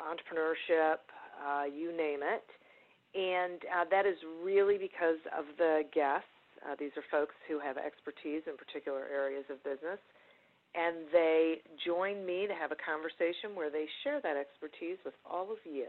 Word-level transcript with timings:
entrepreneurship, 0.00 1.04
uh, 1.40 1.64
you 1.64 1.96
name 1.96 2.20
it. 2.22 2.44
And 3.14 3.60
uh, 3.66 3.84
that 3.90 4.06
is 4.06 4.16
really 4.42 4.78
because 4.78 5.18
of 5.36 5.44
the 5.58 5.82
guests. 5.92 6.30
Uh, 6.62 6.76
these 6.78 6.92
are 6.96 7.04
folks 7.10 7.34
who 7.48 7.58
have 7.58 7.76
expertise 7.76 8.42
in 8.46 8.56
particular 8.56 9.06
areas 9.12 9.44
of 9.50 9.62
business. 9.64 9.98
And 10.74 11.10
they 11.12 11.62
join 11.84 12.24
me 12.24 12.46
to 12.46 12.54
have 12.54 12.70
a 12.70 12.78
conversation 12.78 13.58
where 13.58 13.70
they 13.70 13.86
share 14.04 14.20
that 14.22 14.36
expertise 14.36 14.98
with 15.04 15.14
all 15.26 15.50
of 15.50 15.58
you. 15.64 15.88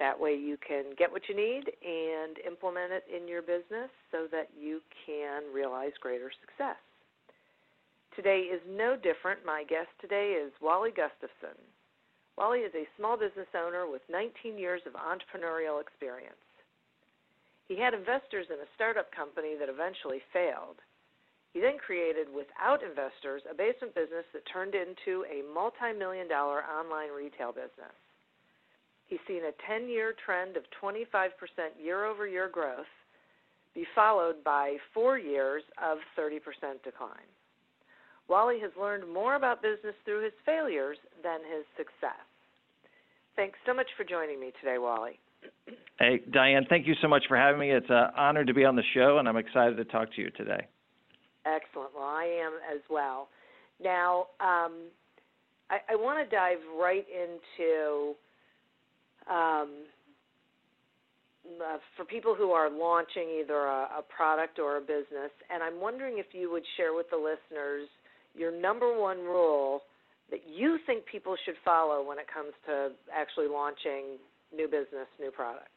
That 0.00 0.18
way, 0.18 0.34
you 0.34 0.56
can 0.66 0.98
get 0.98 1.12
what 1.12 1.22
you 1.28 1.36
need 1.36 1.70
and 1.78 2.38
implement 2.44 2.90
it 2.90 3.04
in 3.06 3.28
your 3.28 3.42
business 3.42 3.86
so 4.10 4.26
that 4.32 4.50
you 4.58 4.80
can 5.06 5.42
realize 5.54 5.92
greater 6.00 6.32
success. 6.40 6.80
Today 8.16 8.50
is 8.52 8.60
no 8.68 8.96
different. 8.96 9.46
My 9.46 9.62
guest 9.68 9.88
today 10.00 10.34
is 10.44 10.52
Wally 10.60 10.90
Gustafson. 10.90 11.56
Wally 12.42 12.66
is 12.66 12.74
a 12.74 12.90
small 12.98 13.14
business 13.14 13.46
owner 13.54 13.86
with 13.86 14.02
19 14.10 14.58
years 14.58 14.82
of 14.82 14.98
entrepreneurial 14.98 15.80
experience. 15.80 16.42
He 17.70 17.78
had 17.78 17.94
investors 17.94 18.50
in 18.50 18.58
a 18.58 18.72
startup 18.74 19.14
company 19.14 19.54
that 19.54 19.70
eventually 19.70 20.18
failed. 20.34 20.82
He 21.54 21.60
then 21.62 21.78
created, 21.78 22.26
without 22.26 22.82
investors, 22.82 23.46
a 23.46 23.54
basement 23.54 23.94
business 23.94 24.26
that 24.34 24.42
turned 24.50 24.74
into 24.74 25.22
a 25.30 25.46
multi 25.54 25.94
million 25.94 26.26
dollar 26.26 26.66
online 26.66 27.14
retail 27.14 27.54
business. 27.54 27.94
He's 29.06 29.22
seen 29.30 29.46
a 29.46 29.54
10 29.70 29.86
year 29.86 30.10
trend 30.26 30.58
of 30.58 30.66
25% 30.82 30.98
year 31.78 32.06
over 32.06 32.26
year 32.26 32.50
growth 32.50 32.90
be 33.72 33.86
followed 33.94 34.42
by 34.42 34.78
four 34.92 35.16
years 35.16 35.62
of 35.78 35.98
30% 36.18 36.42
decline. 36.82 37.30
Wally 38.26 38.58
has 38.58 38.72
learned 38.74 39.06
more 39.06 39.36
about 39.36 39.62
business 39.62 39.94
through 40.04 40.24
his 40.24 40.34
failures 40.44 40.98
than 41.22 41.38
his 41.46 41.62
success. 41.78 42.26
Thanks 43.36 43.58
so 43.66 43.74
much 43.74 43.86
for 43.96 44.04
joining 44.04 44.40
me 44.40 44.52
today, 44.60 44.78
Wally. 44.78 45.18
Hey, 45.98 46.20
Diane, 46.32 46.66
thank 46.68 46.86
you 46.86 46.94
so 47.00 47.08
much 47.08 47.24
for 47.28 47.36
having 47.36 47.60
me. 47.60 47.70
It's 47.70 47.86
an 47.88 48.10
honor 48.16 48.44
to 48.44 48.54
be 48.54 48.64
on 48.64 48.76
the 48.76 48.82
show, 48.94 49.18
and 49.18 49.28
I'm 49.28 49.36
excited 49.36 49.76
to 49.76 49.84
talk 49.84 50.12
to 50.14 50.22
you 50.22 50.30
today. 50.30 50.66
Excellent. 51.46 51.90
Well, 51.94 52.04
I 52.04 52.24
am 52.44 52.52
as 52.74 52.80
well. 52.90 53.28
Now, 53.82 54.26
um, 54.40 54.88
I, 55.70 55.78
I 55.90 55.96
want 55.96 56.28
to 56.28 56.34
dive 56.34 56.58
right 56.78 57.06
into 57.08 58.14
um, 59.28 59.70
uh, 61.60 61.78
for 61.96 62.04
people 62.04 62.34
who 62.34 62.50
are 62.50 62.70
launching 62.70 63.40
either 63.40 63.66
a, 63.66 63.88
a 63.98 64.04
product 64.14 64.58
or 64.58 64.76
a 64.76 64.80
business, 64.80 65.32
and 65.52 65.62
I'm 65.62 65.80
wondering 65.80 66.18
if 66.18 66.26
you 66.32 66.50
would 66.52 66.64
share 66.76 66.94
with 66.94 67.06
the 67.10 67.16
listeners 67.16 67.88
your 68.34 68.52
number 68.52 68.98
one 68.98 69.18
rule 69.18 69.82
that 70.30 70.40
you 70.48 70.78
think 70.86 71.04
people 71.06 71.36
should 71.44 71.56
follow 71.64 72.06
when 72.06 72.18
it 72.18 72.26
comes 72.32 72.52
to 72.66 72.90
actually 73.14 73.48
launching 73.48 74.18
new 74.54 74.66
business, 74.66 75.06
new 75.20 75.30
product? 75.30 75.68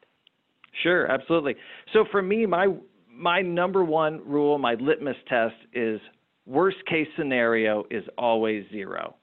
Sure, 0.83 1.07
absolutely. 1.07 1.55
So 1.93 2.05
for 2.11 2.21
me, 2.21 2.45
my 2.45 2.67
my 3.09 3.41
number 3.41 3.83
one 3.83 4.21
rule, 4.25 4.57
my 4.57 4.73
litmus 4.73 5.15
test 5.29 5.55
is 5.73 6.01
worst 6.45 6.77
case 6.87 7.07
scenario 7.17 7.85
is 7.89 8.03
always 8.17 8.65
zero. 8.71 9.15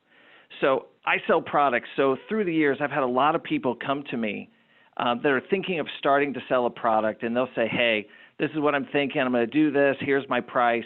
So 0.60 0.86
I 1.04 1.16
sell 1.26 1.42
products. 1.42 1.88
So 1.96 2.16
through 2.28 2.44
the 2.44 2.54
years, 2.54 2.78
I've 2.80 2.90
had 2.90 3.02
a 3.02 3.06
lot 3.06 3.34
of 3.34 3.42
people 3.42 3.76
come 3.84 4.04
to 4.10 4.16
me 4.16 4.50
uh, 4.96 5.14
that 5.22 5.28
are 5.28 5.42
thinking 5.50 5.80
of 5.80 5.86
starting 5.98 6.32
to 6.34 6.40
sell 6.48 6.66
a 6.66 6.70
product, 6.70 7.22
and 7.22 7.36
they'll 7.36 7.48
say, 7.54 7.68
"Hey, 7.68 8.06
this 8.38 8.50
is 8.52 8.60
what 8.60 8.74
I'm 8.74 8.86
thinking. 8.92 9.20
I'm 9.20 9.32
going 9.32 9.48
to 9.48 9.52
do 9.52 9.70
this. 9.70 9.96
Here's 10.00 10.28
my 10.28 10.40
price." 10.40 10.84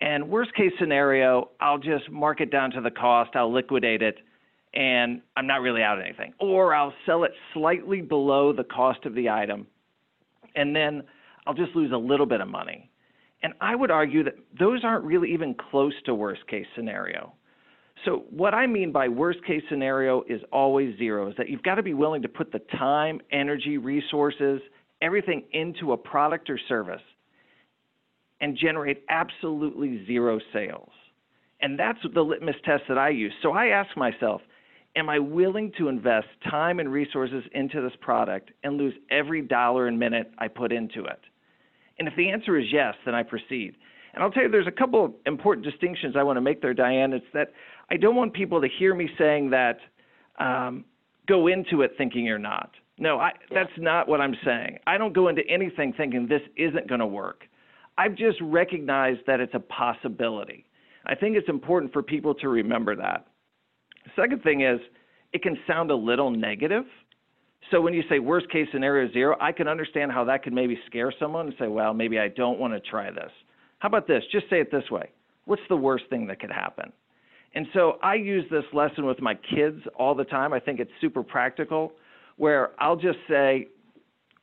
And 0.00 0.28
worst 0.28 0.54
case 0.54 0.72
scenario, 0.78 1.50
I'll 1.60 1.78
just 1.78 2.10
mark 2.10 2.40
it 2.40 2.50
down 2.50 2.70
to 2.72 2.80
the 2.80 2.90
cost, 2.90 3.30
I'll 3.34 3.52
liquidate 3.52 4.02
it, 4.02 4.18
and 4.74 5.20
I'm 5.36 5.46
not 5.46 5.60
really 5.60 5.82
out 5.82 6.00
anything. 6.00 6.34
Or 6.38 6.74
I'll 6.74 6.94
sell 7.04 7.24
it 7.24 7.32
slightly 7.52 8.00
below 8.00 8.52
the 8.52 8.64
cost 8.64 9.04
of 9.06 9.14
the 9.14 9.28
item, 9.28 9.66
and 10.54 10.74
then 10.74 11.02
I'll 11.46 11.54
just 11.54 11.74
lose 11.74 11.90
a 11.92 11.96
little 11.96 12.26
bit 12.26 12.40
of 12.40 12.48
money. 12.48 12.90
And 13.42 13.54
I 13.60 13.74
would 13.74 13.90
argue 13.90 14.24
that 14.24 14.34
those 14.58 14.84
aren't 14.84 15.04
really 15.04 15.32
even 15.32 15.54
close 15.54 15.94
to 16.06 16.14
worst 16.14 16.46
case 16.48 16.66
scenario. 16.76 17.32
So, 18.04 18.24
what 18.30 18.54
I 18.54 18.66
mean 18.68 18.92
by 18.92 19.08
worst 19.08 19.44
case 19.44 19.62
scenario 19.68 20.22
is 20.28 20.40
always 20.52 20.96
zero, 20.98 21.28
is 21.28 21.36
that 21.36 21.48
you've 21.48 21.62
got 21.64 21.76
to 21.76 21.82
be 21.82 21.94
willing 21.94 22.22
to 22.22 22.28
put 22.28 22.52
the 22.52 22.60
time, 22.78 23.20
energy, 23.32 23.78
resources, 23.78 24.60
everything 25.02 25.42
into 25.52 25.92
a 25.92 25.96
product 25.96 26.48
or 26.48 26.58
service 26.68 27.00
and 28.40 28.56
generate 28.56 29.04
absolutely 29.08 30.04
zero 30.06 30.38
sales. 30.52 30.90
And 31.60 31.78
that's 31.78 31.98
the 32.14 32.20
litmus 32.20 32.56
test 32.64 32.84
that 32.88 32.98
I 32.98 33.08
use. 33.08 33.32
So 33.42 33.52
I 33.52 33.66
ask 33.68 33.96
myself, 33.96 34.40
am 34.96 35.08
I 35.08 35.18
willing 35.18 35.72
to 35.78 35.88
invest 35.88 36.28
time 36.48 36.78
and 36.78 36.92
resources 36.92 37.42
into 37.52 37.80
this 37.80 37.96
product 38.00 38.50
and 38.62 38.76
lose 38.76 38.94
every 39.10 39.42
dollar 39.42 39.88
and 39.88 39.98
minute 39.98 40.30
I 40.38 40.48
put 40.48 40.72
into 40.72 41.04
it? 41.04 41.20
And 41.98 42.06
if 42.06 42.14
the 42.16 42.30
answer 42.30 42.56
is 42.58 42.66
yes, 42.72 42.94
then 43.04 43.14
I 43.14 43.24
proceed. 43.24 43.74
And 44.14 44.22
I'll 44.22 44.30
tell 44.30 44.44
you, 44.44 44.50
there's 44.50 44.66
a 44.66 44.72
couple 44.72 45.04
of 45.04 45.12
important 45.26 45.66
distinctions 45.66 46.14
I 46.16 46.22
want 46.22 46.36
to 46.36 46.40
make 46.40 46.62
there, 46.62 46.74
Diane. 46.74 47.12
It's 47.12 47.26
that 47.34 47.52
I 47.90 47.96
don't 47.96 48.16
want 48.16 48.32
people 48.32 48.60
to 48.60 48.68
hear 48.78 48.94
me 48.94 49.08
saying 49.18 49.50
that 49.50 49.78
um, 50.38 50.84
go 51.26 51.48
into 51.48 51.82
it 51.82 51.92
thinking 51.98 52.24
you're 52.24 52.38
not. 52.38 52.70
No, 52.98 53.18
I, 53.18 53.32
that's 53.52 53.70
not 53.78 54.08
what 54.08 54.20
I'm 54.20 54.34
saying. 54.44 54.78
I 54.86 54.98
don't 54.98 55.12
go 55.12 55.28
into 55.28 55.42
anything 55.48 55.92
thinking 55.96 56.26
this 56.26 56.42
isn't 56.56 56.88
going 56.88 57.00
to 57.00 57.06
work. 57.06 57.44
I've 57.98 58.14
just 58.14 58.38
recognized 58.40 59.20
that 59.26 59.40
it's 59.40 59.54
a 59.54 59.60
possibility. 59.60 60.64
I 61.06 61.14
think 61.14 61.36
it's 61.36 61.48
important 61.48 61.92
for 61.92 62.02
people 62.02 62.34
to 62.36 62.48
remember 62.48 62.94
that. 62.96 63.26
Second 64.14 64.42
thing 64.42 64.62
is, 64.62 64.78
it 65.32 65.42
can 65.42 65.58
sound 65.66 65.90
a 65.90 65.94
little 65.96 66.30
negative. 66.30 66.84
So 67.70 67.80
when 67.80 67.92
you 67.92 68.02
say 68.08 68.20
worst 68.20 68.50
case 68.50 68.68
scenario 68.72 69.12
zero, 69.12 69.36
I 69.40 69.52
can 69.52 69.68
understand 69.68 70.12
how 70.12 70.24
that 70.24 70.42
could 70.42 70.52
maybe 70.52 70.78
scare 70.86 71.12
someone 71.18 71.48
and 71.48 71.54
say, 71.58 71.66
well, 71.66 71.92
maybe 71.92 72.18
I 72.18 72.28
don't 72.28 72.58
want 72.58 72.72
to 72.72 72.80
try 72.80 73.10
this. 73.10 73.30
How 73.80 73.88
about 73.88 74.06
this? 74.06 74.22
Just 74.32 74.48
say 74.48 74.60
it 74.60 74.70
this 74.70 74.90
way 74.90 75.10
What's 75.44 75.62
the 75.68 75.76
worst 75.76 76.04
thing 76.08 76.26
that 76.28 76.40
could 76.40 76.52
happen? 76.52 76.92
And 77.54 77.66
so 77.72 77.98
I 78.02 78.14
use 78.14 78.44
this 78.50 78.64
lesson 78.72 79.06
with 79.06 79.20
my 79.20 79.34
kids 79.34 79.80
all 79.98 80.14
the 80.14 80.24
time. 80.24 80.52
I 80.52 80.60
think 80.60 80.78
it's 80.78 80.90
super 81.00 81.22
practical, 81.22 81.92
where 82.36 82.70
I'll 82.78 82.96
just 82.96 83.18
say, 83.28 83.68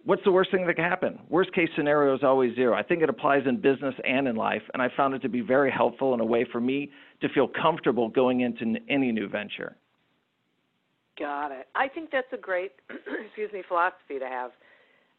What's 0.06 0.24
the 0.24 0.32
worst 0.32 0.52
thing 0.52 0.68
that 0.68 0.76
can 0.76 0.86
happen? 0.86 1.20
Worst 1.30 1.52
case 1.54 1.68
scenario 1.76 2.14
is 2.16 2.24
always 2.24 2.56
zero. 2.56 2.76
I 2.76 2.84
think 2.84 3.02
it 3.02 3.10
applies 3.10 3.42
in 3.48 3.60
business 3.60 3.96
and 4.04 4.28
in 4.28 4.36
life, 4.36 4.62
and 4.74 4.82
I 4.82 4.88
found 4.96 5.16
it 5.16 5.20
to 5.24 5.30
be 5.30 5.42
very 5.42 5.72
helpful 5.72 6.14
in 6.14 6.20
a 6.20 6.26
way 6.26 6.46
for 6.52 6.62
me 6.62 6.92
to 7.22 7.30
feel 7.30 7.48
comfortable 7.48 8.08
going 8.10 8.42
into 8.42 8.76
any 8.88 9.12
new 9.12 9.28
venture. 9.28 9.76
Got 11.18 11.52
it. 11.52 11.68
I 11.74 11.88
think 11.88 12.12
that's 12.12 12.32
a 12.34 12.38
great, 12.38 12.74
excuse 13.26 13.52
me, 13.52 13.64
philosophy 13.68 14.20
to 14.20 14.28
have. 14.28 14.52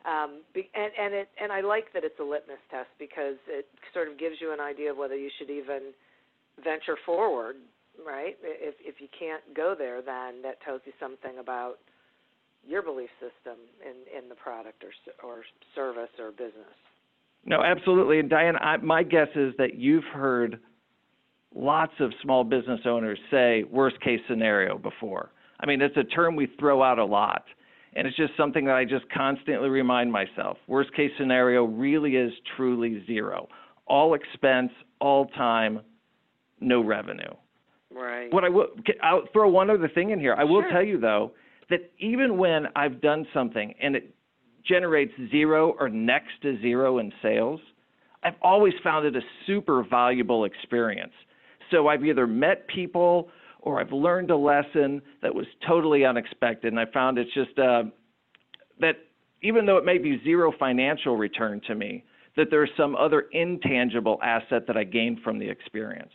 Um, 0.04 0.42
and 0.54 0.92
and 0.96 1.14
it 1.14 1.28
and 1.42 1.50
I 1.50 1.62
like 1.62 1.92
that 1.92 2.04
it's 2.04 2.20
a 2.20 2.22
litmus 2.22 2.62
test 2.70 2.90
because 2.96 3.34
it 3.48 3.66
sort 3.92 4.06
of 4.06 4.16
gives 4.18 4.36
you 4.40 4.52
an 4.52 4.60
idea 4.60 4.92
of 4.92 4.96
whether 4.96 5.16
you 5.16 5.30
should 5.36 5.50
even 5.50 5.90
venture 6.62 6.96
forward, 7.04 7.56
right? 8.06 8.36
If 8.40 8.76
if 8.78 9.00
you 9.00 9.08
can't 9.18 9.42
go 9.56 9.74
there, 9.76 10.00
then 10.02 10.42
that 10.42 10.60
tells 10.62 10.82
you 10.84 10.92
something 11.00 11.38
about 11.40 11.78
your 12.66 12.82
belief 12.82 13.10
system 13.20 13.58
in 13.82 14.22
in 14.22 14.28
the 14.28 14.34
product 14.34 14.84
or 14.84 15.28
or 15.28 15.42
service 15.74 16.10
or 16.18 16.30
business. 16.30 16.74
No, 17.44 17.62
absolutely. 17.62 18.18
And 18.18 18.28
Diane, 18.28 18.56
I, 18.56 18.76
my 18.78 19.04
guess 19.04 19.28
is 19.36 19.54
that 19.58 19.76
you've 19.76 20.04
heard 20.12 20.58
lots 21.54 21.92
of 22.00 22.12
small 22.22 22.42
business 22.42 22.80
owners 22.84 23.18
say 23.30 23.62
worst 23.70 24.00
case 24.00 24.20
scenario 24.28 24.78
before. 24.78 25.30
I 25.60 25.66
mean, 25.66 25.80
it's 25.80 25.96
a 25.96 26.04
term 26.04 26.34
we 26.34 26.48
throw 26.58 26.82
out 26.82 26.98
a 26.98 27.04
lot. 27.04 27.44
And 27.94 28.06
it's 28.06 28.16
just 28.16 28.32
something 28.36 28.66
that 28.66 28.74
I 28.74 28.84
just 28.84 29.08
constantly 29.10 29.70
remind 29.70 30.12
myself. 30.12 30.58
Worst 30.66 30.92
case 30.94 31.10
scenario 31.18 31.64
really 31.64 32.16
is 32.16 32.30
truly 32.54 33.02
zero. 33.06 33.48
All 33.86 34.12
expense, 34.12 34.70
all 35.00 35.26
time, 35.28 35.80
no 36.60 36.82
revenue. 36.82 37.32
Right. 37.90 38.30
What 38.30 38.44
I 38.44 38.50
will, 38.50 38.66
I'll 39.02 39.22
throw 39.32 39.48
one 39.48 39.70
other 39.70 39.88
thing 39.88 40.10
in 40.10 40.20
here. 40.20 40.34
I 40.34 40.44
will 40.44 40.60
sure. 40.60 40.72
tell 40.72 40.84
you 40.84 41.00
though 41.00 41.32
that 41.70 41.90
even 41.98 42.38
when 42.38 42.66
I've 42.76 43.00
done 43.00 43.26
something 43.34 43.74
and 43.80 43.96
it 43.96 44.14
generates 44.66 45.12
zero 45.30 45.74
or 45.78 45.88
next 45.88 46.40
to 46.42 46.60
zero 46.60 46.98
in 46.98 47.12
sales, 47.22 47.60
I've 48.22 48.34
always 48.42 48.74
found 48.82 49.06
it 49.06 49.16
a 49.16 49.20
super 49.46 49.84
valuable 49.88 50.44
experience. 50.44 51.12
So 51.70 51.88
I've 51.88 52.04
either 52.04 52.26
met 52.26 52.66
people 52.68 53.28
or 53.60 53.80
I've 53.80 53.92
learned 53.92 54.30
a 54.30 54.36
lesson 54.36 55.02
that 55.22 55.34
was 55.34 55.46
totally 55.66 56.04
unexpected. 56.04 56.72
And 56.72 56.80
I 56.80 56.86
found 56.92 57.18
it's 57.18 57.32
just 57.34 57.58
uh, 57.58 57.84
that 58.80 58.96
even 59.42 59.66
though 59.66 59.76
it 59.76 59.84
may 59.84 59.98
be 59.98 60.20
zero 60.24 60.52
financial 60.58 61.16
return 61.16 61.60
to 61.66 61.74
me, 61.74 62.04
that 62.36 62.48
there's 62.50 62.70
some 62.76 62.94
other 62.94 63.26
intangible 63.32 64.18
asset 64.22 64.66
that 64.66 64.76
I 64.76 64.84
gained 64.84 65.20
from 65.22 65.38
the 65.38 65.48
experience. 65.48 66.12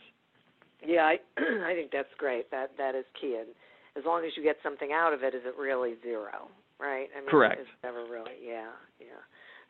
Yeah, 0.86 1.02
I 1.02 1.18
I 1.38 1.74
think 1.74 1.90
that's 1.92 2.12
great. 2.18 2.50
That 2.50 2.72
that 2.78 2.94
is 2.94 3.04
key. 3.20 3.36
And 3.38 3.48
as 3.96 4.04
long 4.06 4.24
as 4.24 4.32
you 4.36 4.42
get 4.42 4.56
something 4.62 4.90
out 4.92 5.12
of 5.12 5.22
it, 5.22 5.34
is 5.34 5.42
it 5.44 5.54
really 5.58 5.94
zero? 6.02 6.48
Right? 6.80 7.08
I 7.16 7.20
mean, 7.20 7.28
Correct. 7.28 7.60
It's 7.60 7.70
never 7.82 8.04
really. 8.04 8.32
Yeah, 8.44 8.70
yeah. 8.98 9.22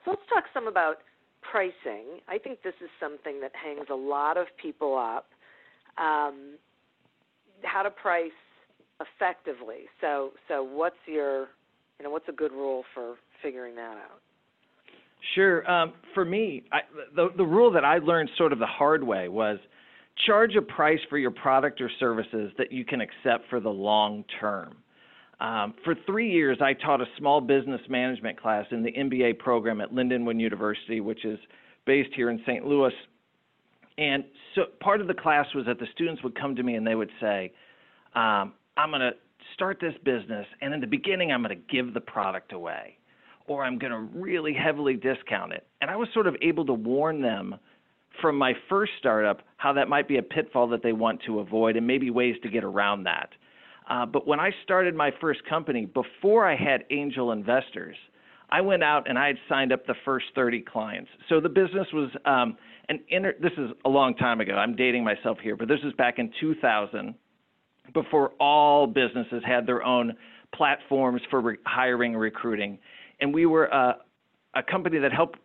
So 0.05 0.13
let's 0.13 0.23
talk 0.29 0.45
some 0.55 0.67
about 0.67 0.99
pricing. 1.43 2.21
I 2.29 2.39
think 2.39 2.63
this 2.63 2.75
is 2.83 2.89
something 3.01 3.41
that 3.41 3.53
hangs 3.55 3.89
a 3.91 3.95
lot 3.95 4.37
of 4.37 4.47
people 4.61 4.97
up. 4.97 5.27
Um, 5.99 6.57
how 7.63 7.83
to 7.83 7.91
price 7.91 8.31
effectively. 9.01 9.87
So 10.01 10.33
so 10.49 10.63
what's 10.63 10.97
your 11.07 11.49
you 11.99 12.05
know 12.05 12.11
what's 12.11 12.29
a 12.29 12.33
good 12.33 12.53
rule 12.53 12.85
for 12.95 13.17
figuring 13.43 13.75
that 13.77 13.97
out? 13.97 14.21
Sure. 15.35 15.69
Um, 15.71 15.93
for 16.15 16.25
me, 16.25 16.65
I, 16.73 16.81
the 17.15 17.29
the 17.37 17.45
rule 17.45 17.71
that 17.73 17.85
I 17.85 17.99
learned 17.99 18.31
sort 18.37 18.53
of 18.53 18.59
the 18.59 18.67
hard 18.67 19.05
way 19.05 19.29
was 19.29 19.59
charge 20.27 20.55
a 20.57 20.63
price 20.63 21.01
for 21.09 21.19
your 21.19 21.31
product 21.31 21.81
or 21.81 21.91
services 21.99 22.53
that 22.59 22.73
you 22.73 22.85
can 22.85 23.01
accept 23.01 23.49
for 23.49 23.61
the 23.61 23.71
long 23.71 24.25
term. 24.41 24.77
Um, 25.41 25.75
for 25.85 25.97
three 26.07 26.31
years, 26.31 26.59
I 26.61 26.73
taught 26.73 27.01
a 27.01 27.07
small 27.19 27.41
business 27.41 27.81
management 27.89 28.41
class 28.41 28.65
in 28.71 28.83
the 28.83 28.93
MBA 28.93 29.39
program 29.39 29.81
at 29.81 29.91
Lindenwood 29.93 30.41
University, 30.41 31.01
which 31.01 31.25
is 31.25 31.39
based 31.85 32.11
here 32.15 32.31
in 32.31 32.41
St. 32.47 32.65
Louis. 32.65 32.93
And 33.99 34.25
so 34.55 34.63
part 34.81 35.01
of 35.01 35.09
the 35.09 35.15
class 35.15 35.47
was 35.55 35.67
that 35.67 35.81
the 35.81 35.87
students 35.93 36.23
would 36.23 36.39
come 36.39 36.55
to 36.55 36.63
me 36.63 36.77
and 36.77 36.87
they 36.87 36.95
would 36.95 37.11
say, 37.21 37.53
um, 38.15 38.53
I'm 38.77 38.91
going 38.91 39.01
to 39.01 39.13
start 39.55 39.79
this 39.81 39.95
business, 40.05 40.47
and 40.61 40.73
in 40.73 40.81
the 40.81 40.87
beginning, 40.87 41.33
I'm 41.33 41.43
going 41.43 41.57
to 41.57 41.75
give 41.75 41.93
the 41.93 42.01
product 42.01 42.53
away, 42.53 42.97
or 43.47 43.65
I'm 43.65 43.79
going 43.79 43.93
to 43.93 44.19
really 44.19 44.55
heavily 44.55 44.95
discount 44.95 45.53
it. 45.53 45.67
And 45.81 45.91
I 45.91 45.97
was 45.97 46.09
sort 46.15 46.27
of 46.27 46.37
able 46.41 46.65
to 46.67 46.73
warn 46.73 47.21
them 47.21 47.57
from 48.21 48.37
my 48.37 48.53
first 48.69 48.93
startup 48.99 49.43
how 49.57 49.73
that 49.73 49.89
might 49.89 50.09
be 50.09 50.19
a 50.19 50.23
pitfall 50.23 50.69
that 50.69 50.83
they 50.83 50.93
want 50.93 51.21
to 51.27 51.41
avoid 51.41 51.77
and 51.77 51.87
maybe 51.87 52.11
ways 52.11 52.37
to 52.43 52.49
get 52.49 52.65
around 52.65 53.05
that. 53.05 53.31
Uh, 53.89 54.07
but 54.07 54.27
when 54.27 54.41
I 54.41 54.51
started 54.65 54.95
my 54.95 55.11
first 55.21 55.41
company, 55.49 55.87
before 55.87 56.49
I 56.49 56.57
had 56.57 56.85
angel 56.91 57.33
investors, 57.33 57.97
I 58.51 58.61
went 58.61 58.83
out 58.83 59.09
and 59.09 59.19
I 59.19 59.29
had 59.29 59.37
signed 59.49 59.73
up 59.73 59.87
the 59.87 59.95
first 60.05 60.27
30 60.35 60.61
clients. 60.61 61.11
So 61.29 61.41
the 61.41 61.49
business 61.49 61.87
was 61.93 62.11
um, 62.25 62.57
an 62.89 63.01
inter. 63.09 63.35
This 63.41 63.53
is 63.57 63.71
a 63.85 63.89
long 63.89 64.15
time 64.15 64.41
ago. 64.41 64.55
I'm 64.55 64.77
dating 64.77 65.05
myself 65.05 65.39
here, 65.43 65.57
but 65.57 65.69
this 65.69 65.81
is 65.85 65.93
back 65.95 66.19
in 66.19 66.31
2000, 66.41 67.15
before 67.95 68.31
all 68.39 68.87
businesses 68.87 69.43
had 69.47 69.67
their 69.67 69.83
own 69.83 70.15
platforms 70.55 71.23
for 71.31 71.41
re- 71.41 71.57
hiring 71.67 72.13
and 72.13 72.21
recruiting, 72.21 72.79
and 73.21 73.33
we 73.33 73.47
were 73.47 73.73
uh, 73.73 73.95
a 74.55 74.63
company 74.63 74.99
that 74.99 75.13
helped 75.13 75.39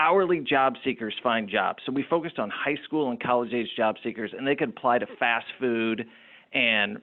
hourly 0.00 0.40
job 0.40 0.74
seekers 0.82 1.14
find 1.22 1.48
jobs. 1.48 1.82
So 1.84 1.92
we 1.92 2.04
focused 2.08 2.38
on 2.38 2.50
high 2.50 2.76
school 2.84 3.10
and 3.10 3.22
college 3.22 3.52
age 3.52 3.68
job 3.76 3.96
seekers, 4.02 4.32
and 4.36 4.46
they 4.46 4.56
could 4.56 4.70
apply 4.70 4.98
to 4.98 5.06
fast 5.18 5.46
food 5.60 6.06
and 6.54 6.98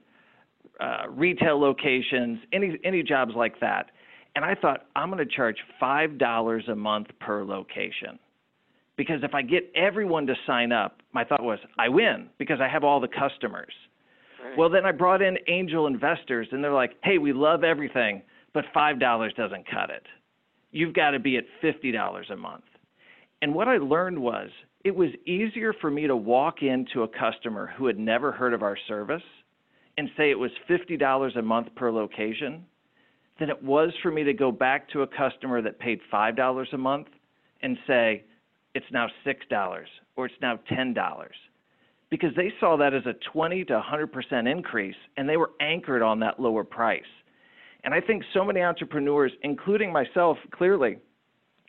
uh, 0.80 1.08
retail 1.08 1.60
locations, 1.60 2.40
any 2.52 2.78
any 2.84 3.02
jobs 3.02 3.32
like 3.34 3.58
that. 3.60 3.90
And 4.36 4.44
I 4.44 4.54
thought, 4.54 4.86
I'm 4.94 5.10
going 5.10 5.26
to 5.26 5.34
charge 5.34 5.56
$5 5.82 6.70
a 6.70 6.74
month 6.76 7.08
per 7.18 7.44
location. 7.44 8.18
Because 8.96 9.20
if 9.22 9.34
I 9.34 9.42
get 9.42 9.70
everyone 9.74 10.26
to 10.26 10.34
sign 10.46 10.70
up, 10.70 11.00
my 11.12 11.24
thought 11.24 11.42
was, 11.42 11.58
I 11.78 11.88
win 11.88 12.28
because 12.38 12.60
I 12.60 12.68
have 12.68 12.84
all 12.84 13.00
the 13.00 13.08
customers. 13.08 13.72
Right. 14.44 14.56
Well, 14.56 14.68
then 14.68 14.84
I 14.84 14.92
brought 14.92 15.22
in 15.22 15.38
angel 15.48 15.86
investors, 15.86 16.46
and 16.52 16.62
they're 16.62 16.72
like, 16.72 16.92
hey, 17.02 17.18
we 17.18 17.32
love 17.32 17.64
everything, 17.64 18.22
but 18.54 18.64
$5 18.74 19.34
doesn't 19.34 19.64
cut 19.68 19.90
it. 19.90 20.04
You've 20.70 20.94
got 20.94 21.12
to 21.12 21.18
be 21.18 21.36
at 21.36 21.44
$50 21.62 22.30
a 22.30 22.36
month. 22.36 22.64
And 23.42 23.54
what 23.54 23.68
I 23.68 23.78
learned 23.78 24.18
was 24.18 24.50
it 24.84 24.94
was 24.94 25.10
easier 25.26 25.72
for 25.80 25.90
me 25.90 26.06
to 26.06 26.16
walk 26.16 26.62
into 26.62 27.02
a 27.02 27.08
customer 27.08 27.72
who 27.76 27.86
had 27.86 27.98
never 27.98 28.32
heard 28.32 28.54
of 28.54 28.62
our 28.62 28.76
service 28.86 29.22
and 29.96 30.08
say 30.16 30.30
it 30.30 30.38
was 30.38 30.50
$50 30.68 31.36
a 31.36 31.42
month 31.42 31.68
per 31.74 31.90
location 31.90 32.64
than 33.38 33.50
it 33.50 33.62
was 33.62 33.92
for 34.02 34.10
me 34.10 34.24
to 34.24 34.32
go 34.32 34.50
back 34.50 34.88
to 34.90 35.02
a 35.02 35.06
customer 35.06 35.62
that 35.62 35.78
paid 35.78 36.00
$5 36.12 36.72
a 36.72 36.78
month 36.78 37.08
and 37.62 37.76
say, 37.86 38.24
it's 38.74 38.86
now 38.92 39.08
$6 39.26 39.84
or 40.16 40.26
it's 40.26 40.34
now 40.40 40.58
$10 40.70 41.28
because 42.10 42.30
they 42.36 42.52
saw 42.60 42.76
that 42.76 42.94
as 42.94 43.04
a 43.06 43.14
20 43.32 43.64
to 43.64 43.80
100% 43.80 44.50
increase 44.50 44.96
and 45.16 45.28
they 45.28 45.36
were 45.36 45.50
anchored 45.60 46.02
on 46.02 46.20
that 46.20 46.40
lower 46.40 46.64
price. 46.64 47.02
And 47.84 47.94
I 47.94 48.00
think 48.00 48.22
so 48.34 48.44
many 48.44 48.60
entrepreneurs, 48.60 49.32
including 49.42 49.92
myself, 49.92 50.38
clearly, 50.50 50.98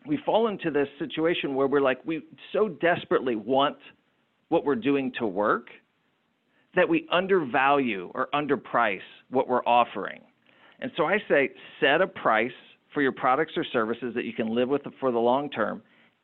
we 0.06 0.18
fall 0.26 0.48
into 0.48 0.72
this 0.72 0.88
situation 0.98 1.56
where 1.56 1.68
we're 1.68 1.82
like, 1.82 2.00
we 2.06 2.22
so 2.54 2.70
desperately 2.70 3.36
want 3.36 3.78
what 4.50 4.66
we're 4.66 4.76
doing 4.76 5.12
to 5.20 5.28
work 5.28 5.68
that 6.76 6.88
we 6.88 7.08
undervalue 7.12 8.12
or 8.14 8.30
underprice 8.34 9.00
what 9.30 9.48
we're 9.48 9.64
offering. 9.66 10.22
And 10.80 10.92
so 10.96 11.06
I 11.06 11.18
say 11.28 11.50
set 11.80 12.02
a 12.02 12.08
price 12.08 12.52
for 12.94 13.02
your 13.02 13.12
products 13.12 13.54
or 13.58 13.66
services 13.74 14.14
that 14.16 14.24
you 14.24 14.34
can 14.34 14.54
live 14.54 14.70
with 14.70 14.82
for 15.00 15.12
the 15.12 15.20
long 15.20 15.50
term 15.50 15.82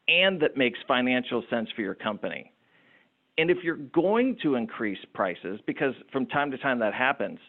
and 0.07 0.39
that 0.41 0.55
makes 0.55 0.79
financial 0.87 1.43
sense 1.49 1.67
for 1.75 1.81
your 1.81 1.95
company. 1.95 2.51
And 3.37 3.49
if 3.49 3.57
you're 3.63 3.75
going 3.75 4.37
to 4.43 4.55
increase 4.55 4.99
prices, 5.13 5.59
because 5.67 5.93
from 6.11 6.25
time 6.27 6.51
to 6.51 6.57
time 6.57 6.79
that 6.79 6.93
happens, 6.93 7.39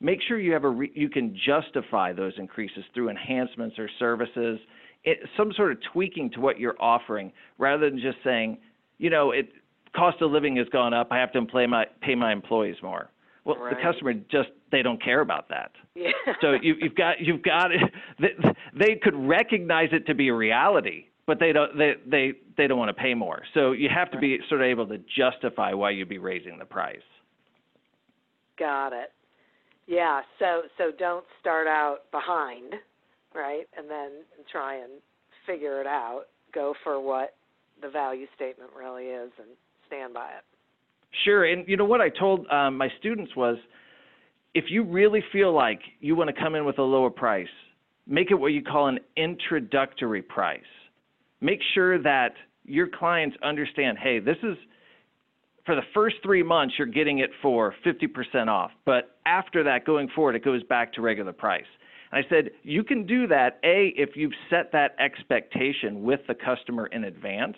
make 0.00 0.20
sure 0.26 0.38
you 0.38 0.52
have 0.52 0.64
a 0.64 0.70
re- 0.70 0.92
you 0.94 1.10
can 1.10 1.36
justify 1.44 2.12
those 2.12 2.32
increases 2.38 2.84
through 2.94 3.10
enhancements 3.10 3.78
or 3.78 3.90
services, 3.98 4.58
it, 5.06 5.20
some 5.36 5.52
sort 5.56 5.72
of 5.72 5.78
tweaking 5.92 6.30
to 6.32 6.40
what 6.40 6.58
you're 6.60 6.80
offering, 6.80 7.32
rather 7.58 7.88
than 7.88 7.98
just 7.98 8.18
saying, 8.22 8.58
you 8.98 9.08
know, 9.08 9.30
it 9.30 9.48
cost 9.94 10.20
of 10.20 10.30
living 10.30 10.56
has 10.56 10.68
gone 10.68 10.92
up, 10.92 11.08
I 11.10 11.18
have 11.18 11.32
to 11.32 11.42
pay 11.46 11.66
my 11.66 11.86
pay 12.02 12.14
my 12.14 12.32
employees 12.32 12.76
more. 12.82 13.10
Well, 13.44 13.56
right. 13.56 13.74
the 13.74 13.82
customer 13.82 14.12
just 14.12 14.48
they 14.72 14.82
don't 14.82 15.02
care 15.02 15.20
about 15.20 15.48
that. 15.48 15.70
Yeah. 15.94 16.10
so 16.40 16.54
you, 16.60 16.74
you've 16.80 16.94
got 16.94 17.20
you've 17.20 17.42
got 17.42 17.68
they, 18.20 18.34
they 18.78 18.94
could 18.96 19.14
recognize 19.14 19.88
it 19.92 20.06
to 20.06 20.14
be 20.14 20.28
a 20.28 20.34
reality, 20.34 21.06
but 21.26 21.38
they 21.38 21.52
don't 21.52 21.78
they 21.78 21.94
they 22.06 22.32
they 22.56 22.66
don't 22.66 22.78
want 22.78 22.94
to 22.94 23.00
pay 23.00 23.14
more. 23.14 23.42
So 23.54 23.72
you 23.72 23.88
have 23.88 24.10
to 24.10 24.18
be 24.18 24.38
sort 24.48 24.60
of 24.60 24.66
able 24.66 24.86
to 24.88 24.98
justify 25.16 25.72
why 25.72 25.90
you'd 25.90 26.08
be 26.08 26.18
raising 26.18 26.58
the 26.58 26.64
price. 26.64 26.98
Got 28.58 28.92
it. 28.92 29.12
Yeah. 29.86 30.22
So 30.38 30.62
so 30.76 30.90
don't 30.98 31.24
start 31.40 31.68
out 31.68 32.10
behind, 32.10 32.74
right, 33.36 33.66
and 33.76 33.90
then 33.90 34.10
try 34.50 34.76
and 34.76 34.92
figure 35.46 35.80
it 35.80 35.86
out. 35.86 36.24
Go 36.54 36.74
for 36.82 37.00
what 37.00 37.34
the 37.82 37.88
value 37.88 38.26
statement 38.34 38.70
really 38.76 39.04
is 39.04 39.30
and 39.38 39.48
stand 39.86 40.14
by 40.14 40.28
it. 40.28 40.44
Sure, 41.24 41.44
and 41.44 41.66
you 41.68 41.76
know 41.76 41.84
what 41.84 42.00
I 42.00 42.08
told 42.08 42.46
um, 42.48 42.76
my 42.76 42.88
students 42.98 43.34
was, 43.36 43.56
if 44.54 44.64
you 44.68 44.84
really 44.84 45.22
feel 45.32 45.52
like 45.54 45.80
you 46.00 46.16
want 46.16 46.34
to 46.34 46.40
come 46.40 46.54
in 46.54 46.64
with 46.64 46.78
a 46.78 46.82
lower 46.82 47.10
price, 47.10 47.48
make 48.06 48.30
it 48.30 48.34
what 48.34 48.48
you 48.48 48.62
call 48.62 48.88
an 48.88 48.98
introductory 49.16 50.22
price. 50.22 50.60
Make 51.40 51.60
sure 51.74 52.02
that 52.02 52.32
your 52.64 52.88
clients 52.88 53.36
understand, 53.42 53.98
hey, 53.98 54.18
this 54.18 54.36
is 54.42 54.56
for 55.66 55.74
the 55.74 55.82
first 55.92 56.16
three 56.22 56.42
months 56.42 56.74
you're 56.78 56.86
getting 56.86 57.18
it 57.18 57.30
for 57.42 57.74
50% 57.84 58.48
off, 58.48 58.70
but 58.84 59.18
after 59.26 59.64
that, 59.64 59.84
going 59.84 60.08
forward, 60.14 60.36
it 60.36 60.44
goes 60.44 60.62
back 60.64 60.92
to 60.94 61.02
regular 61.02 61.32
price. 61.32 61.64
And 62.12 62.24
I 62.24 62.28
said, 62.28 62.50
you 62.62 62.84
can 62.84 63.06
do 63.06 63.26
that, 63.28 63.58
A, 63.64 63.92
if 63.96 64.10
you've 64.14 64.32
set 64.50 64.72
that 64.72 64.94
expectation 64.98 66.02
with 66.02 66.20
the 66.28 66.34
customer 66.34 66.86
in 66.86 67.04
advance, 67.04 67.56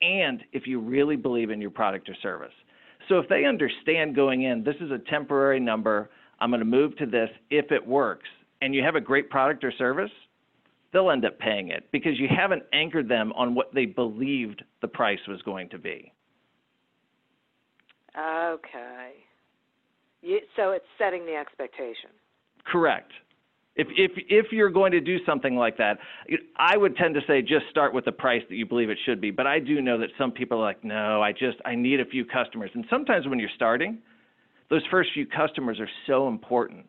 and 0.00 0.42
if 0.52 0.66
you 0.66 0.80
really 0.80 1.16
believe 1.16 1.50
in 1.50 1.60
your 1.60 1.70
product 1.70 2.08
or 2.08 2.16
service. 2.22 2.52
So 3.08 3.18
if 3.18 3.28
they 3.28 3.44
understand 3.44 4.14
going 4.14 4.42
in, 4.42 4.64
this 4.64 4.76
is 4.80 4.90
a 4.90 4.98
temporary 5.10 5.60
number, 5.60 6.10
I'm 6.40 6.50
going 6.50 6.60
to 6.60 6.66
move 6.66 6.96
to 6.98 7.06
this 7.06 7.28
if 7.50 7.70
it 7.70 7.86
works, 7.86 8.28
and 8.60 8.74
you 8.74 8.82
have 8.82 8.96
a 8.96 9.00
great 9.00 9.30
product 9.30 9.62
or 9.64 9.72
service, 9.72 10.10
they'll 10.92 11.10
end 11.10 11.24
up 11.24 11.38
paying 11.38 11.68
it 11.68 11.86
because 11.92 12.18
you 12.18 12.28
haven't 12.28 12.62
anchored 12.72 13.08
them 13.08 13.32
on 13.34 13.54
what 13.54 13.74
they 13.74 13.84
believed 13.84 14.62
the 14.80 14.88
price 14.88 15.18
was 15.28 15.42
going 15.42 15.68
to 15.70 15.78
be. 15.78 16.12
Okay. 18.18 19.12
You, 20.22 20.40
so 20.56 20.70
it's 20.70 20.84
setting 20.96 21.26
the 21.26 21.34
expectation. 21.34 22.10
Correct. 22.64 23.12
If 23.76 23.88
if 23.96 24.12
if 24.28 24.52
you're 24.52 24.70
going 24.70 24.92
to 24.92 25.00
do 25.00 25.18
something 25.26 25.56
like 25.56 25.76
that, 25.78 25.98
I 26.56 26.76
would 26.76 26.96
tend 26.96 27.14
to 27.14 27.20
say 27.26 27.42
just 27.42 27.66
start 27.70 27.92
with 27.92 28.04
the 28.04 28.12
price 28.12 28.42
that 28.48 28.54
you 28.54 28.66
believe 28.66 28.88
it 28.88 28.98
should 29.04 29.20
be. 29.20 29.30
But 29.32 29.46
I 29.46 29.58
do 29.58 29.80
know 29.80 29.98
that 29.98 30.10
some 30.16 30.30
people 30.30 30.58
are 30.58 30.64
like, 30.64 30.84
no, 30.84 31.22
I 31.22 31.32
just 31.32 31.58
I 31.64 31.74
need 31.74 32.00
a 32.00 32.04
few 32.04 32.24
customers. 32.24 32.70
And 32.74 32.84
sometimes 32.88 33.26
when 33.26 33.40
you're 33.40 33.50
starting, 33.56 33.98
those 34.70 34.82
first 34.90 35.10
few 35.12 35.26
customers 35.26 35.80
are 35.80 35.88
so 36.06 36.28
important 36.28 36.86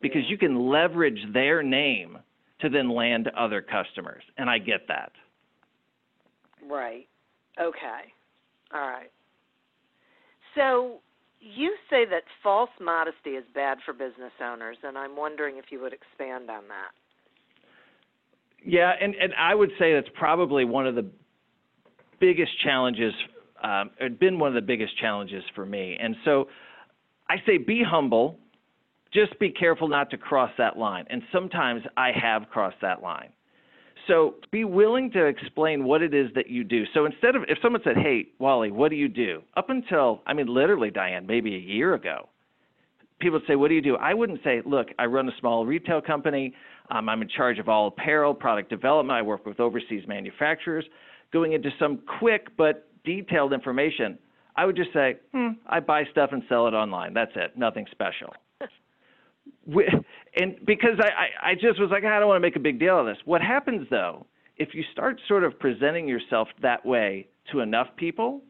because 0.00 0.22
you 0.28 0.38
can 0.38 0.68
leverage 0.68 1.20
their 1.32 1.62
name 1.62 2.18
to 2.60 2.70
then 2.70 2.88
land 2.88 3.30
other 3.36 3.60
customers. 3.60 4.22
And 4.38 4.48
I 4.48 4.58
get 4.58 4.88
that. 4.88 5.12
Right. 6.66 7.08
Okay. 7.60 8.12
All 8.72 8.80
right. 8.80 9.10
So 10.54 11.00
you 11.42 11.74
say 11.90 12.04
that 12.06 12.22
false 12.42 12.70
modesty 12.80 13.30
is 13.30 13.44
bad 13.52 13.78
for 13.84 13.92
business 13.92 14.32
owners, 14.42 14.76
and 14.84 14.96
I'm 14.96 15.16
wondering 15.16 15.56
if 15.58 15.66
you 15.70 15.80
would 15.80 15.92
expand 15.92 16.48
on 16.48 16.62
that. 16.68 16.92
Yeah, 18.64 18.92
and, 19.00 19.14
and 19.16 19.32
I 19.36 19.54
would 19.54 19.70
say 19.78 19.92
that's 19.94 20.08
probably 20.14 20.64
one 20.64 20.86
of 20.86 20.94
the 20.94 21.10
biggest 22.20 22.52
challenges, 22.62 23.12
um, 23.62 23.90
it's 23.98 24.18
been 24.18 24.38
one 24.38 24.48
of 24.48 24.54
the 24.54 24.64
biggest 24.66 24.96
challenges 24.98 25.42
for 25.56 25.66
me. 25.66 25.96
And 26.00 26.14
so 26.24 26.46
I 27.28 27.36
say 27.44 27.58
be 27.58 27.82
humble, 27.84 28.38
just 29.12 29.36
be 29.40 29.50
careful 29.50 29.88
not 29.88 30.10
to 30.10 30.16
cross 30.16 30.50
that 30.58 30.78
line. 30.78 31.06
And 31.10 31.22
sometimes 31.32 31.82
I 31.96 32.12
have 32.12 32.48
crossed 32.50 32.80
that 32.82 33.02
line. 33.02 33.30
So 34.08 34.34
be 34.50 34.64
willing 34.64 35.10
to 35.12 35.26
explain 35.26 35.84
what 35.84 36.02
it 36.02 36.12
is 36.12 36.30
that 36.34 36.48
you 36.48 36.64
do. 36.64 36.84
So 36.92 37.04
instead 37.04 37.36
of 37.36 37.44
if 37.48 37.58
someone 37.62 37.82
said, 37.84 37.96
"Hey, 37.96 38.28
Wally, 38.38 38.70
what 38.70 38.90
do 38.90 38.96
you 38.96 39.08
do?" 39.08 39.42
Up 39.56 39.70
until 39.70 40.22
I 40.26 40.32
mean, 40.32 40.46
literally, 40.46 40.90
Diane, 40.90 41.26
maybe 41.26 41.54
a 41.54 41.58
year 41.58 41.94
ago, 41.94 42.28
people 43.20 43.38
would 43.38 43.46
say, 43.46 43.54
"What 43.56 43.68
do 43.68 43.74
you 43.74 43.82
do?" 43.82 43.96
I 43.96 44.14
wouldn't 44.14 44.42
say, 44.42 44.60
"Look, 44.64 44.88
I 44.98 45.06
run 45.06 45.28
a 45.28 45.36
small 45.38 45.64
retail 45.66 46.00
company. 46.00 46.52
Um, 46.90 47.08
I'm 47.08 47.22
in 47.22 47.28
charge 47.28 47.58
of 47.58 47.68
all 47.68 47.88
apparel, 47.88 48.34
product 48.34 48.70
development. 48.70 49.16
I 49.16 49.22
work 49.22 49.46
with 49.46 49.60
overseas 49.60 50.06
manufacturers." 50.06 50.84
Going 51.32 51.52
into 51.52 51.70
some 51.78 51.98
quick 52.18 52.48
but 52.56 52.88
detailed 53.04 53.52
information, 53.52 54.18
I 54.56 54.66
would 54.66 54.76
just 54.76 54.92
say, 54.92 55.16
hmm, 55.32 55.50
"I 55.66 55.80
buy 55.80 56.04
stuff 56.06 56.32
and 56.32 56.42
sell 56.48 56.66
it 56.66 56.74
online. 56.74 57.14
That's 57.14 57.34
it. 57.36 57.56
Nothing 57.56 57.86
special." 57.92 58.34
and 60.34 60.56
because 60.64 60.98
I, 60.98 61.50
I, 61.50 61.54
just 61.54 61.78
was 61.78 61.90
like, 61.90 62.04
ah, 62.06 62.16
I 62.16 62.18
don't 62.18 62.28
want 62.28 62.36
to 62.36 62.46
make 62.46 62.56
a 62.56 62.60
big 62.60 62.78
deal 62.78 62.98
of 62.98 63.06
this. 63.06 63.18
What 63.24 63.42
happens 63.42 63.86
though, 63.90 64.26
if 64.56 64.70
you 64.74 64.82
start 64.92 65.20
sort 65.28 65.44
of 65.44 65.58
presenting 65.58 66.08
yourself 66.08 66.48
that 66.62 66.84
way 66.84 67.28
to 67.50 67.60
enough 67.60 67.88
people, 67.96 68.42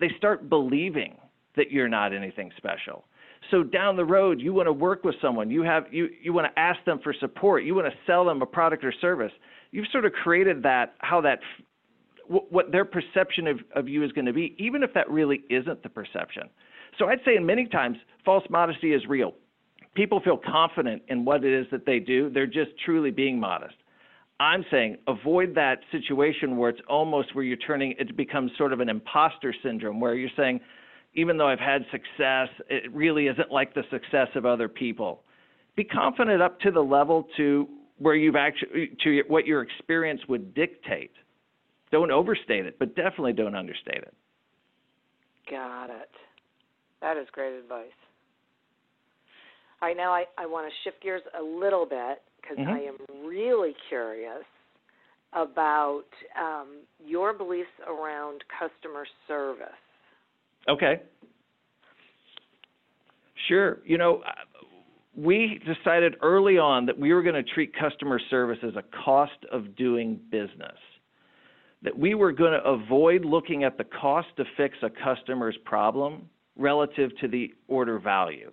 they 0.00 0.10
start 0.16 0.48
believing 0.48 1.16
that 1.56 1.70
you're 1.70 1.88
not 1.88 2.12
anything 2.12 2.50
special. 2.56 3.04
So 3.50 3.62
down 3.62 3.96
the 3.96 4.04
road, 4.04 4.40
you 4.40 4.52
want 4.52 4.66
to 4.66 4.72
work 4.72 5.04
with 5.04 5.14
someone, 5.20 5.50
you 5.50 5.62
have 5.62 5.84
you 5.92 6.08
you 6.22 6.32
want 6.32 6.52
to 6.52 6.58
ask 6.58 6.82
them 6.84 6.98
for 7.04 7.14
support, 7.20 7.62
you 7.62 7.74
want 7.74 7.86
to 7.86 7.94
sell 8.06 8.24
them 8.24 8.42
a 8.42 8.46
product 8.46 8.84
or 8.84 8.92
service. 9.00 9.32
You've 9.70 9.86
sort 9.92 10.06
of 10.06 10.12
created 10.12 10.62
that 10.62 10.94
how 10.98 11.20
that 11.20 11.40
what 12.26 12.72
their 12.72 12.86
perception 12.86 13.46
of, 13.46 13.60
of 13.76 13.86
you 13.86 14.02
is 14.02 14.10
going 14.12 14.24
to 14.24 14.32
be, 14.32 14.56
even 14.58 14.82
if 14.82 14.94
that 14.94 15.10
really 15.10 15.42
isn't 15.50 15.82
the 15.82 15.90
perception. 15.90 16.44
So 16.98 17.06
I'd 17.06 17.18
say 17.24 17.36
in 17.36 17.44
many 17.44 17.66
times, 17.66 17.98
false 18.24 18.44
modesty 18.48 18.94
is 18.94 19.02
real 19.06 19.34
people 19.94 20.20
feel 20.20 20.36
confident 20.38 21.02
in 21.08 21.24
what 21.24 21.44
it 21.44 21.52
is 21.52 21.66
that 21.70 21.86
they 21.86 21.98
do. 21.98 22.30
They're 22.30 22.46
just 22.46 22.70
truly 22.84 23.10
being 23.10 23.38
modest. 23.38 23.74
I'm 24.40 24.64
saying 24.70 24.98
avoid 25.06 25.54
that 25.54 25.78
situation 25.92 26.56
where 26.56 26.70
it's 26.70 26.80
almost 26.88 27.34
where 27.34 27.44
you're 27.44 27.56
turning 27.56 27.94
it 27.98 28.16
becomes 28.16 28.50
sort 28.58 28.72
of 28.72 28.80
an 28.80 28.88
imposter 28.88 29.54
syndrome 29.62 30.00
where 30.00 30.14
you're 30.14 30.30
saying, 30.36 30.60
even 31.14 31.36
though 31.36 31.46
I've 31.46 31.60
had 31.60 31.82
success, 31.92 32.48
it 32.68 32.92
really 32.92 33.28
isn't 33.28 33.52
like 33.52 33.74
the 33.74 33.84
success 33.90 34.28
of 34.34 34.44
other 34.44 34.68
people. 34.68 35.22
Be 35.76 35.84
confident 35.84 36.42
up 36.42 36.58
to 36.60 36.72
the 36.72 36.80
level 36.80 37.28
to 37.36 37.68
where 37.98 38.16
you've 38.16 38.36
actually 38.36 38.90
to 39.04 39.22
what 39.28 39.46
your 39.46 39.62
experience 39.62 40.20
would 40.28 40.54
dictate. 40.54 41.12
Don't 41.92 42.10
overstate 42.10 42.66
it, 42.66 42.76
but 42.78 42.96
definitely 42.96 43.34
don't 43.34 43.54
understate 43.54 43.98
it. 43.98 44.14
Got 45.48 45.90
it. 45.90 46.10
That 47.00 47.16
is 47.16 47.28
great 47.30 47.56
advice. 47.56 47.92
Right, 49.84 49.98
now 49.98 50.14
I, 50.14 50.24
I 50.38 50.46
want 50.46 50.66
to 50.66 50.72
shift 50.82 51.02
gears 51.02 51.20
a 51.38 51.42
little 51.42 51.84
bit 51.84 52.22
because 52.40 52.56
mm-hmm. 52.56 52.70
I 52.70 52.78
am 52.78 52.96
really 53.28 53.74
curious 53.90 54.44
about 55.34 56.04
um, 56.40 56.84
your 57.04 57.34
beliefs 57.34 57.68
around 57.86 58.42
customer 58.58 59.04
service. 59.28 59.66
Okay. 60.70 61.02
Sure. 63.46 63.80
You 63.84 63.98
know, 63.98 64.22
uh, 64.26 64.30
we 65.14 65.60
decided 65.66 66.14
early 66.22 66.56
on 66.56 66.86
that 66.86 66.98
we 66.98 67.12
were 67.12 67.22
going 67.22 67.34
to 67.34 67.42
treat 67.42 67.74
customer 67.78 68.18
service 68.30 68.60
as 68.62 68.76
a 68.76 68.84
cost 69.04 69.32
of 69.52 69.76
doing 69.76 70.18
business. 70.30 70.78
That 71.82 71.98
we 71.98 72.14
were 72.14 72.32
going 72.32 72.52
to 72.52 72.66
avoid 72.66 73.26
looking 73.26 73.64
at 73.64 73.76
the 73.76 73.84
cost 73.84 74.28
to 74.38 74.44
fix 74.56 74.78
a 74.82 74.88
customer's 74.88 75.58
problem 75.66 76.30
relative 76.56 77.10
to 77.20 77.28
the 77.28 77.52
order 77.68 77.98
value. 77.98 78.50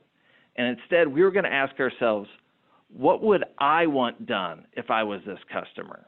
And 0.56 0.78
instead, 0.78 1.08
we 1.08 1.24
were 1.24 1.32
going 1.32 1.46
to 1.46 1.54
ask 1.54 1.80
ourselves, 1.80 2.30
what 2.90 3.24
would 3.24 3.44
I 3.58 3.88
want 3.88 4.26
done 4.26 4.66
if 4.74 4.90
I 4.90 5.04
was 5.04 5.22
this 5.26 5.40
customer? 5.52 6.06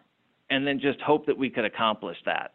And 0.50 0.68
then 0.68 0.80
just 0.80 1.00
hope 1.02 1.26
that 1.28 1.38
we 1.38 1.50
could 1.50 1.66
accomplish 1.66 2.18
that. 2.26 2.54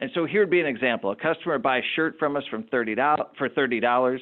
And 0.00 0.10
so 0.14 0.26
here 0.26 0.42
would 0.42 0.50
be 0.50 0.60
an 0.60 0.66
example. 0.66 1.12
A 1.12 1.16
customer 1.16 1.58
buy 1.58 1.78
a 1.78 1.82
shirt 1.96 2.16
from 2.18 2.36
us 2.36 2.44
from 2.50 2.64
$30 2.64 3.16
for 3.38 3.48
$30, 3.48 4.18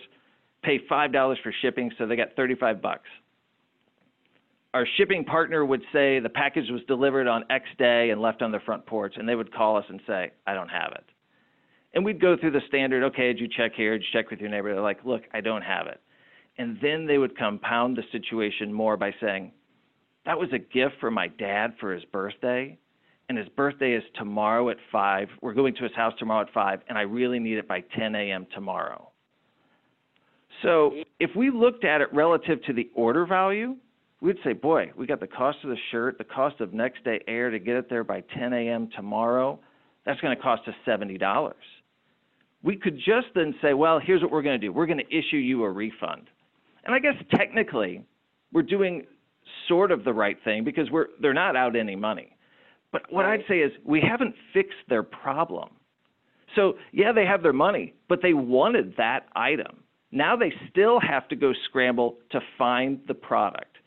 pay 0.63 0.79
$5 0.91 1.43
for 1.43 1.55
shipping, 1.61 1.91
so 1.99 2.07
they 2.07 2.17
got 2.17 2.29
35 2.37 2.81
bucks. 2.81 3.09
Our 4.75 4.87
shipping 4.97 5.25
partner 5.25 5.65
would 5.65 5.83
say 5.93 6.19
the 6.21 6.31
package 6.31 6.71
was 6.71 6.81
delivered 6.89 7.27
on 7.27 7.45
X 7.51 7.65
day 7.79 8.11
and 8.11 8.23
left 8.23 8.41
on 8.43 8.53
the 8.53 8.61
front 8.61 8.87
porch, 8.87 9.15
and 9.17 9.29
they 9.29 9.35
would 9.35 9.53
call 9.53 9.77
us 9.77 9.85
and 9.89 10.01
say, 10.07 10.31
I 10.47 10.55
don't 10.55 10.69
have 10.69 10.93
it. 10.93 11.05
And 11.95 12.05
we'd 12.05 12.21
go 12.21 12.37
through 12.39 12.53
the 12.53 12.63
standard, 12.69 13.03
okay, 13.05 13.27
did 13.27 13.39
you 13.39 13.49
check 13.55 13.73
here? 13.77 13.99
Did 13.99 14.07
you 14.07 14.19
check 14.19 14.31
with 14.31 14.41
your 14.41 14.49
neighbor? 14.49 14.73
They're 14.73 14.83
like, 14.83 15.05
look, 15.05 15.23
I 15.35 15.43
don't 15.43 15.63
have 15.63 15.89
it. 15.89 16.01
And 16.59 16.79
then 16.83 17.07
they 17.07 17.19
would 17.19 17.37
compound 17.37 17.97
the 17.97 18.03
situation 18.13 18.73
more 18.73 18.97
by 18.97 19.15
saying, 19.21 19.53
That 20.27 20.39
was 20.39 20.51
a 20.53 20.59
gift 20.59 20.95
for 21.01 21.11
my 21.11 21.29
dad 21.29 21.75
for 21.81 21.93
his 21.93 22.05
birthday. 22.07 22.79
And 23.29 23.39
his 23.39 23.49
birthday 23.51 23.95
is 23.95 24.03
tomorrow 24.17 24.69
at 24.69 24.77
5. 24.91 25.29
We're 25.41 25.55
going 25.55 25.75
to 25.77 25.85
his 25.85 25.95
house 25.95 26.13
tomorrow 26.19 26.43
at 26.47 26.53
5, 26.53 26.81
and 26.89 26.99
I 26.99 27.03
really 27.03 27.39
need 27.39 27.57
it 27.57 27.67
by 27.67 27.81
10 27.97 28.15
a.m. 28.15 28.47
tomorrow. 28.55 29.11
So 30.63 30.93
if 31.19 31.31
we 31.35 31.51
looked 31.51 31.85
at 31.85 32.01
it 32.01 32.13
relative 32.13 32.63
to 32.65 32.73
the 32.73 32.91
order 32.95 33.25
value, 33.25 33.77
we'd 34.21 34.37
say, 34.45 34.53
boy, 34.53 34.93
we 34.97 35.07
got 35.07 35.21
the 35.21 35.27
cost 35.27 35.59
of 35.65 35.71
the 35.71 35.77
shirt, 35.91 36.19
the 36.19 36.25
cost 36.25 36.61
of 36.61 36.75
next 36.75 37.05
day 37.05 37.21
air 37.27 37.51
to 37.51 37.59
get 37.59 37.77
it 37.77 37.89
there 37.89 38.05
by 38.05 38.23
10 38.39 38.53
a.m. 38.53 38.91
tomorrow. 38.95 39.59
That's 40.05 40.21
going 40.21 40.37
to 40.37 40.43
cost 40.43 40.69
us 40.69 40.75
$70. 40.87 41.53
We 42.63 42.77
could 42.77 42.97
just 42.99 43.29
then 43.35 43.55
say, 43.63 43.73
well, 43.73 43.99
here's 43.99 44.21
what 44.21 44.31
we're 44.31 44.43
going 44.43 44.61
to 44.61 44.67
do 44.67 44.73
we're 44.73 44.87
going 44.87 44.99
to 44.99 45.17
issue 45.17 45.39
you 45.39 45.65
a 45.65 45.71
refund 45.71 46.29
And 46.85 46.95
I 46.95 46.99
guess 46.99 47.15
technically, 47.35 48.05
we're 48.53 48.63
doing 48.63 49.07
sort 49.69 49.91
of 49.91 50.05
the 50.05 50.13
right 50.13 50.37
thing 50.45 50.65
because 50.65 50.91
we're 50.91 51.07
they're 51.21 51.35
not 51.35 51.57
out 51.57 51.77
any 51.77 51.97
money. 51.97 52.37
But 52.91 53.03
what. 53.11 53.25
I'd 53.25 53.45
say 53.49 53.61
is 53.61 53.73
we 53.85 54.01
haven't 54.01 54.35
fixed 54.53 54.77
their 54.89 55.03
problem. 55.03 55.71
So, 56.55 56.75
yeah, 56.93 57.13
they 57.13 57.25
have 57.25 57.43
their 57.43 57.55
money, 57.55 57.95
but 58.09 58.21
they 58.23 58.35
wanted 58.35 58.95
that 58.99 59.27
item. 59.35 59.83
Now 60.11 60.37
they 60.37 60.53
still 60.71 61.01
have 61.01 61.27
to 61.29 61.37
go 61.37 61.53
scramble 61.69 62.19
to 62.31 62.41
find 62.59 63.01
the 63.09 63.15
product. 63.15 63.79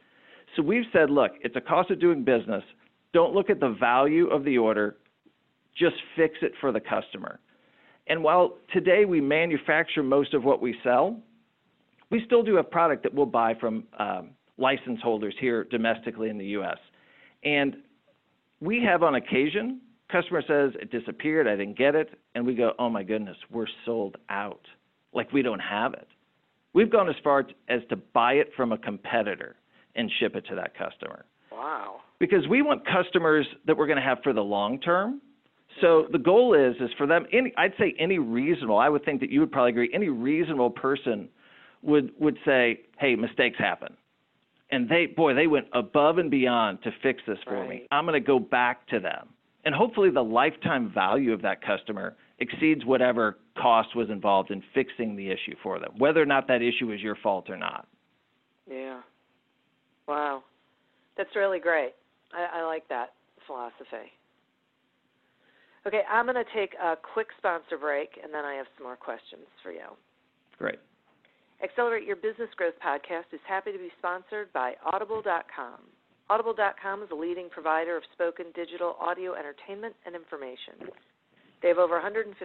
So 0.56 0.64
we've 0.64 0.86
said, 0.92 1.10
look, 1.12 1.34
it's 1.42 1.56
a 1.56 1.62
cost 1.62 1.92
of 1.92 2.00
doing 2.00 2.24
business. 2.24 2.64
Don't 3.14 3.34
look 3.34 3.50
at 3.50 3.60
the 3.60 3.75
value 3.80 4.28
of 4.28 4.44
the 4.44 4.58
order, 4.58 4.98
just 5.78 5.96
fix 6.16 6.36
it 6.42 6.54
for 6.60 6.72
the 6.72 6.80
customer. 6.80 7.40
And 8.08 8.24
while 8.24 8.58
today 8.74 9.06
we 9.06 9.22
manufacture 9.22 10.04
most 10.04 10.34
of 10.34 10.44
what 10.44 10.62
we 10.62 10.75
sell, 10.84 11.20
we 12.12 12.22
still 12.26 12.44
do 12.44 12.56
have 12.56 12.70
product 12.70 13.04
that 13.04 13.14
we'll 13.14 13.26
buy 13.26 13.54
from 13.56 13.84
um, 14.00 14.30
license 14.58 15.00
holders 15.02 15.36
here 15.40 15.64
domestically 15.66 16.30
in 16.30 16.38
the 16.38 16.46
U.S. 16.48 16.78
And 17.44 17.78
we 18.60 18.84
have 18.84 19.04
on 19.04 19.16
occasion, 19.16 19.82
customer 20.12 20.42
says 20.42 20.72
it 20.82 20.92
disappeared, 20.92 21.48
I 21.48 21.56
didn't 21.56 21.78
get 21.78 21.96
it, 21.96 22.10
and 22.36 22.46
we 22.46 22.56
go, 22.56 22.74
oh 22.80 22.90
my 22.90 23.04
goodness, 23.04 23.38
we're 23.52 23.68
sold 23.86 24.18
out. 24.30 24.62
Like 25.14 25.32
we 25.32 25.42
don't 25.42 25.60
have 25.60 25.94
it. 25.94 26.08
We've 26.74 26.92
gone 26.92 27.10
as 27.10 27.16
far 27.24 27.46
as 27.70 27.82
to 27.90 27.96
buy 27.96 28.34
it 28.34 28.50
from 28.56 28.72
a 28.72 28.78
competitor 28.78 29.56
and 29.96 30.12
ship 30.20 30.36
it 30.36 30.46
to 30.50 30.56
that 30.56 30.78
customer 30.78 31.26
Wow. 31.52 32.02
because 32.20 32.46
we 32.50 32.62
want 32.62 32.84
customers 32.86 33.48
that 33.66 33.78
we're 33.78 33.88
going 33.88 33.98
to 33.98 34.04
have 34.04 34.18
for 34.24 34.34
the 34.34 34.44
long 34.44 34.80
term. 34.82 35.22
So 35.80 36.08
the 36.12 36.18
goal 36.18 36.54
is 36.54 36.76
is 36.82 36.90
for 36.98 37.08
them 37.08 37.26
any 37.32 37.54
I'd 37.58 37.74
say 37.80 37.96
any 37.98 38.20
reasonable 38.20 38.78
I 38.78 38.90
would 38.90 39.06
think 39.06 39.22
that 39.22 39.30
you 39.30 39.40
would 39.40 39.52
probably 39.52 39.72
agree 39.72 39.90
any 39.94 40.10
reasonable 40.10 40.70
person 40.70 41.30
would 41.86 42.12
would 42.20 42.38
say, 42.46 42.82
"Hey, 42.98 43.15
mistakes 43.15 43.58
happen." 43.58 43.96
And 44.72 44.89
they 44.89 45.06
boy, 45.06 45.34
they 45.34 45.48
went 45.48 45.68
above 45.74 46.18
and 46.18 46.32
beyond 46.32 46.82
to 46.84 46.92
fix 47.04 47.22
this 47.27 47.38
for 47.46 47.65
me. 47.68 47.88
I'm 47.92 48.06
going 48.06 48.22
to 48.22 48.25
go 48.25 48.39
back 48.39 48.88
to 48.88 49.00
them. 49.00 49.30
And 49.63 49.74
hopefully 49.74 50.10
the 50.10 50.24
lifetime 50.24 50.92
value 50.94 51.34
of 51.34 51.42
that 51.44 51.62
customer 51.62 52.15
exceeds 52.39 52.86
whatever 52.86 53.38
cost 53.58 53.96
was 53.96 54.10
involved 54.10 54.51
in 54.51 54.62
fixing 54.74 55.15
the 55.15 55.30
issue 55.30 55.56
for 55.63 55.80
them, 55.80 55.92
whether 55.98 56.22
or 56.22 56.25
not 56.25 56.48
that 56.48 56.62
issue 56.62 56.88
was 56.88 57.00
your 57.00 57.15
fault 57.15 57.50
or 57.50 57.58
not. 57.58 57.88
Yeah. 58.70 59.01
Wow. 60.08 60.44
That's 61.18 61.36
really 61.36 61.60
great. 61.60 61.94
I, 62.34 62.60
I 62.60 62.63
like 62.65 62.88
that 62.89 63.13
philosophy. 63.48 64.12
Okay, 65.88 66.01
I'm 66.12 66.25
going 66.25 66.36
to 66.36 66.44
take 66.54 66.74
a 66.84 66.96
quick 66.96 67.27
sponsor 67.38 67.77
break, 67.77 68.20
and 68.24 68.34
then 68.34 68.44
I 68.44 68.56
have 68.56 68.65
some 68.75 68.86
more 68.86 68.96
questions 68.96 69.46
for 69.62 69.72
you. 69.72 69.86
Great. 70.58 70.80
Accelerate 71.64 72.06
Your 72.06 72.18
Business 72.18 72.50
Growth 72.58 72.76
podcast 72.84 73.32
is 73.32 73.40
happy 73.48 73.72
to 73.72 73.78
be 73.78 73.92
sponsored 73.98 74.52
by 74.52 74.74
Audible.com. 74.86 75.80
Audible.com 76.30 77.04
is 77.04 77.10
a 77.12 77.16
leading 77.16 77.50
provider 77.50 77.96
of 77.96 78.04
spoken 78.14 78.48
digital 78.54 78.98
audio 79.00 79.34
entertainment 79.36 79.96
and 80.06 80.16
information. 80.16 80.92
They 81.62 81.70
have 81.70 81.78
over 81.78 81.96
150,000 81.96 82.36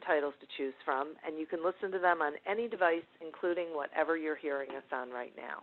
titles 0.00 0.34
to 0.40 0.46
choose 0.56 0.74
from, 0.84 1.14
and 1.24 1.38
you 1.38 1.46
can 1.46 1.64
listen 1.64 1.92
to 1.92 1.98
them 1.98 2.20
on 2.20 2.32
any 2.44 2.66
device, 2.66 3.06
including 3.24 3.68
whatever 3.72 4.16
you're 4.16 4.36
hearing 4.36 4.70
us 4.70 4.88
on 4.92 5.10
right 5.10 5.32
now. 5.36 5.62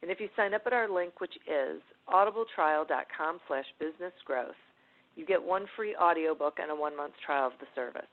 And 0.00 0.10
if 0.10 0.20
you 0.20 0.28
sign 0.36 0.54
up 0.54 0.62
at 0.66 0.72
our 0.72 0.88
link, 0.88 1.20
which 1.20 1.34
is 1.50 1.82
audibletrial.com 2.08 3.40
slash 3.48 3.66
businessgrowth, 3.82 4.60
you 5.16 5.26
get 5.26 5.42
one 5.42 5.66
free 5.74 5.96
audiobook 5.96 6.58
and 6.62 6.70
a 6.70 6.76
one-month 6.76 7.14
trial 7.26 7.48
of 7.48 7.58
the 7.58 7.66
service. 7.74 8.06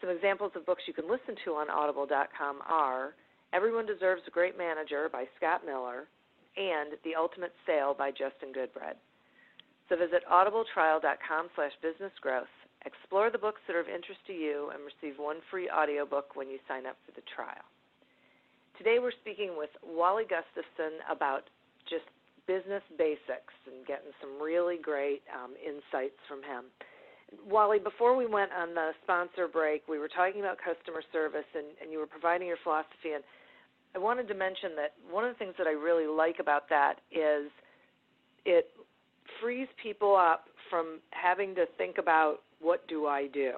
Some 0.00 0.10
examples 0.10 0.52
of 0.54 0.66
books 0.66 0.82
you 0.86 0.92
can 0.92 1.08
listen 1.08 1.36
to 1.44 1.54
on 1.54 1.70
audible.com 1.70 2.60
are 2.68 3.14
Everyone 3.52 3.86
Deserves 3.86 4.22
a 4.26 4.30
Great 4.30 4.58
Manager 4.58 5.08
by 5.10 5.24
Scott 5.36 5.64
Miller 5.64 6.04
and 6.56 6.92
The 7.04 7.14
Ultimate 7.16 7.52
Sale 7.64 7.94
by 7.96 8.10
Justin 8.10 8.52
Goodbread. 8.52 8.96
So 9.88 9.96
visit 9.96 10.22
audibletrial.com 10.30 11.48
slash 11.54 11.72
businessgrowth. 11.80 12.50
Explore 12.84 13.30
the 13.30 13.38
books 13.38 13.60
that 13.66 13.76
are 13.76 13.80
of 13.80 13.88
interest 13.88 14.20
to 14.26 14.32
you 14.32 14.70
and 14.74 14.82
receive 14.84 15.18
one 15.18 15.38
free 15.50 15.70
audiobook 15.70 16.36
when 16.36 16.50
you 16.50 16.58
sign 16.68 16.86
up 16.86 16.96
for 17.06 17.12
the 17.12 17.24
trial. 17.34 17.64
Today 18.78 18.98
we're 19.00 19.16
speaking 19.22 19.56
with 19.56 19.70
Wally 19.80 20.24
Gustafson 20.28 21.00
about 21.10 21.48
just 21.88 22.04
business 22.46 22.82
basics 22.98 23.54
and 23.66 23.86
getting 23.86 24.12
some 24.20 24.36
really 24.42 24.76
great 24.76 25.22
um, 25.32 25.56
insights 25.56 26.18
from 26.28 26.42
him. 26.42 26.68
Wally, 27.48 27.78
before 27.78 28.16
we 28.16 28.26
went 28.26 28.52
on 28.52 28.74
the 28.74 28.92
sponsor 29.02 29.48
break, 29.48 29.86
we 29.88 29.98
were 29.98 30.08
talking 30.08 30.40
about 30.40 30.58
customer 30.58 31.02
service 31.12 31.46
and, 31.54 31.66
and 31.82 31.90
you 31.90 31.98
were 31.98 32.06
providing 32.06 32.46
your 32.46 32.58
philosophy. 32.62 33.12
And 33.14 33.24
I 33.94 33.98
wanted 33.98 34.28
to 34.28 34.34
mention 34.34 34.76
that 34.76 34.94
one 35.10 35.24
of 35.24 35.32
the 35.32 35.38
things 35.38 35.54
that 35.58 35.66
I 35.66 35.72
really 35.72 36.06
like 36.06 36.38
about 36.38 36.68
that 36.68 37.00
is 37.10 37.50
it 38.44 38.70
frees 39.40 39.68
people 39.82 40.14
up 40.14 40.46
from 40.70 41.00
having 41.10 41.54
to 41.56 41.66
think 41.78 41.98
about 41.98 42.42
what 42.60 42.86
do 42.88 43.06
I 43.06 43.26
do, 43.26 43.54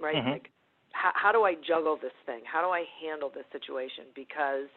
right? 0.00 0.16
Mhm. 0.16 0.32
Like, 0.32 0.50
how, 0.92 1.12
how 1.14 1.32
do 1.32 1.44
I 1.44 1.54
juggle 1.54 1.96
this 1.96 2.12
thing? 2.26 2.44
How 2.44 2.60
do 2.60 2.68
I 2.68 2.84
handle 3.00 3.30
this 3.30 3.46
situation? 3.50 4.04
Because 4.14 4.68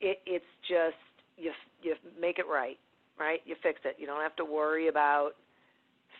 it, 0.00 0.20
it's 0.26 0.44
just 0.68 0.96
you 1.36 1.52
you 1.82 1.96
make 2.18 2.38
it 2.38 2.46
right, 2.46 2.78
right? 3.18 3.40
You 3.44 3.56
fix 3.62 3.80
it. 3.84 3.96
You 3.98 4.06
don't 4.06 4.20
have 4.20 4.36
to 4.36 4.44
worry 4.44 4.88
about 4.88 5.32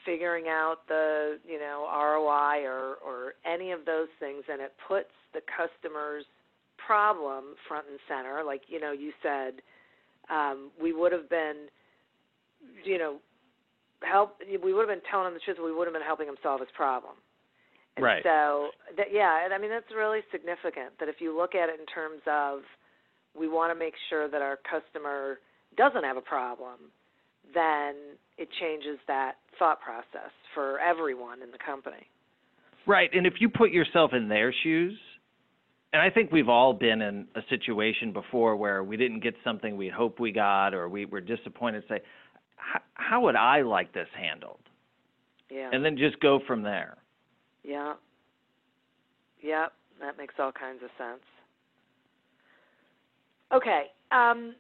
figuring 0.05 0.47
out 0.49 0.87
the 0.89 1.39
you 1.47 1.59
know 1.59 1.87
ROI 1.91 2.65
or 2.65 2.97
or 3.05 3.35
any 3.45 3.73
of 3.73 3.85
those 3.85 4.09
things, 4.21 4.45
and 4.51 4.61
it 4.61 4.73
puts 4.87 5.11
the 5.35 5.41
customer's 5.47 6.25
problem 6.85 7.55
front 7.69 7.87
and 7.91 7.99
center. 8.09 8.43
Like 8.45 8.63
you 8.69 8.81
know, 8.81 8.93
you 8.93 9.13
said 9.23 9.63
um, 10.31 10.71
we 10.81 10.93
would 10.93 11.13
have 11.13 11.29
been, 11.29 11.67
you 12.85 12.99
know, 12.99 13.19
help. 14.03 14.39
We 14.63 14.73
would 14.73 14.89
have 14.89 14.95
been 14.97 15.07
telling 15.11 15.29
him 15.29 15.35
the 15.35 15.41
truth. 15.41 15.59
We 15.63 15.73
would 15.73 15.87
have 15.87 15.95
been 15.95 16.03
helping 16.03 16.29
him 16.29 16.37
solve 16.43 16.61
his 16.61 16.71
problem. 16.75 17.15
And 17.97 18.05
Right. 18.05 18.23
So 18.23 18.71
that 18.97 19.09
yeah, 19.13 19.45
and 19.45 19.53
I 19.53 19.59
mean 19.59 19.71
that's 19.71 19.91
really 19.95 20.21
significant. 20.31 20.99
That 20.99 21.09
if 21.09 21.17
you 21.21 21.37
look 21.37 21.55
at 21.55 21.69
it 21.69 21.79
in 21.79 21.87
terms 21.87 22.23
of 22.27 22.61
we 23.39 23.49
want 23.49 23.73
to 23.73 23.79
make 23.79 23.95
sure 24.09 24.29
that 24.29 24.43
our 24.43 24.59
customer 24.69 25.39
doesn't 25.77 26.05
have 26.05 26.17
a 26.17 26.23
problem, 26.23 26.93
then 27.55 27.95
it 28.39 28.49
changes 28.61 28.99
that 29.07 29.35
thought 29.59 29.81
process 29.81 30.31
for 30.55 30.79
everyone 30.81 31.43
in 31.43 31.51
the 31.51 31.59
company. 31.59 32.07
Right. 32.87 33.11
And 33.13 33.27
if 33.27 33.35
you 33.39 33.49
put 33.49 33.71
yourself 33.71 34.13
in 34.13 34.29
their 34.29 34.53
shoes, 34.63 34.99
and 35.93 36.01
I 36.01 36.11
think 36.11 36.33
we've 36.33 36.49
all 36.49 36.73
been 36.73 37.03
in 37.03 37.27
a 37.35 37.43
situation 37.49 38.13
before 38.13 38.57
where 38.57 38.83
we 38.83 38.97
didn't 38.97 39.21
get 39.21 39.35
something 39.45 39.77
we 39.77 39.89
hoped 39.89 40.19
we 40.19 40.33
got 40.33 40.75
or 40.75 40.89
we 40.89 41.05
were 41.05 41.21
disappointed, 41.21 41.85
say, 41.89 42.01
how 42.95 43.21
would 43.23 43.37
I 43.37 43.63
like 43.63 43.93
this 43.93 44.09
handled? 44.19 44.61
Yeah. 45.51 45.71
And 45.73 45.85
then 45.85 45.99
just 45.99 46.19
go 46.21 46.41
from 46.47 46.63
there. 46.63 46.97
Yeah. 47.63 47.95
Yep, 49.43 49.73
that 50.01 50.17
makes 50.17 50.35
all 50.39 50.53
kinds 50.53 50.83
of 50.83 50.91
sense. 50.97 51.23
Okay. 53.53 53.87
Um, 54.11 54.55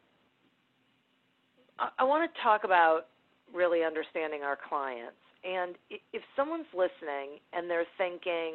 I, 1.82 1.88
I 1.98 2.04
want 2.04 2.30
to 2.32 2.42
talk 2.42 2.64
about 2.64 3.06
really 3.52 3.84
understanding 3.84 4.42
our 4.42 4.56
clients. 4.68 5.18
And 5.44 5.74
if 5.90 6.22
someone's 6.36 6.70
listening 6.72 7.40
and 7.52 7.68
they're 7.68 7.86
thinking 7.98 8.54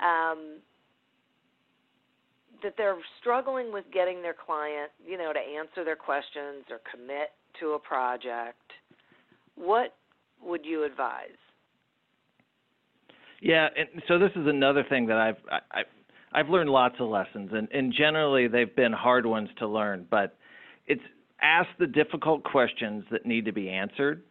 um, 0.00 0.60
that 2.62 2.74
they're 2.76 2.98
struggling 3.20 3.72
with 3.72 3.84
getting 3.92 4.20
their 4.20 4.34
client, 4.34 4.90
you 5.04 5.16
know, 5.16 5.32
to 5.32 5.38
answer 5.38 5.84
their 5.84 5.96
questions 5.96 6.64
or 6.70 6.80
commit 6.92 7.30
to 7.60 7.72
a 7.72 7.78
project, 7.78 8.70
what 9.56 9.94
would 10.44 10.64
you 10.64 10.84
advise? 10.84 11.30
Yeah, 13.40 13.68
and 13.76 14.02
so 14.08 14.18
this 14.18 14.30
is 14.36 14.46
another 14.46 14.84
thing 14.88 15.06
that 15.06 15.16
I've 15.16 15.36
I, 15.50 15.82
I've 16.32 16.48
learned 16.48 16.70
lots 16.70 16.96
of 16.98 17.08
lessons, 17.08 17.50
and, 17.52 17.68
and 17.72 17.94
generally 17.96 18.48
they've 18.48 18.74
been 18.74 18.92
hard 18.92 19.24
ones 19.26 19.48
to 19.58 19.68
learn. 19.68 20.06
But 20.10 20.36
it's 20.86 21.02
ask 21.40 21.68
the 21.78 21.86
difficult 21.86 22.44
questions 22.44 23.04
that 23.10 23.26
need 23.26 23.44
to 23.44 23.52
be 23.52 23.68
answered, 23.68 24.22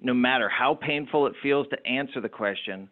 no 0.00 0.14
matter 0.14 0.48
how 0.48 0.74
painful 0.74 1.26
it 1.26 1.34
feels 1.42 1.66
to 1.68 1.86
answer 1.86 2.20
the 2.20 2.28
question, 2.28 2.88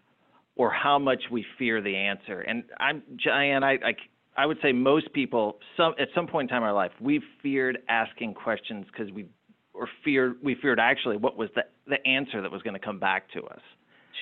or 0.56 0.70
how 0.70 0.98
much 0.98 1.22
we 1.30 1.44
fear 1.56 1.80
the 1.80 1.96
answer. 1.96 2.40
And 2.40 2.64
I'm 2.80 3.02
Diane, 3.24 3.62
I, 3.62 3.72
I 3.74 3.94
I 4.36 4.46
would 4.46 4.58
say 4.62 4.72
most 4.72 5.12
people 5.12 5.58
some 5.76 5.94
at 5.98 6.08
some 6.14 6.26
point 6.26 6.48
in 6.50 6.54
time 6.54 6.62
in 6.62 6.68
our 6.68 6.74
life 6.74 6.92
we've 7.00 7.22
feared 7.42 7.78
asking 7.88 8.34
questions 8.34 8.86
because 8.86 9.12
we 9.12 9.26
or 9.74 9.88
feared 10.04 10.36
we 10.42 10.54
feared 10.54 10.78
actually 10.80 11.16
what 11.16 11.36
was 11.36 11.48
the 11.54 11.62
the 11.86 12.04
answer 12.06 12.42
that 12.42 12.50
was 12.50 12.62
going 12.62 12.74
to 12.74 12.80
come 12.80 12.98
back 12.98 13.30
to 13.32 13.42
us. 13.44 13.60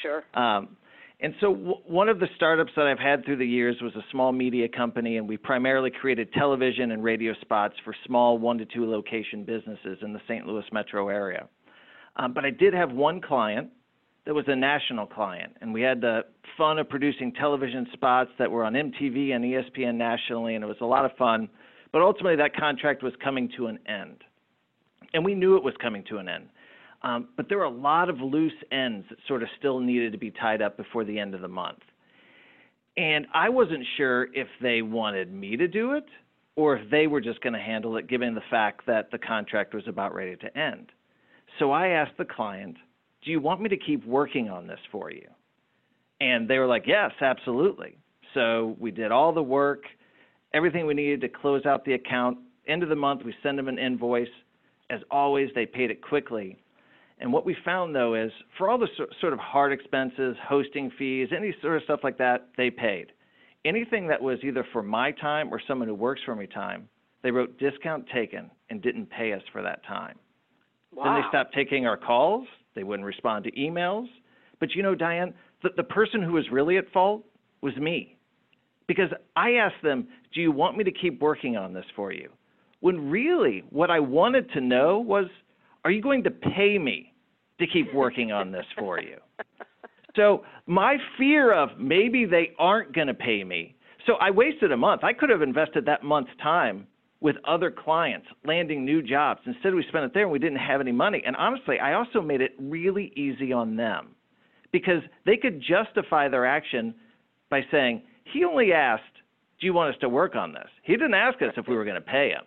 Sure. 0.02 0.22
Um, 0.34 0.76
and 1.20 1.34
so, 1.40 1.54
w- 1.54 1.80
one 1.86 2.08
of 2.10 2.18
the 2.20 2.28
startups 2.36 2.72
that 2.76 2.86
I've 2.86 2.98
had 2.98 3.24
through 3.24 3.38
the 3.38 3.46
years 3.46 3.76
was 3.80 3.94
a 3.96 4.04
small 4.10 4.32
media 4.32 4.68
company, 4.68 5.16
and 5.16 5.26
we 5.26 5.38
primarily 5.38 5.90
created 5.90 6.30
television 6.34 6.90
and 6.90 7.02
radio 7.02 7.32
spots 7.40 7.74
for 7.84 7.94
small 8.04 8.36
one 8.36 8.58
to 8.58 8.66
two 8.66 8.90
location 8.90 9.42
businesses 9.42 9.98
in 10.02 10.12
the 10.12 10.20
St. 10.28 10.46
Louis 10.46 10.64
metro 10.72 11.08
area. 11.08 11.48
Um, 12.16 12.34
but 12.34 12.44
I 12.44 12.50
did 12.50 12.74
have 12.74 12.92
one 12.92 13.22
client 13.22 13.70
that 14.26 14.34
was 14.34 14.44
a 14.48 14.56
national 14.56 15.06
client, 15.06 15.56
and 15.62 15.72
we 15.72 15.80
had 15.80 16.02
the 16.02 16.22
fun 16.58 16.78
of 16.78 16.88
producing 16.88 17.32
television 17.32 17.86
spots 17.94 18.30
that 18.38 18.50
were 18.50 18.64
on 18.64 18.74
MTV 18.74 19.32
and 19.32 19.44
ESPN 19.44 19.94
nationally, 19.94 20.54
and 20.54 20.62
it 20.62 20.66
was 20.66 20.76
a 20.82 20.86
lot 20.86 21.06
of 21.06 21.12
fun. 21.16 21.48
But 21.92 22.02
ultimately, 22.02 22.36
that 22.36 22.54
contract 22.54 23.02
was 23.02 23.14
coming 23.24 23.50
to 23.56 23.68
an 23.68 23.78
end, 23.86 24.22
and 25.14 25.24
we 25.24 25.34
knew 25.34 25.56
it 25.56 25.62
was 25.62 25.74
coming 25.80 26.04
to 26.10 26.18
an 26.18 26.28
end. 26.28 26.48
Um, 27.02 27.28
but 27.36 27.48
there 27.48 27.58
were 27.58 27.64
a 27.64 27.70
lot 27.70 28.08
of 28.08 28.20
loose 28.20 28.52
ends 28.72 29.06
that 29.10 29.18
sort 29.28 29.42
of 29.42 29.48
still 29.58 29.80
needed 29.80 30.12
to 30.12 30.18
be 30.18 30.30
tied 30.30 30.62
up 30.62 30.76
before 30.76 31.04
the 31.04 31.18
end 31.18 31.34
of 31.34 31.40
the 31.40 31.48
month. 31.48 31.78
And 32.96 33.26
I 33.34 33.48
wasn't 33.50 33.84
sure 33.96 34.24
if 34.34 34.48
they 34.62 34.82
wanted 34.82 35.32
me 35.32 35.56
to 35.56 35.68
do 35.68 35.92
it 35.92 36.06
or 36.56 36.76
if 36.76 36.90
they 36.90 37.06
were 37.06 37.20
just 37.20 37.40
going 37.42 37.52
to 37.52 37.60
handle 37.60 37.96
it, 37.98 38.08
given 38.08 38.34
the 38.34 38.40
fact 38.50 38.86
that 38.86 39.10
the 39.10 39.18
contract 39.18 39.74
was 39.74 39.86
about 39.86 40.14
ready 40.14 40.36
to 40.36 40.58
end. 40.58 40.90
So 41.58 41.70
I 41.70 41.88
asked 41.88 42.16
the 42.16 42.24
client, 42.24 42.76
Do 43.24 43.30
you 43.30 43.40
want 43.40 43.60
me 43.60 43.68
to 43.68 43.76
keep 43.76 44.04
working 44.06 44.48
on 44.48 44.66
this 44.66 44.80
for 44.90 45.10
you? 45.10 45.28
And 46.20 46.48
they 46.48 46.58
were 46.58 46.66
like, 46.66 46.84
Yes, 46.86 47.12
absolutely. 47.20 47.98
So 48.32 48.76
we 48.78 48.90
did 48.90 49.12
all 49.12 49.32
the 49.32 49.42
work, 49.42 49.84
everything 50.54 50.86
we 50.86 50.94
needed 50.94 51.20
to 51.22 51.28
close 51.28 51.66
out 51.66 51.84
the 51.84 51.94
account. 51.94 52.38
End 52.66 52.82
of 52.82 52.88
the 52.88 52.96
month, 52.96 53.22
we 53.24 53.34
send 53.42 53.58
them 53.58 53.68
an 53.68 53.78
invoice. 53.78 54.28
As 54.88 55.00
always, 55.10 55.50
they 55.54 55.66
paid 55.66 55.90
it 55.90 56.02
quickly. 56.02 56.58
And 57.18 57.32
what 57.32 57.46
we 57.46 57.56
found 57.64 57.94
though 57.94 58.14
is 58.14 58.30
for 58.58 58.68
all 58.68 58.78
the 58.78 58.88
sort 59.20 59.32
of 59.32 59.38
hard 59.38 59.72
expenses, 59.72 60.36
hosting 60.46 60.90
fees, 60.98 61.28
any 61.36 61.54
sort 61.62 61.76
of 61.76 61.82
stuff 61.84 62.00
like 62.02 62.18
that, 62.18 62.48
they 62.56 62.70
paid. 62.70 63.12
Anything 63.64 64.06
that 64.08 64.22
was 64.22 64.38
either 64.44 64.66
for 64.72 64.82
my 64.82 65.10
time 65.12 65.52
or 65.52 65.60
someone 65.66 65.88
who 65.88 65.94
works 65.94 66.20
for 66.24 66.36
me 66.36 66.46
time, 66.46 66.88
they 67.22 67.30
wrote 67.30 67.58
discount 67.58 68.06
taken 68.14 68.50
and 68.70 68.82
didn't 68.82 69.06
pay 69.10 69.32
us 69.32 69.42
for 69.52 69.62
that 69.62 69.84
time. 69.84 70.16
Wow. 70.92 71.04
Then 71.04 71.14
they 71.14 71.28
stopped 71.28 71.54
taking 71.54 71.86
our 71.86 71.96
calls. 71.96 72.46
They 72.74 72.84
wouldn't 72.84 73.06
respond 73.06 73.44
to 73.44 73.50
emails. 73.52 74.06
But 74.60 74.74
you 74.74 74.82
know, 74.82 74.94
Diane, 74.94 75.34
the, 75.62 75.70
the 75.76 75.82
person 75.82 76.22
who 76.22 76.32
was 76.32 76.44
really 76.50 76.76
at 76.76 76.90
fault 76.92 77.24
was 77.62 77.76
me. 77.76 78.16
Because 78.86 79.10
I 79.34 79.52
asked 79.52 79.82
them, 79.82 80.06
Do 80.32 80.40
you 80.40 80.52
want 80.52 80.76
me 80.76 80.84
to 80.84 80.92
keep 80.92 81.20
working 81.20 81.56
on 81.56 81.72
this 81.72 81.84
for 81.96 82.12
you? 82.12 82.30
When 82.80 83.10
really 83.10 83.64
what 83.70 83.90
I 83.90 84.00
wanted 84.00 84.50
to 84.52 84.60
know 84.60 84.98
was, 84.98 85.26
Are 85.86 85.90
you 85.92 86.02
going 86.02 86.24
to 86.24 86.32
pay 86.32 86.78
me 86.78 87.12
to 87.60 87.66
keep 87.68 87.94
working 87.94 88.32
on 88.32 88.50
this 88.50 88.66
for 88.76 89.00
you? 89.00 89.18
So 90.16 90.44
my 90.64 90.96
fear 91.18 91.52
of 91.52 91.78
maybe 91.78 92.24
they 92.24 92.52
aren't 92.58 92.94
going 92.94 93.08
to 93.08 93.12
pay 93.12 93.44
me. 93.44 93.76
So 94.06 94.14
I 94.14 94.30
wasted 94.30 94.72
a 94.72 94.76
month. 94.78 95.04
I 95.04 95.12
could 95.12 95.28
have 95.28 95.42
invested 95.42 95.84
that 95.84 96.02
month's 96.02 96.30
time 96.42 96.86
with 97.20 97.36
other 97.46 97.70
clients, 97.70 98.26
landing 98.42 98.82
new 98.82 99.02
jobs. 99.02 99.40
Instead, 99.44 99.74
we 99.74 99.84
spent 99.90 100.06
it 100.06 100.14
there 100.14 100.22
and 100.22 100.32
we 100.32 100.38
didn't 100.38 100.56
have 100.56 100.80
any 100.80 100.90
money. 100.90 101.22
And 101.26 101.36
honestly, 101.36 101.78
I 101.78 101.92
also 101.92 102.22
made 102.22 102.40
it 102.40 102.52
really 102.58 103.12
easy 103.14 103.52
on 103.52 103.76
them 103.76 104.14
because 104.72 105.02
they 105.26 105.36
could 105.36 105.60
justify 105.60 106.30
their 106.30 106.46
action 106.46 106.94
by 107.50 107.60
saying, 107.70 108.00
he 108.32 108.42
only 108.42 108.72
asked, 108.72 109.02
Do 109.60 109.66
you 109.66 109.74
want 109.74 109.94
us 109.94 110.00
to 110.00 110.08
work 110.08 110.34
on 110.34 110.54
this? 110.54 110.68
He 110.82 110.94
didn't 110.94 111.12
ask 111.12 111.42
us 111.42 111.52
if 111.58 111.68
we 111.68 111.76
were 111.76 111.84
going 111.84 111.96
to 111.96 112.00
pay 112.00 112.30
him. 112.30 112.44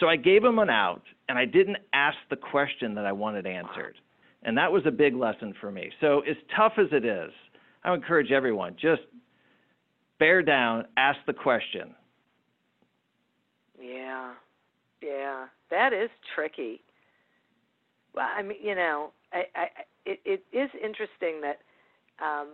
So 0.00 0.08
I 0.08 0.16
gave 0.16 0.42
him 0.42 0.58
an 0.58 0.70
out 0.70 1.02
and 1.28 1.38
I 1.38 1.44
didn't 1.44 1.76
ask 1.92 2.16
the 2.30 2.36
question 2.36 2.94
that 2.94 3.04
I 3.04 3.12
wanted 3.12 3.46
answered. 3.46 3.96
And 4.42 4.56
that 4.56 4.72
was 4.72 4.82
a 4.86 4.90
big 4.90 5.14
lesson 5.14 5.54
for 5.60 5.70
me. 5.70 5.90
So, 6.00 6.20
as 6.20 6.36
tough 6.56 6.72
as 6.78 6.86
it 6.92 7.04
is, 7.04 7.30
I 7.84 7.92
encourage 7.92 8.32
everyone 8.32 8.74
just 8.80 9.02
bear 10.18 10.42
down, 10.42 10.86
ask 10.96 11.18
the 11.26 11.34
question. 11.34 11.94
Yeah, 13.78 14.32
yeah, 15.02 15.46
that 15.70 15.92
is 15.92 16.08
tricky. 16.34 16.80
Well, 18.14 18.28
I 18.34 18.42
mean, 18.42 18.58
you 18.62 18.74
know, 18.74 19.10
I, 19.32 19.42
I, 19.54 19.66
it, 20.06 20.20
it 20.24 20.44
is 20.56 20.70
interesting 20.82 21.42
that 21.42 21.58
um, 22.24 22.48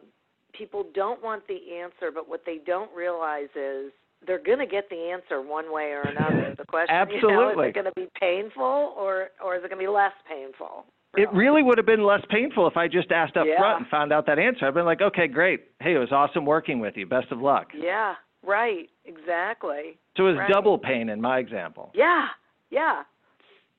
people 0.53 0.87
don't 0.95 1.23
want 1.23 1.47
the 1.47 1.79
answer, 1.81 2.11
but 2.13 2.29
what 2.29 2.43
they 2.45 2.59
don't 2.65 2.93
realize 2.95 3.49
is 3.55 3.93
they're 4.27 4.43
going 4.43 4.59
to 4.59 4.67
get 4.67 4.89
the 4.89 5.11
answer 5.13 5.41
one 5.43 5.73
way 5.73 5.91
or 5.93 6.07
another. 6.09 6.55
The 6.59 6.65
question, 6.65 6.95
Absolutely, 6.95 7.29
you 7.31 7.37
know, 7.37 7.63
is 7.63 7.69
it 7.69 7.75
going 7.75 7.87
to 7.87 7.93
be 7.97 8.09
painful 8.21 8.95
or 8.97 9.29
or 9.45 9.57
is 9.57 9.65
it 9.65 9.69
going 9.71 9.81
to 9.81 9.85
be 9.87 9.93
less 9.93 10.13
painful? 10.29 10.87
It 11.17 11.33
really 11.33 11.63
would 11.63 11.79
have 11.79 11.87
been 11.87 12.05
less 12.05 12.21
painful 12.29 12.67
if 12.67 12.77
I 12.77 12.89
just 12.89 13.11
asked 13.11 13.37
up 13.39 13.47
Yeah. 13.47 13.57
front 13.59 13.79
and 13.81 13.89
found 13.89 14.13
out 14.13 14.27
that 14.27 14.39
answer. 14.39 14.67
I've 14.67 14.75
been 14.75 14.85
like, 14.85 15.01
okay, 15.01 15.27
great. 15.29 15.65
Hey, 15.81 15.95
it 15.95 15.99
was 15.99 16.13
awesome 16.13 16.45
working 16.45 16.79
with 16.79 16.95
you. 16.97 17.07
Best 17.07 17.33
of 17.33 17.41
luck. 17.41 17.69
Yeah, 17.75 18.17
right, 18.45 18.91
exactly. 19.07 19.97
So 20.17 20.25
it 20.27 20.31
was 20.33 20.37
Right. 20.39 20.51
double 20.51 20.79
pain 20.79 21.09
in 21.09 21.21
my 21.21 21.39
example. 21.39 21.91
Yeah, 21.95 22.29
yeah, 22.71 23.03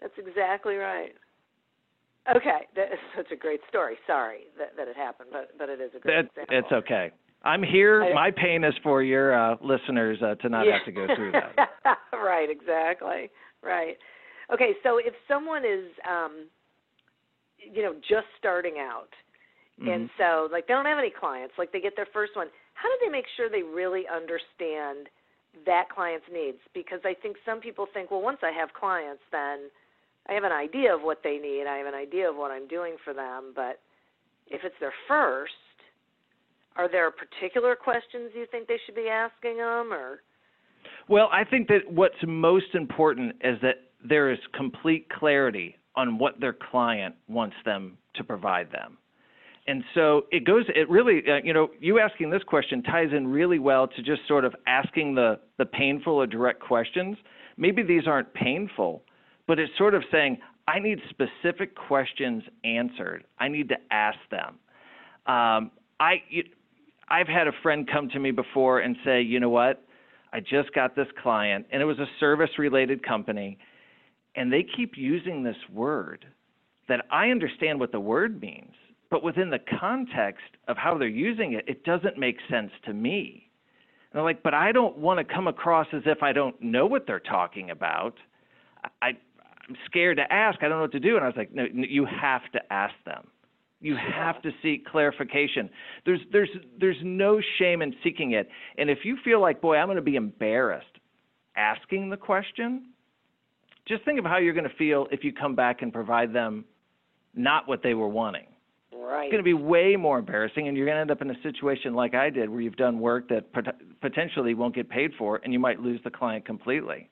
that's 0.01 0.17
exactly 0.17 0.77
right. 0.77 1.13
Okay, 2.35 2.67
that 2.75 2.91
is 2.91 2.99
such 3.15 3.31
a 3.31 3.35
great 3.35 3.61
story. 3.69 3.97
Sorry 4.05 4.47
that 4.57 4.75
that 4.75 4.87
it 4.87 4.95
happened, 4.97 5.29
but 5.31 5.57
but 5.57 5.69
it 5.69 5.79
is 5.79 5.91
a 5.95 5.99
great 5.99 6.25
example. 6.25 6.57
it's 6.57 6.71
okay. 6.71 7.11
I'm 7.47 7.63
here. 7.63 8.13
My 8.13 8.29
pain 8.29 8.63
is 8.65 8.73
for 8.83 9.01
your 9.01 9.33
uh, 9.33 9.55
listeners 9.61 10.21
uh, 10.21 10.35
to 10.35 10.49
not 10.49 10.65
Yeah. 10.65 10.73
have 10.73 10.85
to 10.85 10.91
go 10.91 11.07
through 11.15 11.31
that. 11.31 11.97
right, 12.13 12.49
exactly. 12.49 13.29
Right. 13.63 13.97
Okay, 14.53 14.75
so 14.83 14.97
if 14.97 15.13
someone 15.27 15.63
is 15.65 15.85
um 16.07 16.47
you 17.59 17.81
know, 17.81 17.93
just 18.07 18.27
starting 18.37 18.75
out 18.79 19.09
and 19.81 20.09
Mhm. 20.09 20.17
so 20.17 20.49
like 20.51 20.67
they 20.67 20.73
don't 20.73 20.85
have 20.85 20.99
any 20.99 21.09
clients, 21.09 21.57
like 21.57 21.71
they 21.71 21.79
get 21.81 21.95
their 21.95 22.05
first 22.07 22.35
one, 22.35 22.49
how 22.73 22.87
do 22.89 22.97
they 23.01 23.09
make 23.09 23.27
sure 23.35 23.49
they 23.49 23.63
really 23.63 24.07
understand 24.07 25.09
that 25.65 25.89
client's 25.89 26.27
needs? 26.31 26.59
Because 26.73 27.01
I 27.03 27.13
think 27.13 27.37
some 27.45 27.59
people 27.59 27.85
think, 27.93 28.11
well, 28.11 28.21
once 28.21 28.39
I 28.43 28.51
have 28.51 28.73
clients 28.73 29.23
then 29.31 29.69
I 30.29 30.33
have 30.33 30.43
an 30.43 30.51
idea 30.51 30.93
of 30.93 31.01
what 31.01 31.23
they 31.23 31.37
need, 31.37 31.65
I 31.67 31.77
have 31.77 31.87
an 31.87 31.95
idea 31.95 32.29
of 32.29 32.35
what 32.35 32.51
I'm 32.51 32.67
doing 32.67 32.97
for 33.03 33.13
them, 33.13 33.53
but 33.55 33.79
if 34.47 34.63
it's 34.63 34.77
their 34.79 34.93
first, 35.07 35.53
are 36.77 36.89
there 36.89 37.11
particular 37.11 37.75
questions 37.75 38.31
you 38.35 38.45
think 38.51 38.67
they 38.67 38.79
should 38.85 38.95
be 38.95 39.09
asking 39.09 39.57
them 39.57 39.91
or 39.91 40.21
Well, 41.07 41.29
I 41.31 41.43
think 41.43 41.67
that 41.67 41.81
what's 41.89 42.15
most 42.25 42.73
important 42.73 43.35
is 43.43 43.59
that 43.61 43.75
there 44.07 44.31
is 44.31 44.39
complete 44.53 45.09
clarity 45.09 45.75
on 45.95 46.17
what 46.19 46.39
their 46.39 46.53
client 46.53 47.15
wants 47.27 47.55
them 47.65 47.97
to 48.15 48.23
provide 48.23 48.71
them. 48.71 48.97
And 49.67 49.83
so 49.95 50.27
it 50.31 50.45
goes, 50.45 50.63
it 50.69 50.89
really, 50.89 51.21
uh, 51.27 51.41
you 51.43 51.53
know, 51.53 51.69
you 51.81 51.99
asking 51.99 52.29
this 52.29 52.43
question 52.43 52.83
ties 52.83 53.09
in 53.11 53.27
really 53.27 53.59
well 53.59 53.87
to 53.87 54.01
just 54.01 54.21
sort 54.27 54.45
of 54.45 54.55
asking 54.65 55.15
the, 55.15 55.39
the 55.57 55.65
painful 55.65 56.13
or 56.13 56.27
direct 56.27 56.61
questions. 56.61 57.17
Maybe 57.57 57.83
these 57.83 58.07
aren't 58.07 58.33
painful, 58.33 59.01
but 59.45 59.59
it's 59.59 59.71
sort 59.77 59.93
of 59.93 60.03
saying, 60.09 60.37
I 60.69 60.79
need 60.79 60.99
specific 61.09 61.75
questions 61.75 62.43
answered. 62.63 63.25
I 63.39 63.49
need 63.49 63.67
to 63.69 63.75
ask 63.91 64.19
them. 64.31 64.59
Um, 65.25 65.71
I, 65.99 66.21
I've 67.09 67.27
had 67.27 67.47
a 67.47 67.51
friend 67.63 67.87
come 67.91 68.09
to 68.09 68.19
me 68.19 68.31
before 68.31 68.79
and 68.79 68.95
say, 69.05 69.21
you 69.21 69.39
know 69.39 69.49
what? 69.49 69.83
I 70.33 70.39
just 70.41 70.73
got 70.73 70.95
this 70.95 71.07
client, 71.23 71.65
and 71.71 71.81
it 71.81 71.85
was 71.85 71.99
a 71.99 72.05
service 72.19 72.49
related 72.57 73.05
company, 73.05 73.57
and 74.35 74.51
they 74.51 74.63
keep 74.75 74.97
using 74.97 75.41
this 75.41 75.55
word 75.73 76.25
that 76.89 77.05
I 77.11 77.29
understand 77.29 77.79
what 77.79 77.91
the 77.91 77.99
word 77.99 78.41
means, 78.41 78.73
but 79.09 79.23
within 79.23 79.49
the 79.49 79.59
context 79.79 80.43
of 80.67 80.77
how 80.77 80.97
they're 80.97 81.07
using 81.07 81.53
it, 81.53 81.65
it 81.67 81.83
doesn't 81.85 82.17
make 82.17 82.37
sense 82.49 82.71
to 82.85 82.93
me. 82.93 83.49
And 84.11 84.19
I'm 84.19 84.25
like, 84.25 84.43
but 84.43 84.53
I 84.53 84.71
don't 84.71 84.97
want 84.97 85.25
to 85.25 85.33
come 85.33 85.47
across 85.47 85.87
as 85.93 86.03
if 86.05 86.23
I 86.23 86.33
don't 86.33 86.61
know 86.61 86.85
what 86.85 87.07
they're 87.07 87.19
talking 87.19 87.69
about. 87.69 88.15
I, 89.01 89.07
I'm 89.67 89.75
scared 89.85 90.17
to 90.17 90.31
ask. 90.31 90.59
I 90.61 90.67
don't 90.67 90.77
know 90.77 90.83
what 90.83 90.91
to 90.93 90.99
do. 90.99 91.15
And 91.15 91.23
I 91.25 91.27
was 91.27 91.37
like, 91.37 91.53
no, 91.53 91.65
you 91.73 92.05
have 92.05 92.41
to 92.53 92.59
ask 92.71 92.93
them. 93.05 93.27
You 93.79 93.95
have 93.95 94.41
to 94.41 94.51
seek 94.63 94.85
clarification. 94.85 95.69
There's 96.05 96.19
there's 96.31 96.49
there's 96.79 96.97
no 97.03 97.39
shame 97.59 97.81
in 97.81 97.93
seeking 98.03 98.31
it. 98.31 98.49
And 98.77 98.89
if 98.89 98.99
you 99.03 99.17
feel 99.23 99.39
like, 99.39 99.61
boy, 99.61 99.75
I'm 99.77 99.87
going 99.87 99.97
to 99.97 100.01
be 100.01 100.15
embarrassed 100.15 100.87
asking 101.55 102.09
the 102.09 102.17
question, 102.17 102.89
just 103.87 104.03
think 104.05 104.19
of 104.19 104.25
how 104.25 104.37
you're 104.37 104.53
going 104.53 104.69
to 104.69 104.75
feel 104.77 105.07
if 105.11 105.23
you 105.23 105.33
come 105.33 105.55
back 105.55 105.81
and 105.81 105.91
provide 105.91 106.33
them 106.33 106.65
not 107.35 107.67
what 107.67 107.83
they 107.83 107.93
were 107.93 108.07
wanting. 108.07 108.47
right. 108.93 109.25
It's 109.25 109.31
going 109.31 109.43
to 109.43 109.43
be 109.43 109.53
way 109.53 109.95
more 109.95 110.19
embarrassing, 110.19 110.67
and 110.67 110.77
you're 110.77 110.85
going 110.85 110.95
to 110.95 111.01
end 111.01 111.11
up 111.11 111.21
in 111.21 111.29
a 111.29 111.41
situation 111.43 111.93
like 111.93 112.15
I 112.15 112.29
did, 112.29 112.49
where 112.49 112.61
you've 112.61 112.77
done 112.77 112.99
work 112.99 113.29
that 113.29 113.51
pot- 113.53 113.75
potentially 114.01 114.53
won't 114.53 114.75
get 114.75 114.89
paid 114.89 115.11
for, 115.17 115.39
and 115.43 115.53
you 115.53 115.59
might 115.59 115.79
lose 115.79 115.99
the 116.03 116.11
client 116.11 116.45
completely. 116.45 117.09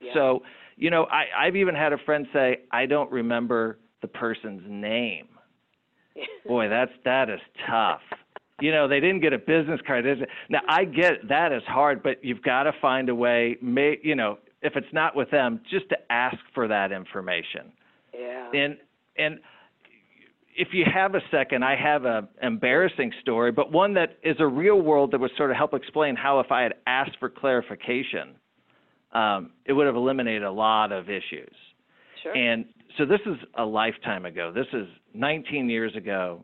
Yeah. 0.00 0.14
So, 0.14 0.42
you 0.76 0.90
know, 0.90 1.04
I, 1.04 1.46
I've 1.46 1.56
even 1.56 1.74
had 1.74 1.92
a 1.92 1.98
friend 1.98 2.26
say, 2.32 2.60
"I 2.72 2.86
don't 2.86 3.10
remember 3.10 3.78
the 4.00 4.08
person's 4.08 4.62
name." 4.66 5.28
Boy, 6.46 6.68
that's 6.68 6.92
that 7.04 7.30
is 7.30 7.40
tough. 7.68 8.00
You 8.60 8.70
know, 8.70 8.86
they 8.86 9.00
didn't 9.00 9.20
get 9.20 9.32
a 9.32 9.38
business 9.38 9.80
card. 9.86 10.06
Is 10.06 10.18
it? 10.20 10.28
Now 10.48 10.60
I 10.68 10.84
get 10.84 11.28
that 11.28 11.52
is 11.52 11.62
hard, 11.66 12.02
but 12.02 12.24
you've 12.24 12.42
got 12.42 12.64
to 12.64 12.72
find 12.80 13.08
a 13.08 13.14
way. 13.14 13.56
May 13.60 13.98
you 14.02 14.14
know, 14.14 14.38
if 14.62 14.76
it's 14.76 14.92
not 14.92 15.16
with 15.16 15.30
them, 15.30 15.60
just 15.70 15.88
to 15.88 15.96
ask 16.10 16.36
for 16.54 16.68
that 16.68 16.92
information. 16.92 17.72
yeah. 18.12 18.50
And 18.52 18.76
and 19.16 19.38
if 20.54 20.68
you 20.72 20.84
have 20.92 21.14
a 21.14 21.20
second, 21.30 21.64
I 21.64 21.76
have 21.76 22.04
a 22.04 22.28
embarrassing 22.42 23.12
story, 23.20 23.52
but 23.52 23.72
one 23.72 23.94
that 23.94 24.18
is 24.22 24.36
a 24.38 24.46
real 24.46 24.80
world 24.80 25.10
that 25.12 25.20
would 25.20 25.30
sort 25.36 25.50
of 25.50 25.56
help 25.56 25.74
explain 25.74 26.14
how 26.14 26.40
if 26.40 26.52
I 26.52 26.62
had 26.62 26.74
asked 26.86 27.16
for 27.18 27.30
clarification, 27.30 28.34
um, 29.12 29.52
it 29.64 29.72
would 29.72 29.86
have 29.86 29.96
eliminated 29.96 30.42
a 30.42 30.50
lot 30.50 30.92
of 30.92 31.08
issues. 31.08 31.54
Sure. 32.22 32.36
And 32.36 32.66
so 32.98 33.04
this 33.04 33.20
is 33.26 33.36
a 33.56 33.64
lifetime 33.64 34.24
ago. 34.24 34.52
This 34.54 34.66
is 34.72 34.86
19 35.14 35.68
years 35.68 35.94
ago, 35.96 36.42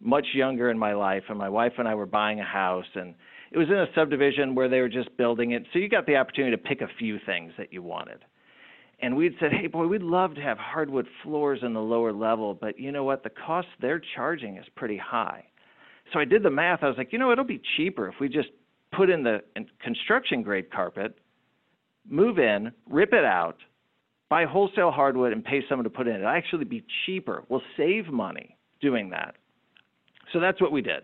much 0.00 0.26
younger 0.34 0.70
in 0.70 0.78
my 0.78 0.92
life. 0.94 1.24
And 1.28 1.38
my 1.38 1.48
wife 1.48 1.72
and 1.78 1.88
I 1.88 1.94
were 1.94 2.06
buying 2.06 2.40
a 2.40 2.44
house, 2.44 2.86
and 2.94 3.14
it 3.52 3.58
was 3.58 3.68
in 3.68 3.74
a 3.74 3.86
subdivision 3.94 4.54
where 4.54 4.68
they 4.68 4.80
were 4.80 4.88
just 4.88 5.16
building 5.16 5.52
it. 5.52 5.64
So 5.72 5.78
you 5.78 5.88
got 5.88 6.06
the 6.06 6.16
opportunity 6.16 6.56
to 6.56 6.62
pick 6.62 6.80
a 6.80 6.88
few 6.98 7.18
things 7.26 7.52
that 7.58 7.72
you 7.72 7.82
wanted. 7.82 8.18
And 9.00 9.16
we'd 9.16 9.34
said, 9.40 9.52
hey, 9.52 9.66
boy, 9.66 9.86
we'd 9.86 10.02
love 10.02 10.34
to 10.36 10.40
have 10.40 10.56
hardwood 10.58 11.06
floors 11.22 11.60
in 11.62 11.74
the 11.74 11.80
lower 11.80 12.12
level, 12.12 12.54
but 12.54 12.78
you 12.78 12.92
know 12.92 13.04
what? 13.04 13.22
The 13.22 13.30
cost 13.30 13.68
they're 13.80 14.00
charging 14.14 14.56
is 14.56 14.64
pretty 14.76 14.96
high. 14.96 15.44
So 16.12 16.20
I 16.20 16.24
did 16.24 16.42
the 16.42 16.50
math. 16.50 16.82
I 16.82 16.88
was 16.88 16.96
like, 16.96 17.12
you 17.12 17.18
know, 17.18 17.32
it'll 17.32 17.44
be 17.44 17.60
cheaper 17.76 18.08
if 18.08 18.14
we 18.20 18.28
just 18.28 18.48
put 18.92 19.10
in 19.10 19.22
the 19.22 19.40
construction 19.82 20.42
grade 20.42 20.70
carpet, 20.70 21.18
move 22.08 22.38
in, 22.38 22.72
rip 22.88 23.12
it 23.12 23.24
out, 23.24 23.56
buy 24.28 24.44
wholesale 24.44 24.90
hardwood, 24.90 25.32
and 25.32 25.44
pay 25.44 25.60
someone 25.68 25.84
to 25.84 25.90
put 25.90 26.08
in. 26.08 26.16
It'll 26.16 26.28
actually 26.28 26.64
be 26.64 26.84
cheaper. 27.04 27.44
We'll 27.48 27.62
save 27.76 28.08
money 28.08 28.56
doing 28.80 29.10
that. 29.10 29.36
So 30.32 30.40
that's 30.40 30.60
what 30.60 30.72
we 30.72 30.82
did. 30.82 31.02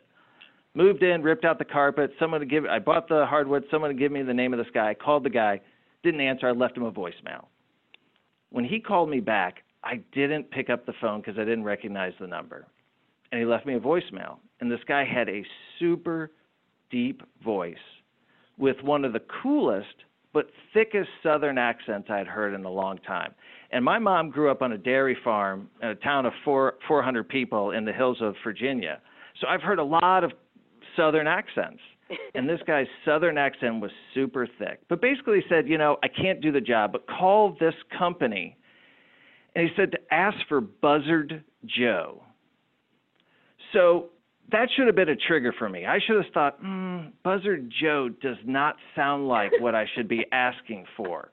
Moved 0.74 1.02
in, 1.02 1.22
ripped 1.22 1.44
out 1.44 1.58
the 1.58 1.64
carpet. 1.64 2.12
Someone 2.18 2.40
to 2.40 2.46
give. 2.46 2.64
I 2.64 2.78
bought 2.78 3.08
the 3.08 3.26
hardwood. 3.26 3.64
Someone 3.70 3.90
to 3.90 3.96
give 3.96 4.12
me 4.12 4.22
the 4.22 4.34
name 4.34 4.52
of 4.52 4.58
this 4.58 4.68
guy. 4.72 4.90
I 4.90 4.94
called 4.94 5.24
the 5.24 5.30
guy. 5.30 5.60
Didn't 6.02 6.20
answer. 6.20 6.48
I 6.48 6.52
left 6.52 6.76
him 6.76 6.84
a 6.84 6.92
voicemail. 6.92 7.46
When 8.50 8.64
he 8.64 8.80
called 8.80 9.10
me 9.10 9.20
back, 9.20 9.64
I 9.82 10.00
didn't 10.12 10.50
pick 10.50 10.70
up 10.70 10.86
the 10.86 10.92
phone 11.00 11.20
because 11.20 11.38
I 11.38 11.44
didn't 11.44 11.64
recognize 11.64 12.12
the 12.20 12.26
number. 12.26 12.66
And 13.32 13.40
he 13.40 13.46
left 13.46 13.66
me 13.66 13.74
a 13.74 13.80
voicemail. 13.80 14.38
And 14.60 14.70
this 14.70 14.80
guy 14.86 15.04
had 15.04 15.28
a 15.28 15.44
super 15.78 16.30
deep 16.90 17.22
voice 17.44 17.76
with 18.58 18.76
one 18.82 19.04
of 19.04 19.12
the 19.12 19.22
coolest 19.42 19.86
but 20.32 20.46
thickest 20.72 21.08
southern 21.22 21.58
accents 21.58 22.08
I'd 22.10 22.26
heard 22.26 22.54
in 22.54 22.64
a 22.64 22.70
long 22.70 22.98
time. 22.98 23.34
And 23.72 23.84
my 23.84 23.98
mom 23.98 24.30
grew 24.30 24.50
up 24.50 24.62
on 24.62 24.72
a 24.72 24.78
dairy 24.78 25.16
farm 25.22 25.68
in 25.82 25.88
a 25.88 25.94
town 25.94 26.26
of 26.26 26.32
four, 26.44 26.74
400 26.86 27.28
people 27.28 27.72
in 27.72 27.84
the 27.84 27.92
hills 27.92 28.18
of 28.20 28.34
Virginia. 28.44 29.00
So 29.40 29.46
I've 29.48 29.62
heard 29.62 29.78
a 29.78 29.84
lot 29.84 30.24
of 30.24 30.32
southern 30.96 31.26
accents. 31.26 31.80
and 32.34 32.48
this 32.48 32.60
guy's 32.66 32.86
southern 33.04 33.38
accent 33.38 33.80
was 33.80 33.90
super 34.14 34.46
thick. 34.58 34.80
But 34.88 35.00
basically 35.00 35.36
he 35.36 35.42
said, 35.48 35.68
you 35.68 35.78
know, 35.78 35.96
I 36.02 36.08
can't 36.08 36.40
do 36.40 36.50
the 36.52 36.60
job, 36.60 36.92
but 36.92 37.06
call 37.06 37.56
this 37.60 37.74
company. 37.96 38.56
And 39.54 39.68
he 39.68 39.74
said 39.76 39.92
to 39.92 39.98
ask 40.12 40.36
for 40.48 40.60
Buzzard 40.60 41.44
Joe. 41.64 42.22
So 43.72 44.06
that 44.52 44.68
should 44.74 44.86
have 44.86 44.96
been 44.96 45.08
a 45.08 45.16
trigger 45.16 45.54
for 45.58 45.68
me. 45.68 45.86
I 45.86 45.98
should 46.04 46.16
have 46.16 46.32
thought, 46.32 46.62
mm, 46.62 47.12
Buzzard 47.22 47.72
Joe 47.80 48.08
does 48.08 48.36
not 48.44 48.76
sound 48.94 49.28
like 49.28 49.52
what 49.60 49.74
I 49.74 49.86
should 49.94 50.08
be 50.08 50.24
asking 50.32 50.86
for. 50.96 51.30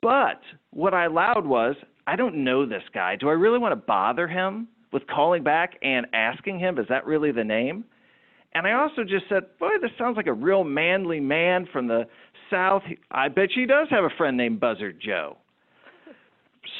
But 0.00 0.40
what 0.70 0.94
I 0.94 1.06
allowed 1.06 1.46
was, 1.46 1.74
I 2.06 2.16
don't 2.16 2.44
know 2.44 2.64
this 2.64 2.82
guy. 2.94 3.16
Do 3.16 3.28
I 3.28 3.32
really 3.32 3.58
want 3.58 3.72
to 3.72 3.76
bother 3.76 4.28
him 4.28 4.68
with 4.92 5.06
calling 5.06 5.42
back 5.42 5.74
and 5.82 6.06
asking 6.12 6.58
him, 6.58 6.78
is 6.78 6.86
that 6.88 7.06
really 7.06 7.32
the 7.32 7.44
name? 7.44 7.84
And 8.54 8.66
I 8.66 8.72
also 8.72 9.02
just 9.02 9.24
said, 9.28 9.42
boy, 9.58 9.70
this 9.82 9.90
sounds 9.98 10.16
like 10.16 10.26
a 10.26 10.32
real 10.32 10.64
manly 10.64 11.20
man 11.20 11.66
from 11.72 11.86
the 11.86 12.06
South. 12.50 12.82
I 13.10 13.28
bet 13.28 13.50
he 13.54 13.66
does 13.66 13.88
have 13.90 14.04
a 14.04 14.10
friend 14.16 14.36
named 14.36 14.60
Buzzard 14.60 15.00
Joe. 15.04 15.36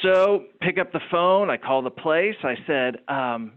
So 0.01 0.45
pick 0.61 0.77
up 0.79 0.91
the 0.91 1.01
phone. 1.11 1.49
I 1.49 1.57
call 1.57 1.81
the 1.81 1.89
place. 1.89 2.35
I 2.43 2.55
said, 2.65 2.97
um, 3.07 3.51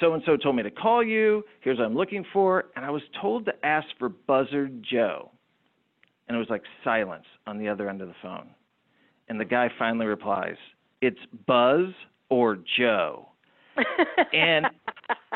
so 0.00 0.14
and 0.14 0.22
so 0.26 0.36
told 0.36 0.56
me 0.56 0.62
to 0.62 0.70
call 0.70 1.02
you. 1.02 1.44
Here's 1.60 1.78
what 1.78 1.84
I'm 1.84 1.96
looking 1.96 2.24
for. 2.32 2.66
And 2.76 2.84
I 2.84 2.90
was 2.90 3.02
told 3.20 3.46
to 3.46 3.52
ask 3.64 3.86
for 3.98 4.08
Buzzard 4.08 4.84
Joe. 4.88 5.30
And 6.28 6.36
it 6.36 6.38
was 6.38 6.50
like 6.50 6.62
silence 6.82 7.24
on 7.46 7.58
the 7.58 7.68
other 7.68 7.88
end 7.88 8.02
of 8.02 8.08
the 8.08 8.14
phone. 8.22 8.48
And 9.28 9.40
the 9.40 9.44
guy 9.44 9.70
finally 9.78 10.06
replies, 10.06 10.56
It's 11.00 11.18
Buzz 11.46 11.86
or 12.28 12.58
Joe. 12.76 13.28
and 14.32 14.66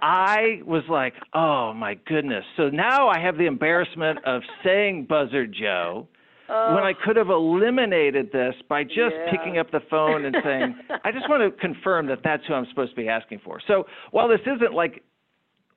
I 0.03 0.63
was 0.65 0.83
like, 0.89 1.15
oh 1.35 1.73
my 1.75 1.95
goodness. 2.07 2.45
So 2.57 2.71
now 2.71 3.09
I 3.09 3.21
have 3.21 3.37
the 3.37 3.47
embarrassment 3.47 4.25
of 4.25 4.43
saying 4.65 5.07
Buzzard 5.09 5.55
Joe 5.59 6.09
Oh, 6.53 6.75
when 6.75 6.83
I 6.85 6.93
could 6.93 7.17
have 7.17 7.29
eliminated 7.31 8.33
this 8.33 8.55
by 8.69 8.83
just 8.83 8.99
Yeah. 8.99 9.31
picking 9.31 9.59
up 9.59 9.71
the 9.71 9.81
phone 9.89 10.25
and 10.25 10.35
saying, 10.43 10.75
I 11.05 11.13
just 11.13 11.29
want 11.29 11.43
to 11.43 11.51
confirm 11.61 12.07
that 12.09 12.23
that's 12.25 12.45
who 12.47 12.55
I'm 12.55 12.67
supposed 12.67 12.91
to 12.91 12.97
be 12.97 13.09
asking 13.09 13.39
for. 13.45 13.61
So 13.69 13.87
while 14.11 14.27
this 14.29 14.41
isn't 14.47 14.73
like 14.75 15.03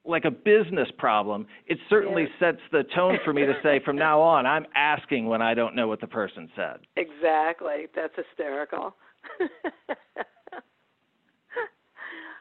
like 0.05 0.25
a 0.25 0.31
business 0.31 0.89
problem, 0.97 1.47
it 1.67 1.77
certainly 1.89 2.23
Yeah. 2.23 2.39
sets 2.51 2.61
the 2.73 2.83
tone 2.93 3.17
for 3.23 3.31
me 3.31 3.45
to 3.45 3.53
say 3.63 3.79
from 3.85 3.95
now 3.95 4.19
on, 4.19 4.45
I'm 4.45 4.65
asking 4.75 5.27
when 5.27 5.41
I 5.41 5.53
don't 5.53 5.75
know 5.75 5.87
what 5.87 6.01
the 6.01 6.07
person 6.07 6.51
said. 6.57 6.79
exactly. 6.97 7.87
That's 7.95 8.13
hysterical. 8.15 8.97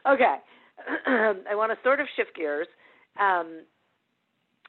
okay. 0.05 0.37
I 1.07 1.55
want 1.55 1.71
to 1.71 1.77
sort 1.83 1.99
of 2.01 2.07
shift 2.17 2.35
gears 2.35 2.67
um, 3.19 3.61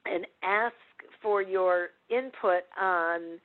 and 0.07 0.27
ask 0.45 0.75
for 1.21 1.43
your 1.43 1.89
input 2.11 2.63
on 2.81 3.41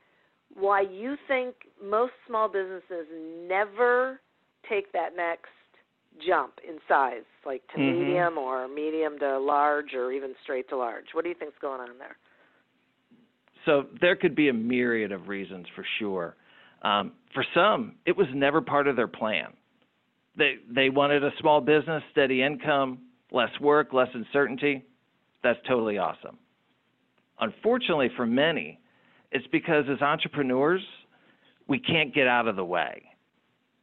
why 0.53 0.81
you 0.81 1.15
think 1.27 1.55
most 1.83 2.13
small 2.27 2.47
businesses 2.49 3.07
never 3.47 4.19
take 4.69 4.91
that 4.93 5.15
next 5.15 5.49
jump 6.25 6.53
in 6.67 6.79
size, 6.87 7.23
like 7.45 7.61
to 7.73 7.77
Mhm. 7.77 7.99
medium 7.99 8.37
or 8.37 8.67
medium 8.67 9.19
to 9.19 9.39
large 9.39 9.93
or 9.93 10.11
even 10.11 10.35
straight 10.43 10.67
to 10.69 10.77
large. 10.77 11.13
What 11.13 11.23
do 11.23 11.29
you 11.29 11.35
think's 11.35 11.57
going 11.59 11.81
on 11.81 11.97
there? 11.97 12.17
So 13.65 13.87
there 14.01 14.15
could 14.15 14.35
be 14.35 14.49
a 14.49 14.53
myriad 14.53 15.11
of 15.11 15.27
reasons 15.27 15.67
for 15.69 15.83
sure. 15.97 16.35
Um, 16.81 17.13
for 17.33 17.43
some, 17.53 17.95
it 18.05 18.15
was 18.15 18.27
never 18.33 18.61
part 18.61 18.87
of 18.87 18.95
their 18.95 19.07
plan. 19.07 19.53
They 20.35 20.59
they 20.69 20.89
wanted 20.89 21.23
a 21.23 21.31
small 21.39 21.59
business, 21.61 22.01
steady 22.11 22.41
income, 22.41 22.99
less 23.31 23.51
work, 23.59 23.93
less 23.93 24.07
uncertainty. 24.13 24.85
That's 25.43 25.59
totally 25.67 25.97
awesome. 25.97 26.37
Unfortunately, 27.39 28.09
for 28.15 28.25
many, 28.25 28.79
it's 29.31 29.47
because 29.47 29.85
as 29.91 30.01
entrepreneurs, 30.01 30.81
we 31.67 31.79
can't 31.79 32.13
get 32.13 32.27
out 32.27 32.47
of 32.47 32.55
the 32.55 32.65
way. 32.65 33.03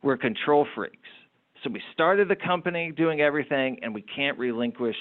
We're 0.03 0.17
control 0.17 0.67
freaks. 0.75 1.09
So 1.65 1.71
we 1.71 1.83
started 1.93 2.29
the 2.29 2.37
company 2.37 2.93
doing 2.97 3.21
everything, 3.21 3.79
and 3.83 3.95
we 3.95 4.03
can't 4.03 4.39
relinquish 4.39 4.97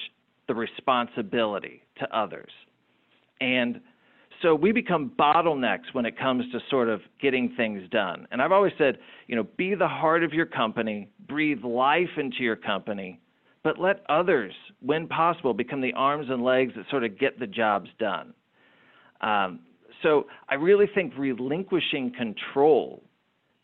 the 0.47 0.55
responsibility 0.55 1.81
to 1.99 2.17
others. 2.17 2.51
And 3.41 3.81
so 4.41 4.53
we 4.53 4.71
become 4.71 5.11
bottlenecks 5.17 5.93
when 5.93 6.05
it 6.05 6.17
comes 6.17 6.43
to 6.51 6.59
sort 6.69 6.89
of 6.89 7.01
getting 7.21 7.53
things 7.57 7.89
done. 7.89 8.27
And 8.31 8.41
I've 8.41 8.51
always 8.51 8.73
said, 8.77 8.99
you 9.27 9.35
know, 9.35 9.47
be 9.57 9.75
the 9.75 9.87
heart 9.87 10.23
of 10.23 10.33
your 10.33 10.45
company, 10.45 11.09
breathe 11.27 11.63
life 11.63 12.09
into 12.17 12.43
your 12.43 12.55
company, 12.55 13.19
but 13.63 13.79
let 13.79 14.03
others, 14.09 14.53
when 14.81 15.07
possible, 15.07 15.53
become 15.53 15.81
the 15.81 15.93
arms 15.93 16.27
and 16.29 16.43
legs 16.43 16.73
that 16.75 16.85
sort 16.91 17.03
of 17.03 17.17
get 17.17 17.39
the 17.39 17.47
jobs 17.47 17.89
done. 17.97 18.33
Um, 19.21 19.61
so 20.05 20.27
I 20.47 20.53
really 20.53 20.85
think 20.93 21.13
relinquishing 21.17 22.13
control 22.15 23.01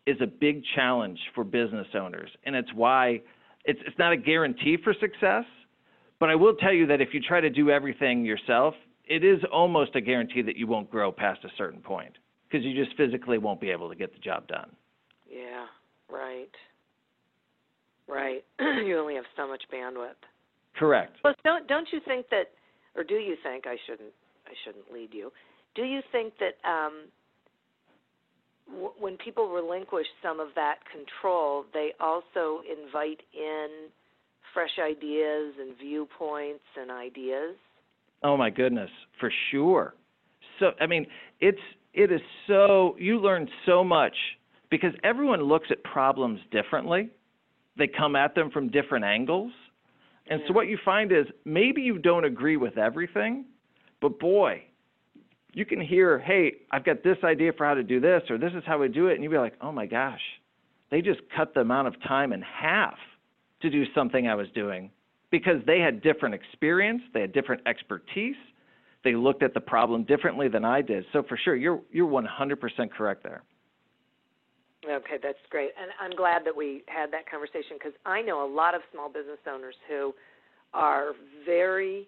is 0.07 0.17
a 0.21 0.25
big 0.25 0.63
challenge 0.75 1.19
for 1.35 1.43
business 1.43 1.85
owners, 1.93 2.31
and 2.45 2.55
it's 2.55 2.73
why 2.73 3.21
it's 3.63 3.79
it's 3.85 3.97
not 3.99 4.11
a 4.11 4.17
guarantee 4.17 4.77
for 4.83 4.93
success. 4.99 5.45
But 6.19 6.29
I 6.29 6.35
will 6.35 6.55
tell 6.55 6.73
you 6.73 6.87
that 6.87 6.99
if 6.99 7.09
you 7.13 7.21
try 7.21 7.41
to 7.41 7.49
do 7.49 7.69
everything 7.69 8.25
yourself, 8.25 8.73
it 9.05 9.23
is 9.23 9.39
almost 9.51 9.95
a 9.95 10.01
guarantee 10.01 10.41
that 10.41 10.55
you 10.55 10.67
won't 10.67 10.89
grow 10.89 11.11
past 11.11 11.39
a 11.43 11.49
certain 11.57 11.79
point 11.79 12.13
because 12.49 12.65
you 12.65 12.73
just 12.73 12.97
physically 12.97 13.37
won't 13.37 13.61
be 13.61 13.69
able 13.69 13.89
to 13.89 13.95
get 13.95 14.11
the 14.13 14.19
job 14.19 14.47
done. 14.47 14.71
Yeah, 15.29 15.65
right. 16.09 16.49
Right. 18.07 18.43
you 18.59 18.97
only 18.97 19.15
have 19.15 19.25
so 19.37 19.47
much 19.47 19.61
bandwidth. 19.73 20.21
Correct. 20.75 21.17
Plus, 21.21 21.35
don't 21.43 21.67
don't 21.67 21.87
you 21.91 21.99
think 22.05 22.29
that, 22.29 22.49
or 22.95 23.03
do 23.03 23.15
you 23.15 23.35
think 23.43 23.67
I 23.67 23.75
shouldn't 23.85 24.13
I 24.47 24.53
shouldn't 24.65 24.91
lead 24.91 25.13
you? 25.13 25.31
Do 25.75 25.83
you 25.83 26.01
think 26.11 26.33
that 26.39 26.69
um, 26.69 27.07
w- 28.69 28.93
when 28.99 29.17
people 29.17 29.49
relinquish 29.49 30.07
some 30.21 30.39
of 30.39 30.49
that 30.55 30.75
control, 30.91 31.65
they 31.73 31.93
also 31.99 32.61
invite 32.69 33.21
in 33.33 33.87
fresh 34.53 34.77
ideas 34.83 35.53
and 35.59 35.77
viewpoints 35.77 36.63
and 36.79 36.91
ideas? 36.91 37.55
Oh 38.23 38.37
my 38.37 38.49
goodness, 38.49 38.89
for 39.19 39.31
sure. 39.51 39.95
So 40.59 40.71
I 40.79 40.87
mean, 40.87 41.07
it's 41.39 41.59
it 41.93 42.11
is 42.11 42.21
so 42.47 42.95
you 42.99 43.19
learn 43.19 43.49
so 43.65 43.83
much 43.83 44.15
because 44.69 44.93
everyone 45.03 45.41
looks 45.41 45.67
at 45.71 45.83
problems 45.83 46.39
differently. 46.51 47.09
They 47.77 47.87
come 47.87 48.15
at 48.15 48.35
them 48.35 48.51
from 48.51 48.69
different 48.69 49.05
angles. 49.05 49.51
And 50.27 50.41
so 50.47 50.53
what 50.53 50.67
you 50.67 50.77
find 50.85 51.11
is 51.11 51.25
maybe 51.45 51.81
you 51.81 51.97
don't 51.97 52.23
agree 52.23 52.55
with 52.55 52.77
everything, 52.77 53.43
but 54.01 54.19
boy, 54.19 54.63
you 55.53 55.65
can 55.65 55.81
hear, 55.81 56.19
"Hey, 56.19 56.57
I've 56.71 56.83
got 56.83 57.03
this 57.03 57.17
idea 57.23 57.53
for 57.53 57.65
how 57.65 57.73
to 57.73 57.83
do 57.83 57.99
this 57.99 58.23
or 58.29 58.37
this 58.37 58.53
is 58.53 58.63
how 58.65 58.79
we 58.79 58.87
do 58.87 59.07
it." 59.07 59.15
And 59.15 59.23
you'd 59.23 59.31
be 59.31 59.37
like, 59.37 59.55
"Oh 59.61 59.71
my 59.71 59.85
gosh. 59.85 60.21
They 60.89 61.01
just 61.01 61.21
cut 61.35 61.53
the 61.53 61.61
amount 61.61 61.87
of 61.87 62.01
time 62.03 62.33
in 62.33 62.41
half 62.41 62.97
to 63.61 63.69
do 63.69 63.85
something 63.93 64.27
I 64.27 64.35
was 64.35 64.49
doing." 64.51 64.91
because 65.31 65.61
they 65.65 65.79
had 65.79 66.01
different 66.01 66.35
experience, 66.35 67.01
they 67.13 67.21
had 67.21 67.31
different 67.31 67.61
expertise, 67.65 68.35
they 69.03 69.15
looked 69.15 69.41
at 69.41 69.53
the 69.55 69.59
problem 69.59 70.03
differently 70.03 70.47
than 70.47 70.63
I 70.63 70.81
did. 70.81 71.05
So 71.11 71.23
for 71.23 71.37
sure, 71.37 71.55
you're 71.55 71.81
you're 71.91 72.07
100% 72.07 72.91
correct 72.91 73.23
there. 73.23 73.41
Okay, 74.87 75.17
that's 75.21 75.37
great. 75.49 75.71
And 75.79 75.91
I'm 75.99 76.15
glad 76.15 76.43
that 76.45 76.55
we 76.55 76.83
had 76.87 77.11
that 77.11 77.29
conversation 77.29 77.77
because 77.77 77.93
I 78.05 78.21
know 78.21 78.45
a 78.45 78.49
lot 78.51 78.75
of 78.75 78.81
small 78.91 79.09
business 79.09 79.39
owners 79.51 79.75
who 79.87 80.13
are 80.73 81.13
very 81.45 82.07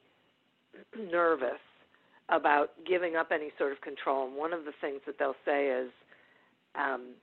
nervous 1.12 1.62
about 2.30 2.70
giving 2.88 3.16
up 3.16 3.30
any 3.32 3.52
sort 3.58 3.72
of 3.72 3.82
control. 3.82 4.28
And 4.28 4.36
one 4.36 4.54
of 4.54 4.66
the 4.66 4.72
things 4.82 5.02
that 5.06 5.16
they'll 5.20 5.36
say 5.46 5.68
is, 5.68 5.90
um, 6.76 7.14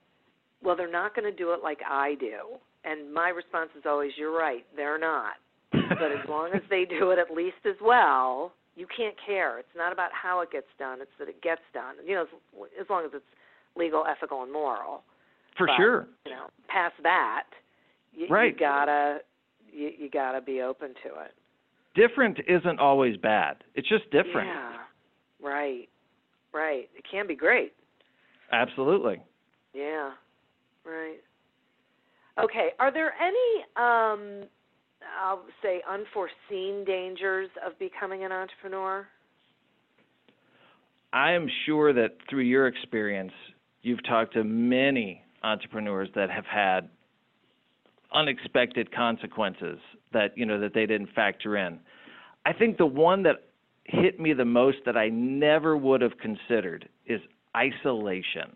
well, 0.63 0.75
they're 0.75 0.91
not 0.91 1.15
going 1.15 1.29
to 1.29 1.35
do 1.35 1.51
it 1.53 1.59
like 1.63 1.79
I 1.89 2.15
do. 2.19 2.57
And 2.83 3.13
my 3.13 3.29
response 3.29 3.69
is 3.77 3.83
always, 3.85 4.11
you're 4.17 4.35
right, 4.35 4.65
they're 4.75 4.99
not. 4.99 5.33
but 5.71 6.11
as 6.11 6.23
long 6.29 6.51
as 6.53 6.61
they 6.69 6.85
do 6.85 7.11
it 7.11 7.19
at 7.19 7.35
least 7.35 7.65
as 7.65 7.75
well, 7.81 8.53
you 8.75 8.87
can't 8.95 9.15
care. 9.25 9.59
It's 9.59 9.75
not 9.75 9.91
about 9.91 10.11
how 10.13 10.41
it 10.41 10.51
gets 10.51 10.67
done; 10.79 11.01
it's 11.01 11.11
that 11.19 11.27
it 11.27 11.41
gets 11.41 11.61
done. 11.73 11.95
You 12.05 12.15
know, 12.15 12.21
as, 12.21 12.27
as 12.81 12.87
long 12.89 13.05
as 13.05 13.11
it's 13.13 13.25
legal, 13.75 14.05
ethical, 14.05 14.43
and 14.43 14.51
moral. 14.51 15.03
For 15.57 15.67
but, 15.67 15.75
sure. 15.77 16.07
You 16.25 16.31
know, 16.31 16.47
past 16.67 16.95
that, 17.03 17.47
you, 18.13 18.27
right. 18.29 18.53
you 18.53 18.59
gotta 18.59 19.19
you, 19.71 19.91
you 19.97 20.09
gotta 20.09 20.41
be 20.41 20.61
open 20.61 20.93
to 21.03 21.09
it. 21.21 21.33
Different 21.95 22.39
isn't 22.47 22.79
always 22.79 23.17
bad. 23.17 23.57
It's 23.75 23.87
just 23.89 24.05
different. 24.05 24.47
Yeah. 24.47 24.77
Right. 25.41 25.89
Right. 26.53 26.89
It 26.95 27.05
can 27.09 27.27
be 27.27 27.35
great. 27.35 27.73
Absolutely. 28.51 29.21
Yeah. 29.73 30.11
Right. 30.85 31.19
Okay. 32.41 32.69
Are 32.79 32.91
there 32.91 33.13
any 33.21 33.63
um 33.75 34.47
I'll 35.19 35.43
say 35.61 35.81
unforeseen 35.89 36.85
dangers 36.85 37.49
of 37.65 37.77
becoming 37.79 38.23
an 38.23 38.31
entrepreneur? 38.31 39.07
I 41.13 41.31
am 41.33 41.47
sure 41.65 41.91
that 41.93 42.17
through 42.29 42.43
your 42.43 42.67
experience, 42.67 43.33
you've 43.81 44.03
talked 44.05 44.33
to 44.33 44.43
many 44.43 45.23
entrepreneurs 45.43 46.09
that 46.15 46.29
have 46.29 46.45
had 46.45 46.89
unexpected 48.13 48.93
consequences 48.93 49.79
that 50.13 50.37
you 50.37 50.45
know 50.45 50.59
that 50.59 50.73
they 50.73 50.85
didn't 50.85 51.09
factor 51.13 51.57
in. 51.57 51.79
I 52.45 52.53
think 52.53 52.77
the 52.77 52.85
one 52.85 53.23
that 53.23 53.43
hit 53.85 54.19
me 54.19 54.33
the 54.33 54.45
most 54.45 54.77
that 54.85 54.97
I 54.97 55.09
never 55.09 55.75
would 55.75 56.01
have 56.01 56.17
considered 56.17 56.87
is 57.05 57.21
isolation. 57.55 58.55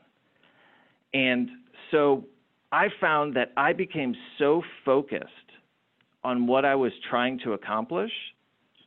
And 1.13 1.49
so 1.91 2.25
I 2.71 2.87
found 2.99 3.35
that 3.35 3.51
I 3.57 3.73
became 3.73 4.15
so 4.37 4.61
focused 4.83 5.29
on 6.23 6.47
what 6.47 6.65
I 6.65 6.75
was 6.75 6.91
trying 7.09 7.39
to 7.43 7.53
accomplish 7.53 8.11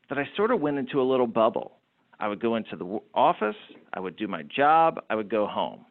that 0.08 0.18
I 0.18 0.24
sort 0.36 0.50
of 0.50 0.60
went 0.60 0.78
into 0.78 1.00
a 1.00 1.04
little 1.04 1.26
bubble. 1.26 1.78
I 2.20 2.28
would 2.28 2.40
go 2.40 2.56
into 2.56 2.76
the 2.76 2.98
office, 3.14 3.56
I 3.94 4.00
would 4.00 4.16
do 4.16 4.26
my 4.26 4.42
job, 4.42 5.00
I 5.08 5.14
would 5.14 5.30
go 5.30 5.46
home. 5.46 5.84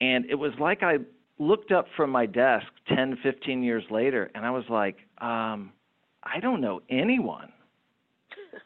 And 0.00 0.24
it 0.26 0.34
was 0.34 0.52
like 0.60 0.82
I 0.82 0.96
looked 1.38 1.70
up 1.70 1.86
from 1.96 2.10
my 2.10 2.26
desk 2.26 2.66
10, 2.88 3.18
15 3.22 3.62
years 3.62 3.84
later, 3.90 4.30
and 4.34 4.44
I 4.44 4.50
was 4.50 4.64
like, 4.68 4.96
um, 5.18 5.72
I 6.22 6.40
don't 6.40 6.60
know 6.60 6.80
anyone. 6.90 7.52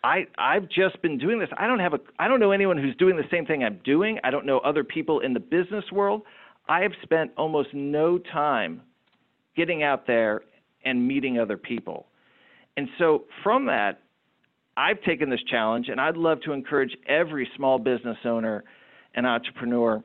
I 0.05 0.26
I've 0.38 0.68
just 0.68 1.00
been 1.03 1.18
doing 1.18 1.38
this. 1.38 1.48
I 1.57 1.66
don't 1.66 1.81
have 1.81 1.94
a 1.94 2.00
I 2.18 2.29
don't 2.29 2.40
know 2.40 2.53
anyone 2.53 2.79
who's 2.79 2.96
doing 2.96 3.16
the 3.16 3.24
same 3.31 3.46
thing 3.46 3.64
I'm 3.64 3.81
doing. 3.85 4.18
I 4.24 4.31
don't 4.31 4.46
know 4.46 4.59
other 4.59 4.85
people 4.85 5.20
in 5.20 5.35
the 5.35 5.40
business 5.40 5.85
world. 5.92 6.22
I 6.68 6.83
have 6.83 6.92
spent 7.03 7.33
almost 7.37 7.70
no 7.74 8.18
time 8.18 8.83
getting 9.57 9.83
out 9.83 10.07
there 10.07 10.42
and 10.85 11.07
meeting 11.07 11.38
other 11.38 11.57
people. 11.57 12.07
And 12.76 12.88
so 12.98 13.24
from 13.42 13.66
that, 13.66 14.00
I've 14.76 15.03
taken 15.03 15.29
this 15.29 15.42
challenge 15.50 15.88
and 15.88 16.00
I'd 16.00 16.16
love 16.16 16.40
to 16.42 16.53
encourage 16.53 16.96
every 17.07 17.48
small 17.57 17.79
business 17.79 18.16
owner 18.24 18.64
and 19.14 19.26
entrepreneur 19.26 20.03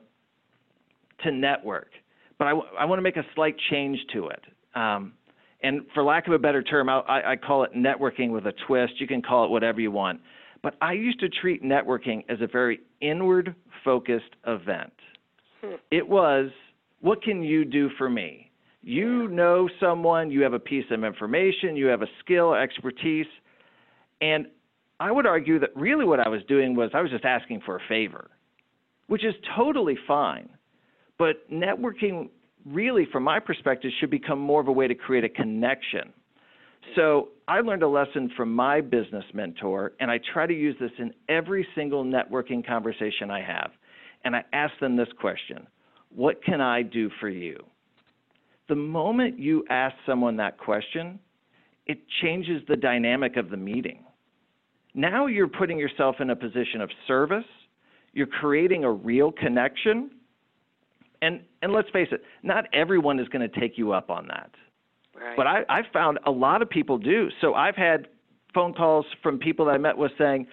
to 1.22 1.30
network. 1.30 1.90
But 2.38 2.46
I, 2.46 2.50
w- 2.50 2.68
I 2.78 2.84
want 2.84 2.98
to 2.98 3.02
make 3.02 3.16
a 3.16 3.24
slight 3.34 3.56
change 3.70 3.98
to 4.12 4.28
it. 4.28 4.42
Um, 4.74 5.14
and 5.62 5.82
for 5.94 6.02
lack 6.02 6.26
of 6.26 6.32
a 6.32 6.38
better 6.38 6.62
term, 6.62 6.88
I, 6.88 7.00
I 7.08 7.36
call 7.36 7.64
it 7.64 7.72
networking 7.74 8.30
with 8.30 8.46
a 8.46 8.52
twist. 8.66 8.94
You 9.00 9.06
can 9.06 9.22
call 9.22 9.44
it 9.44 9.50
whatever 9.50 9.80
you 9.80 9.90
want. 9.90 10.20
But 10.62 10.74
I 10.80 10.92
used 10.92 11.20
to 11.20 11.28
treat 11.28 11.62
networking 11.62 12.24
as 12.28 12.40
a 12.40 12.46
very 12.46 12.80
inward 13.00 13.54
focused 13.84 14.34
event. 14.46 14.92
Hmm. 15.62 15.74
It 15.90 16.06
was, 16.06 16.50
what 17.00 17.22
can 17.22 17.42
you 17.42 17.64
do 17.64 17.88
for 17.96 18.10
me? 18.10 18.50
You 18.82 19.28
know 19.28 19.68
someone, 19.80 20.30
you 20.30 20.42
have 20.42 20.52
a 20.52 20.58
piece 20.58 20.84
of 20.90 21.02
information, 21.02 21.76
you 21.76 21.86
have 21.86 22.02
a 22.02 22.08
skill, 22.20 22.54
expertise. 22.54 23.26
And 24.20 24.46
I 25.00 25.10
would 25.10 25.26
argue 25.26 25.58
that 25.58 25.70
really 25.74 26.04
what 26.04 26.20
I 26.20 26.28
was 26.28 26.42
doing 26.48 26.76
was 26.76 26.90
I 26.94 27.00
was 27.00 27.10
just 27.10 27.24
asking 27.24 27.62
for 27.66 27.76
a 27.76 27.80
favor, 27.88 28.30
which 29.08 29.24
is 29.24 29.34
totally 29.56 29.98
fine. 30.06 30.48
But 31.18 31.50
networking 31.50 32.28
really, 32.66 33.06
from 33.12 33.22
my 33.22 33.38
perspective, 33.38 33.90
should 34.00 34.10
become 34.10 34.38
more 34.38 34.60
of 34.60 34.68
a 34.68 34.72
way 34.72 34.86
to 34.88 34.94
create 34.94 35.24
a 35.24 35.28
connection. 35.28 36.12
So 36.94 37.28
I 37.48 37.60
learned 37.60 37.82
a 37.82 37.88
lesson 37.88 38.30
from 38.36 38.54
my 38.54 38.80
business 38.80 39.24
mentor, 39.34 39.92
and 40.00 40.10
I 40.10 40.20
try 40.32 40.46
to 40.46 40.54
use 40.54 40.76
this 40.80 40.92
in 40.98 41.12
every 41.28 41.66
single 41.74 42.04
networking 42.04 42.66
conversation 42.66 43.30
I 43.30 43.42
have. 43.42 43.70
And 44.24 44.34
I 44.34 44.44
ask 44.52 44.72
them 44.80 44.96
this 44.96 45.08
question 45.20 45.66
What 46.14 46.42
can 46.44 46.60
I 46.60 46.82
do 46.82 47.10
for 47.20 47.28
you? 47.28 47.58
The 48.68 48.74
moment 48.74 49.38
you 49.38 49.64
ask 49.70 49.94
someone 50.04 50.36
that 50.36 50.58
question, 50.58 51.18
it 51.86 51.98
changes 52.20 52.62
the 52.68 52.76
dynamic 52.76 53.36
of 53.36 53.50
the 53.50 53.56
meeting. 53.56 54.04
Now 54.94 55.26
you're 55.26 55.46
putting 55.46 55.78
yourself 55.78 56.16
in 56.20 56.30
a 56.30 56.36
position 56.36 56.80
of 56.80 56.90
service, 57.06 57.44
you're 58.12 58.26
creating 58.26 58.82
a 58.82 58.90
real 58.90 59.30
connection, 59.30 60.10
and 61.22 61.40
and 61.62 61.72
let's 61.72 61.88
face 61.90 62.08
it, 62.10 62.22
not 62.42 62.64
everyone 62.72 63.18
is 63.18 63.28
going 63.28 63.48
to 63.48 63.60
take 63.60 63.78
you 63.78 63.92
up 63.92 64.10
on 64.10 64.28
that. 64.28 64.50
Right. 65.14 65.36
But 65.36 65.46
I, 65.46 65.64
I 65.68 65.80
found 65.92 66.18
a 66.26 66.30
lot 66.30 66.62
of 66.62 66.68
people 66.68 66.98
do. 66.98 67.28
So 67.40 67.54
I've 67.54 67.76
had 67.76 68.08
phone 68.54 68.74
calls 68.74 69.06
from 69.22 69.38
people 69.38 69.66
that 69.66 69.72
I 69.72 69.78
met 69.78 69.96
with 69.96 70.12
saying, 70.18 70.46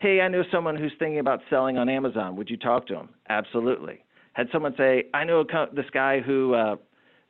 "Hey, 0.00 0.20
I 0.20 0.28
know 0.28 0.42
someone 0.52 0.76
who's 0.76 0.92
thinking 0.98 1.18
about 1.18 1.40
selling 1.48 1.78
on 1.78 1.88
Amazon. 1.88 2.36
Would 2.36 2.50
you 2.50 2.56
talk 2.56 2.86
to 2.88 2.94
him?" 2.94 3.08
Absolutely. 3.28 4.04
Had 4.34 4.48
someone 4.52 4.74
say, 4.76 5.04
"I 5.14 5.24
know 5.24 5.44
this 5.74 5.90
guy 5.92 6.20
who 6.20 6.54
uh, 6.54 6.76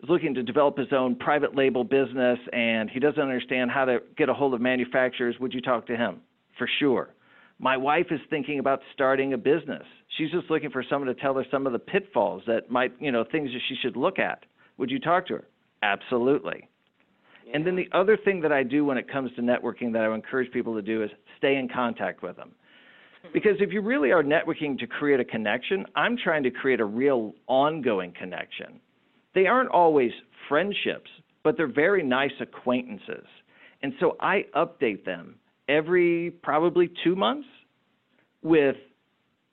is 0.03 0.09
looking 0.09 0.35
to 0.35 0.43
develop 0.43 0.77
his 0.77 0.93
own 0.93 1.15
private 1.15 1.55
label 1.57 1.85
business, 1.85 2.39
and 2.53 2.91
he 2.91 3.01
doesn't 3.01 3.21
understand 3.21 3.71
how 3.71 3.85
to 3.85 3.99
get 4.17 4.29
a 4.29 4.35
hold 4.35 4.55
of 4.55 4.61
manufacturers. 4.61 5.37
Would 5.41 5.55
you 5.55 5.61
talk 5.61 5.87
to 5.87 5.97
him?" 5.97 6.21
For 6.59 6.69
sure. 6.79 7.15
My 7.61 7.77
wife 7.77 8.07
is 8.11 8.21
thinking 8.31 8.59
about 8.59 8.81
starting 8.95 9.35
a 9.35 9.39
business. 9.39 9.83
She's 10.17 10.31
just 10.31 10.51
looking 10.51 10.71
for 10.71 10.83
someone 10.89 11.15
to 11.15 11.21
tell 11.21 11.35
her 11.35 11.45
some 11.51 11.67
of 11.67 11.75
the 11.75 11.79
pitfalls 11.79 12.43
that 12.47 12.71
might, 12.71 12.93
you 12.99 13.13
know, 13.13 13.23
things 13.23 13.51
that 13.53 13.61
she 13.69 13.77
should 13.83 13.97
look 13.97 14.19
at. 14.19 14.45
Would 14.79 14.91
you 14.91 14.99
talk 14.99 15.27
to 15.27 15.35
her? 15.35 15.45
Absolutely. 15.83 16.67
Yeah. 17.47 17.57
And 17.57 17.67
then 17.67 17.77
the 17.77 17.87
other 17.93 18.17
thing 18.17 18.41
that 18.41 18.51
I 18.51 18.63
do 18.63 18.87
when 18.87 18.97
it 18.97 19.13
comes 19.13 19.31
to 19.37 19.43
networking 19.43 19.93
that 19.93 20.03
I 20.03 20.15
encourage 20.15 20.51
people 20.53 20.75
to 20.75 20.81
do 20.81 21.03
is 21.03 21.11
stay 21.37 21.57
in 21.57 21.69
contact 21.69 22.23
with 22.23 22.37
them. 22.37 22.53
Hmm. 23.23 23.29
Because 23.35 23.57
if 23.61 23.75
you 23.75 23.83
really 23.83 24.11
are 24.11 24.23
networking 24.23 24.79
to 24.79 24.87
create 24.87 25.21
a 25.21 25.25
connection, 25.25 25.85
I'm 25.95 26.17
trying 26.17 26.43
to 26.45 26.51
create 26.51 26.81
a 26.81 26.87
real 26.87 27.35
ongoing 27.47 28.15
connection. 28.19 28.81
They 29.35 29.47
aren't 29.47 29.71
always 29.71 30.13
friendships, 30.49 31.11
but 31.45 31.59
they're 31.59 31.71
very 31.71 32.03
nice 32.03 32.33
acquaintances. 32.41 33.27
And 33.83 33.93
so 34.01 34.17
I 34.19 34.47
update 34.57 35.05
them 35.05 35.35
every 35.71 36.33
probably 36.43 36.91
two 37.05 37.15
months 37.15 37.47
with 38.43 38.77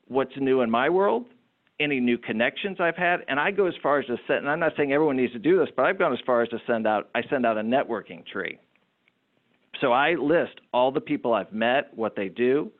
what's 0.08 0.32
new 0.38 0.62
in 0.62 0.69
my 0.69 0.89
world, 0.89 1.25
any 1.80 1.99
new 1.99 2.17
connections 2.17 2.77
I've 2.80 2.95
had, 2.95 3.19
and 3.27 3.39
I 3.39 3.51
go 3.51 3.67
as 3.67 3.73
far 3.84 3.99
as 3.99 4.08
to 4.08 4.17
set. 4.27 4.38
And 4.38 4.49
I'm 4.49 4.60
not 4.60 4.73
saying 4.75 4.91
everyone 4.91 5.17
needs 5.17 5.34
to 5.34 5.39
do 5.39 5.60
this, 5.60 5.69
but 5.75 5.86
I've 5.86 5.99
gone 5.99 6.12
as 6.12 6.19
far 6.25 6.41
as 6.41 6.49
to 6.49 6.58
send 6.65 6.88
out. 6.88 7.10
I 7.13 7.21
send 7.30 7.45
out 7.45 7.58
a 7.58 7.62
networking 7.62 8.25
tree. 8.25 8.60
So 9.80 9.91
I 9.91 10.13
list 10.13 10.60
all 10.73 10.91
the 10.91 11.01
people 11.01 11.34
I've 11.34 11.53
met, 11.53 11.95
what 11.95 12.15
they 12.15 12.30
do, 12.30 12.71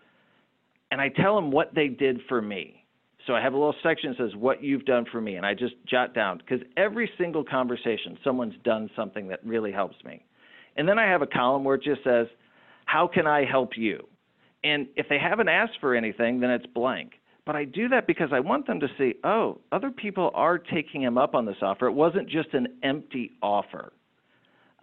and 0.90 1.00
I 1.00 1.10
tell 1.10 1.36
them 1.36 1.52
what 1.52 1.76
they 1.76 1.90
did 1.90 2.22
for 2.28 2.42
me. 2.42 2.84
So 3.28 3.36
I 3.36 3.42
have 3.42 3.54
a 3.54 3.58
little 3.58 3.76
section 3.84 4.12
that 4.12 4.18
says 4.18 4.36
what 4.36 4.64
you've 4.64 4.86
done 4.86 5.06
for 5.12 5.22
me, 5.22 5.36
and 5.36 5.46
I 5.46 5.54
just 5.54 5.76
jot 5.88 6.16
down 6.16 6.40
because 6.40 6.66
every 6.76 7.12
single 7.18 7.44
conversation, 7.44 8.18
someone's 8.24 8.56
done 8.64 8.90
something 8.96 9.28
that 9.28 9.46
really 9.46 9.72
helps 9.72 9.98
me. 10.04 10.24
And 10.78 10.88
then 10.88 10.98
I 10.98 11.06
have 11.08 11.22
a 11.22 11.28
column 11.28 11.64
where 11.64 11.76
it 11.76 11.84
just 11.84 12.04
says, 12.04 12.28
how 12.88 13.08
can 13.08 13.28
I 13.28 13.46
help 13.46 13.78
you? 13.78 14.08
And 14.64 14.88
if 14.96 15.08
they 15.08 15.20
haven't 15.20 15.50
asked 15.50 15.78
for 15.80 15.94
anything, 15.94 16.40
then 16.40 16.50
it's 16.50 16.66
blank. 16.66 17.12
But 17.46 17.56
I 17.56 17.64
do 17.64 17.88
that 17.90 18.08
because 18.08 18.30
I 18.34 18.40
want 18.40 18.66
them 18.68 18.80
to 18.80 18.88
see, 18.98 19.14
oh, 19.24 19.60
other 19.72 19.92
people 19.92 20.32
are 20.34 20.58
taking 20.58 21.02
him 21.02 21.18
up 21.18 21.36
on 21.36 21.46
this 21.46 21.58
offer. 21.62 21.88
It 21.88 21.94
wasn't 21.94 22.30
just 22.30 22.54
an 22.54 22.68
empty 22.84 23.32
offer. 23.42 23.94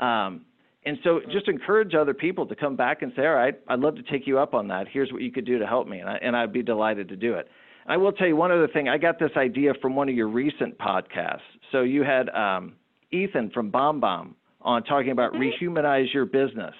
Um, 0.00 0.46
and 0.86 0.98
so 1.02 1.20
just 1.32 1.48
encourage 1.48 1.94
other 1.94 2.14
people 2.14 2.46
to 2.46 2.54
come 2.54 2.76
back 2.76 3.02
and 3.02 3.12
say, 3.16 3.26
all 3.26 3.34
right, 3.34 3.54
I'd 3.68 3.80
love 3.80 3.96
to 3.96 4.02
take 4.02 4.26
you 4.26 4.38
up 4.38 4.54
on 4.54 4.68
that. 4.68 4.86
Here's 4.90 5.10
what 5.12 5.22
you 5.22 5.32
could 5.32 5.46
do 5.46 5.58
to 5.58 5.66
help 5.66 5.88
me. 5.88 5.98
And, 5.98 6.08
I, 6.08 6.16
and 6.16 6.36
I'd 6.36 6.52
be 6.52 6.62
delighted 6.62 7.08
to 7.08 7.16
do 7.16 7.34
it. 7.34 7.48
I 7.86 7.96
will 7.96 8.12
tell 8.12 8.26
you 8.26 8.36
one 8.36 8.50
other 8.50 8.68
thing. 8.68 8.88
I 8.88 8.98
got 8.98 9.18
this 9.18 9.32
idea 9.36 9.72
from 9.80 9.96
one 9.96 10.08
of 10.08 10.14
your 10.14 10.28
recent 10.28 10.78
podcasts. 10.78 11.40
So 11.72 11.82
you 11.82 12.02
had 12.02 12.28
um, 12.30 12.74
Ethan 13.12 13.50
from 13.50 13.70
BombBomb 13.70 14.34
on 14.62 14.84
talking 14.84 15.10
about 15.10 15.34
mm-hmm. 15.34 15.64
rehumanize 15.64 16.12
your 16.12 16.24
business 16.26 16.74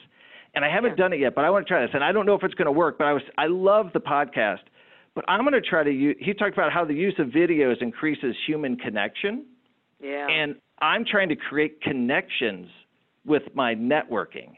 and 0.54 0.64
I 0.64 0.70
haven't 0.70 0.90
yeah. 0.92 0.96
done 0.96 1.12
it 1.12 1.20
yet, 1.20 1.34
but 1.34 1.44
I 1.44 1.50
want 1.50 1.66
to 1.66 1.68
try 1.68 1.82
this. 1.82 1.90
And 1.94 2.04
I 2.04 2.12
don't 2.12 2.26
know 2.26 2.34
if 2.34 2.42
it's 2.42 2.54
going 2.54 2.66
to 2.66 2.72
work, 2.72 2.98
but 2.98 3.06
I 3.06 3.12
was 3.12 3.22
I 3.38 3.46
love 3.46 3.86
the 3.92 4.00
podcast, 4.00 4.60
but 5.14 5.24
I'm 5.28 5.40
going 5.40 5.52
to 5.52 5.60
try 5.60 5.82
to 5.82 5.90
use. 5.90 6.16
He 6.20 6.32
talked 6.34 6.54
about 6.54 6.72
how 6.72 6.84
the 6.84 6.94
use 6.94 7.14
of 7.18 7.28
videos 7.28 7.80
increases 7.82 8.34
human 8.46 8.76
connection, 8.76 9.46
Yeah. 10.00 10.28
And 10.28 10.56
I'm 10.80 11.04
trying 11.04 11.28
to 11.28 11.36
create 11.36 11.80
connections 11.82 12.68
with 13.24 13.42
my 13.54 13.74
networking. 13.74 14.56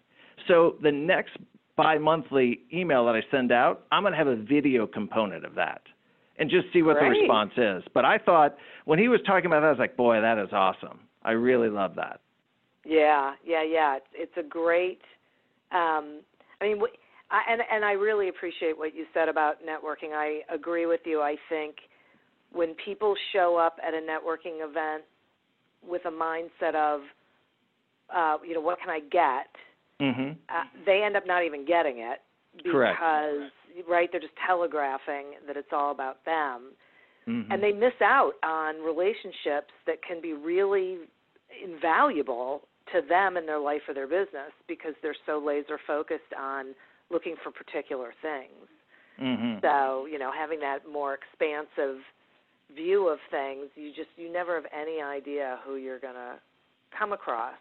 So 0.49 0.77
the 0.83 0.93
next 0.93 1.37
bi 1.77 1.99
monthly 1.99 2.61
email 2.73 3.05
that 3.07 3.15
I 3.15 3.23
send 3.31 3.53
out, 3.53 3.85
I'm 3.93 4.03
going 4.03 4.13
to 4.13 4.19
have 4.19 4.27
a 4.27 4.37
video 4.37 4.87
component 4.87 5.45
of 5.45 5.55
that 5.57 5.83
and 6.39 6.51
just 6.51 6.67
see 6.73 6.83
what 6.83 6.97
the 6.99 7.07
response 7.07 7.53
is. 7.57 7.83
But 7.95 8.05
I 8.05 8.19
thought 8.19 8.57
when 8.85 8.99
he 8.99 9.09
was 9.09 9.21
talking 9.27 9.47
about 9.47 9.61
that, 9.61 9.67
I 9.67 9.71
was 9.71 9.79
like, 9.79 9.97
boy, 9.97 10.21
that 10.21 10.39
is 10.39 10.49
awesome. 10.53 11.01
I 11.23 11.33
really 11.33 11.69
love 11.69 11.95
that. 11.97 12.21
Yeah, 12.85 13.33
yeah, 13.45 13.63
yeah. 13.65 13.97
It's 13.97 14.07
it's 14.15 14.37
a 14.37 14.49
great. 14.49 15.01
Um, 15.73 16.21
I 16.61 16.64
mean, 16.64 16.79
wh- 16.79 16.97
I, 17.31 17.53
and 17.53 17.62
and 17.71 17.85
I 17.85 17.93
really 17.93 18.29
appreciate 18.29 18.79
what 18.79 18.95
you 18.95 19.05
said 19.12 19.29
about 19.29 19.57
networking. 19.62 20.12
I 20.14 20.41
agree 20.53 20.87
with 20.87 21.01
you. 21.05 21.21
I 21.21 21.37
think 21.49 21.77
when 22.53 22.75
people 22.85 23.14
show 23.33 23.57
up 23.57 23.77
at 23.87 23.95
a 23.95 23.99
networking 23.99 24.67
event 24.67 25.05
with 25.87 26.03
a 26.07 26.11
mindset 26.11 26.75
of, 26.75 27.01
uh, 28.14 28.39
you 28.47 28.55
know, 28.55 28.61
what 28.61 28.79
can 28.81 28.91
I 28.91 29.01
get? 29.01 29.49
hmm 30.01 30.33
Uh, 30.49 30.64
they 30.85 31.03
end 31.03 31.17
up 31.17 31.27
not 31.27 31.45
even 31.45 31.64
getting 31.67 31.99
it 31.99 32.21
because 32.57 32.73
Correct. 32.73 33.89
right 33.89 34.09
they're 34.11 34.21
just 34.21 34.33
telegraphing 34.47 35.35
that 35.47 35.57
it's 35.57 35.73
all 35.73 35.91
about 35.91 36.25
them 36.25 36.73
hmm 37.27 37.43
and 37.51 37.62
they 37.62 37.73
miss 37.73 37.93
out 38.03 38.33
on 38.43 38.83
relationships 38.83 39.73
that 39.87 40.03
can 40.03 40.21
be 40.23 40.33
really 40.33 40.99
invaluable 41.62 42.62
to 42.93 43.03
them 43.07 43.37
in 43.37 43.47
their 43.47 43.59
life 43.59 43.82
or 43.89 43.95
their 43.95 44.07
business 44.07 44.53
because 44.68 44.95
they're 45.03 45.16
so 45.26 45.43
laser 45.45 45.78
focused 45.87 46.32
on 46.39 46.74
looking 47.11 47.37
for 47.43 47.51
particular 47.51 48.12
things. 48.22 48.68
hmm 49.18 49.59
So, 49.61 50.07
you 50.07 50.18
know, 50.18 50.30
having 50.37 50.61
that 50.61 50.80
more 50.91 51.14
expansive 51.14 52.01
view 52.74 53.09
of 53.09 53.18
things, 53.30 53.66
you 53.76 53.91
just 53.95 54.11
you 54.16 54.32
never 54.32 54.55
have 54.57 54.66
any 54.72 55.01
idea 55.01 55.59
who 55.64 55.76
you're 55.76 56.01
going 56.01 56.14
to 56.14 56.34
come 56.97 57.12
across 57.12 57.55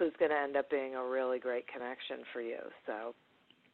who's 0.00 0.12
going 0.18 0.30
to 0.30 0.36
end 0.36 0.56
up 0.56 0.70
being 0.70 0.94
a 0.94 1.04
really 1.04 1.38
great 1.38 1.66
connection 1.68 2.24
for 2.32 2.40
you. 2.40 2.58
So, 2.86 3.14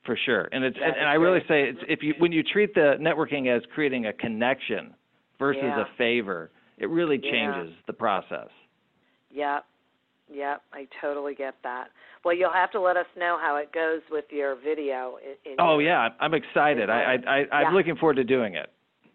For 0.04 0.18
sure, 0.26 0.48
and 0.52 0.64
it's 0.64 0.76
and, 0.82 0.96
and 0.96 1.08
I 1.08 1.14
really 1.14 1.40
say 1.48 1.68
it's 1.70 1.78
if 1.88 2.02
you 2.02 2.14
when 2.18 2.32
you 2.32 2.42
treat 2.42 2.74
the 2.74 2.96
networking 3.00 3.54
as 3.54 3.62
creating 3.72 4.06
a 4.06 4.12
connection 4.12 4.92
versus 5.38 5.62
Yeah. 5.62 5.82
a 5.82 5.96
favor, 5.96 6.50
it 6.78 6.88
really 6.90 7.20
Yeah. 7.22 7.30
changes 7.30 7.74
the 7.86 7.92
process. 7.92 8.48
Yep. 9.30 9.64
Yep, 10.32 10.62
I 10.72 10.88
totally 11.00 11.34
get 11.34 11.54
that. 11.62 11.88
Well, 12.24 12.34
you'll 12.36 12.52
have 12.52 12.72
to 12.72 12.80
let 12.80 12.96
us 12.96 13.06
know 13.16 13.38
how 13.40 13.56
it 13.56 13.72
goes 13.72 14.00
with 14.10 14.24
your 14.30 14.56
video. 14.56 15.18
In, 15.24 15.52
in 15.52 15.56
Oh 15.60 15.78
your- 15.78 15.88
yeah, 15.90 16.08
I'm 16.20 16.34
excited. 16.34 16.90
I, 16.90 17.00
I, 17.02 17.14
I 17.14 17.36
I'm 17.56 17.62
Yeah. 17.72 17.76
looking 17.76 17.96
forward 17.96 18.16
to 18.16 18.24
doing 18.24 18.54
it. 18.54 18.70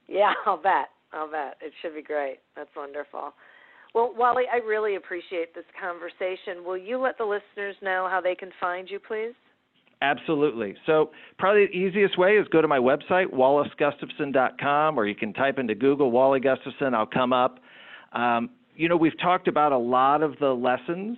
Yeah, 0.08 0.34
I'll 0.46 0.58
bet. 0.62 0.90
I'll 1.14 1.30
bet. 1.30 1.58
It 1.62 1.74
should 1.82 1.96
be 1.96 2.02
great. 2.02 2.38
That's 2.56 2.70
wonderful. 2.76 3.34
Well, 3.94 4.14
Wally, 4.18 4.44
I 4.52 4.58
really 4.66 4.96
appreciate 4.96 5.54
this 5.54 5.66
conversation. 5.80 6.64
Will 6.66 6.78
you 6.78 6.98
let 6.98 7.18
the 7.18 7.26
listeners 7.26 7.76
know 7.82 8.08
how 8.10 8.22
they 8.22 8.36
can 8.36 8.50
find 8.58 8.90
you, 8.90 9.00
please? 9.00 9.34
Absolutely. 10.02 10.76
So 10.86 11.12
probably 11.38 11.66
the 11.68 11.74
easiest 11.74 12.18
way 12.18 12.38
is 12.38 12.48
go 12.48 12.62
to 12.62 12.68
my 12.70 12.80
website, 12.80 13.28
wallacegustafson.com, 13.34 14.98
or 14.98 15.06
you 15.06 15.16
can 15.16 15.34
type 15.34 15.60
into 15.60 15.76
Google 15.76 16.10
Wally 16.10 16.40
Gustafson. 16.40 16.94
I'll 16.94 17.06
come 17.06 17.34
up. 17.34 17.60
Um, 18.14 18.50
you 18.76 18.90
know, 18.90 18.98
we've 18.98 19.18
talked 19.20 19.48
about 19.48 19.72
a 19.72 19.78
lot 19.78 20.24
of 20.24 20.38
the 20.40 20.50
lessons 20.50 21.18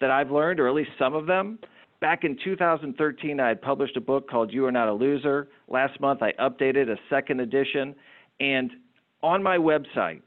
that 0.00 0.10
I've 0.10 0.30
learned, 0.30 0.60
or 0.60 0.68
at 0.68 0.74
least 0.74 0.90
some 0.98 1.14
of 1.14 1.26
them. 1.26 1.58
Back 2.00 2.24
in 2.24 2.36
2013, 2.42 3.38
I 3.38 3.48
had 3.48 3.62
published 3.62 3.96
a 3.96 4.00
book 4.00 4.28
called 4.28 4.52
You 4.52 4.66
Are 4.66 4.72
Not 4.72 4.88
a 4.88 4.92
Loser. 4.92 5.48
Last 5.68 6.00
month, 6.00 6.20
I 6.22 6.32
updated 6.32 6.90
a 6.90 6.96
second 7.08 7.40
edition. 7.40 7.94
And 8.40 8.72
on 9.22 9.42
my 9.42 9.56
website, 9.56 10.22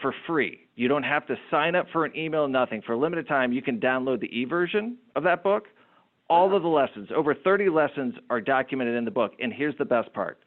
for 0.00 0.14
free, 0.26 0.60
you 0.76 0.88
don't 0.88 1.02
have 1.02 1.26
to 1.26 1.36
sign 1.50 1.74
up 1.74 1.86
for 1.92 2.04
an 2.04 2.16
email, 2.16 2.46
nothing. 2.46 2.82
For 2.86 2.92
a 2.92 2.98
limited 2.98 3.26
time, 3.26 3.52
you 3.52 3.62
can 3.62 3.80
download 3.80 4.20
the 4.20 4.26
e 4.26 4.44
version 4.44 4.98
of 5.16 5.24
that 5.24 5.42
book. 5.42 5.64
All 6.28 6.54
of 6.54 6.62
the 6.62 6.68
lessons, 6.68 7.08
over 7.14 7.34
30 7.34 7.68
lessons, 7.70 8.14
are 8.30 8.40
documented 8.40 8.94
in 8.94 9.04
the 9.04 9.10
book. 9.10 9.32
And 9.40 9.52
here's 9.52 9.76
the 9.78 9.84
best 9.84 10.12
part 10.12 10.38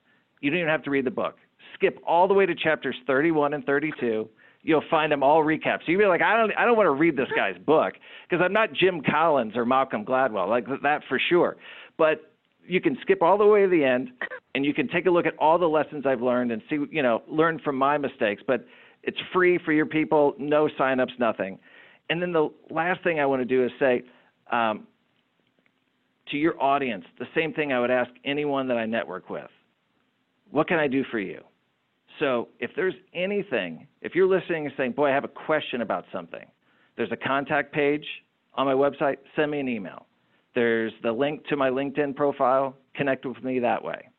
you 0.41 0.49
don't 0.49 0.59
even 0.59 0.69
have 0.69 0.83
to 0.83 0.89
read 0.89 1.05
the 1.05 1.11
book. 1.11 1.35
Skip 1.73 1.99
all 2.07 2.27
the 2.27 2.33
way 2.33 2.45
to 2.45 2.55
chapters 2.55 2.95
31 3.05 3.53
and 3.53 3.65
32. 3.65 4.29
You'll 4.61 4.83
find 4.89 5.11
them 5.11 5.23
all 5.23 5.43
recapped. 5.43 5.79
So 5.85 5.91
you'll 5.91 6.01
be 6.01 6.07
like, 6.07 6.21
I 6.21 6.35
don't, 6.35 6.51
I 6.57 6.65
don't 6.65 6.75
want 6.75 6.87
to 6.87 6.91
read 6.91 7.15
this 7.15 7.29
guy's 7.35 7.57
book 7.57 7.93
because 8.29 8.43
I'm 8.43 8.53
not 8.53 8.73
Jim 8.73 9.01
Collins 9.01 9.55
or 9.55 9.65
Malcolm 9.65 10.03
Gladwell, 10.03 10.49
like 10.49 10.65
that 10.83 11.01
for 11.07 11.19
sure. 11.29 11.55
But 11.97 12.31
you 12.67 12.81
can 12.81 12.97
skip 13.01 13.21
all 13.21 13.37
the 13.37 13.45
way 13.45 13.63
to 13.63 13.69
the 13.69 13.83
end, 13.83 14.09
and 14.53 14.65
you 14.65 14.73
can 14.73 14.87
take 14.87 15.05
a 15.05 15.09
look 15.09 15.25
at 15.25 15.33
all 15.39 15.57
the 15.57 15.67
lessons 15.67 16.05
I've 16.05 16.21
learned 16.21 16.51
and 16.51 16.61
see, 16.69 16.77
you 16.91 17.01
know, 17.01 17.23
learn 17.27 17.59
from 17.63 17.77
my 17.77 17.97
mistakes. 17.97 18.43
But 18.45 18.65
it's 19.03 19.17
free 19.33 19.59
for 19.63 19.71
your 19.71 19.85
people, 19.85 20.35
no 20.37 20.69
signups, 20.79 21.17
nothing. 21.19 21.57
And 22.09 22.21
then 22.21 22.33
the 22.33 22.49
last 22.69 23.03
thing 23.03 23.19
I 23.19 23.25
want 23.25 23.41
to 23.41 23.45
do 23.45 23.63
is 23.65 23.71
say, 23.79 24.03
um, 24.51 24.87
to 26.31 26.37
your 26.37 26.61
audience, 26.61 27.05
the 27.17 27.27
same 27.35 27.53
thing 27.53 27.71
I 27.71 27.79
would 27.79 27.91
ask 27.91 28.11
anyone 28.25 28.67
that 28.67 28.77
I 28.77 28.85
network 28.85 29.29
with. 29.29 29.49
What 30.51 30.67
can 30.67 30.79
I 30.79 30.87
do 30.87 31.03
for 31.11 31.19
you? 31.19 31.41
So 32.19 32.49
if 32.59 32.71
there's 32.75 32.95
anything, 33.13 33.87
if 34.01 34.13
you're 34.15 34.27
listening 34.27 34.65
and 34.65 34.73
saying, 34.77 34.91
boy, 34.93 35.09
I 35.09 35.13
have 35.13 35.23
a 35.23 35.29
question 35.29 35.81
about 35.81 36.05
something, 36.11 36.45
there's 36.97 37.11
a 37.11 37.17
contact 37.17 37.73
page 37.73 38.05
on 38.55 38.65
my 38.65 38.73
website, 38.73 39.17
send 39.35 39.51
me 39.51 39.59
an 39.59 39.69
email. 39.69 40.05
There's 40.55 40.91
the 41.03 41.11
link 41.11 41.45
to 41.47 41.55
my 41.55 41.69
LinkedIn 41.69 42.15
profile, 42.15 42.75
connect 42.95 43.25
with 43.25 43.41
me 43.43 43.59
that 43.59 43.83
way. 43.83 44.09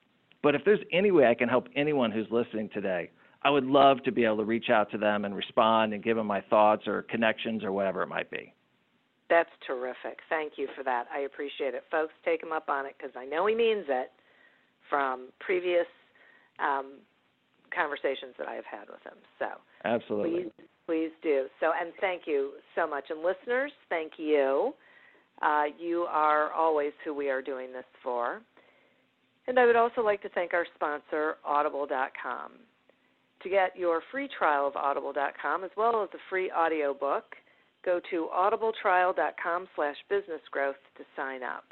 But 0.42 0.55
if 0.55 0.62
there's 0.64 0.80
any 0.92 1.11
way 1.11 1.26
I 1.26 1.34
can 1.34 1.48
help 1.48 1.68
anyone 1.76 2.11
who's 2.11 2.26
listening 2.30 2.70
today, 2.72 3.11
I 3.42 3.51
would 3.51 3.64
love 3.64 4.03
to 4.05 4.12
be 4.12 4.24
able 4.24 4.38
to 4.38 4.44
reach 4.44 4.70
out 4.70 4.90
to 4.92 4.98
them 4.98 5.24
and 5.24 5.34
respond 5.34 5.92
and 5.92 6.03
give 6.03 6.16
them 6.16 6.26
my 6.26 6.40
thoughts 6.42 6.86
or 6.86 7.03
connections 7.03 7.64
or 7.64 7.72
whatever 7.72 8.03
it 8.03 8.07
might 8.07 8.30
be. 8.30 8.55
That's 9.28 9.51
terrific. 9.66 10.18
Thank 10.28 10.55
you 10.57 10.68
for 10.76 10.82
that. 10.84 11.07
I 11.14 11.20
appreciate 11.20 11.74
it. 11.74 11.84
Folks, 11.90 12.12
take 12.24 12.42
him 12.42 12.53
up 12.53 12.68
on 12.68 12.86
it 12.86 12.96
because 12.98 13.14
I 13.16 13.24
know 13.24 13.46
he 13.46 13.55
means 13.55 13.84
it 13.88 14.11
from 14.88 15.28
previous 15.38 15.86
um, 16.59 16.94
conversations 17.75 18.35
that 18.39 18.49
I 18.49 18.55
have 18.55 18.64
had 18.64 18.89
with 18.89 19.03
him. 19.03 19.18
So 19.39 19.47
Absolutely. 19.85 20.45
please, 20.45 20.66
please 20.87 21.11
do. 21.23 21.47
So, 21.61 21.73
and 21.79 21.93
thank 22.01 22.23
you 22.27 22.53
so 22.75 22.87
much. 22.87 23.05
And 23.11 23.21
listeners, 23.23 23.73
thank 23.89 24.12
you. 24.16 24.73
Uh, 25.43 25.64
you 25.79 26.07
are 26.09 26.53
always 26.53 26.93
who 27.05 27.14
we 27.14 27.31
are 27.31 27.41
doing 27.43 27.73
this 27.73 27.85
for. 28.03 28.43
And 29.47 29.59
I 29.59 29.66
would 29.66 29.77
also 29.77 30.03
like 30.03 30.23
to 30.23 30.29
thank 30.31 30.53
our 30.53 30.66
sponsor, 30.75 31.37
Audible.com. 31.45 32.53
To 33.43 33.49
get 33.49 33.77
your 33.77 34.03
free 34.12 34.29
trial 34.39 34.66
of 34.66 34.77
Audible.com 34.77 35.64
as 35.64 35.71
well 35.77 36.03
as 36.03 36.11
a 36.14 36.18
free 36.29 36.51
audiobook, 36.51 37.25
go 37.85 38.01
to 38.11 38.29
audibletrial.com 38.37 39.68
slash 39.75 39.97
businessgrowth 40.11 40.75
to 40.99 41.05
sign 41.16 41.43
up. 41.43 41.64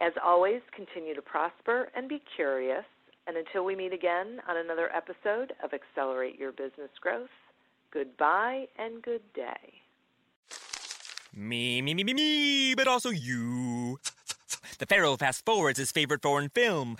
As 0.00 0.12
always, 0.24 0.62
continue 0.74 1.14
to 1.14 1.20
prosper 1.20 1.88
and 1.94 2.08
be 2.08 2.22
curious. 2.34 2.84
And 3.26 3.36
until 3.36 3.64
we 3.64 3.76
meet 3.76 3.92
again 3.92 4.40
on 4.48 4.56
another 4.56 4.90
episode 4.94 5.52
of 5.62 5.72
Accelerate 5.72 6.38
Your 6.38 6.52
Business 6.52 6.90
Growth, 7.00 7.28
goodbye 7.92 8.66
and 8.78 9.02
good 9.02 9.22
day. 9.34 9.80
Me, 11.34 11.80
me, 11.80 11.94
me, 11.94 12.02
me, 12.02 12.14
me, 12.14 12.74
but 12.74 12.88
also 12.88 13.10
you. 13.10 13.98
The 14.78 14.86
Pharaoh 14.86 15.16
fast 15.16 15.44
forwards 15.44 15.78
his 15.78 15.92
favorite 15.92 16.22
foreign 16.22 16.48
film, 16.48 16.96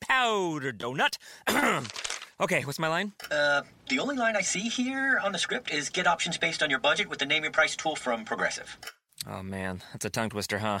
Powder 0.00 0.72
Donut. 0.72 1.16
okay, 2.40 2.62
what's 2.62 2.78
my 2.78 2.88
line? 2.88 3.12
Uh, 3.30 3.62
the 3.88 3.98
only 3.98 4.16
line 4.16 4.36
I 4.36 4.42
see 4.42 4.68
here 4.68 5.18
on 5.24 5.32
the 5.32 5.38
script 5.38 5.72
is 5.72 5.88
get 5.88 6.06
options 6.06 6.38
based 6.38 6.62
on 6.62 6.70
your 6.70 6.78
budget 6.78 7.08
with 7.08 7.18
the 7.18 7.26
name 7.26 7.42
your 7.42 7.52
price 7.52 7.74
tool 7.74 7.96
from 7.96 8.24
Progressive. 8.24 8.76
Oh 9.28 9.42
man, 9.42 9.82
that's 9.92 10.04
a 10.04 10.10
tongue 10.10 10.30
twister, 10.30 10.58
huh? 10.58 10.80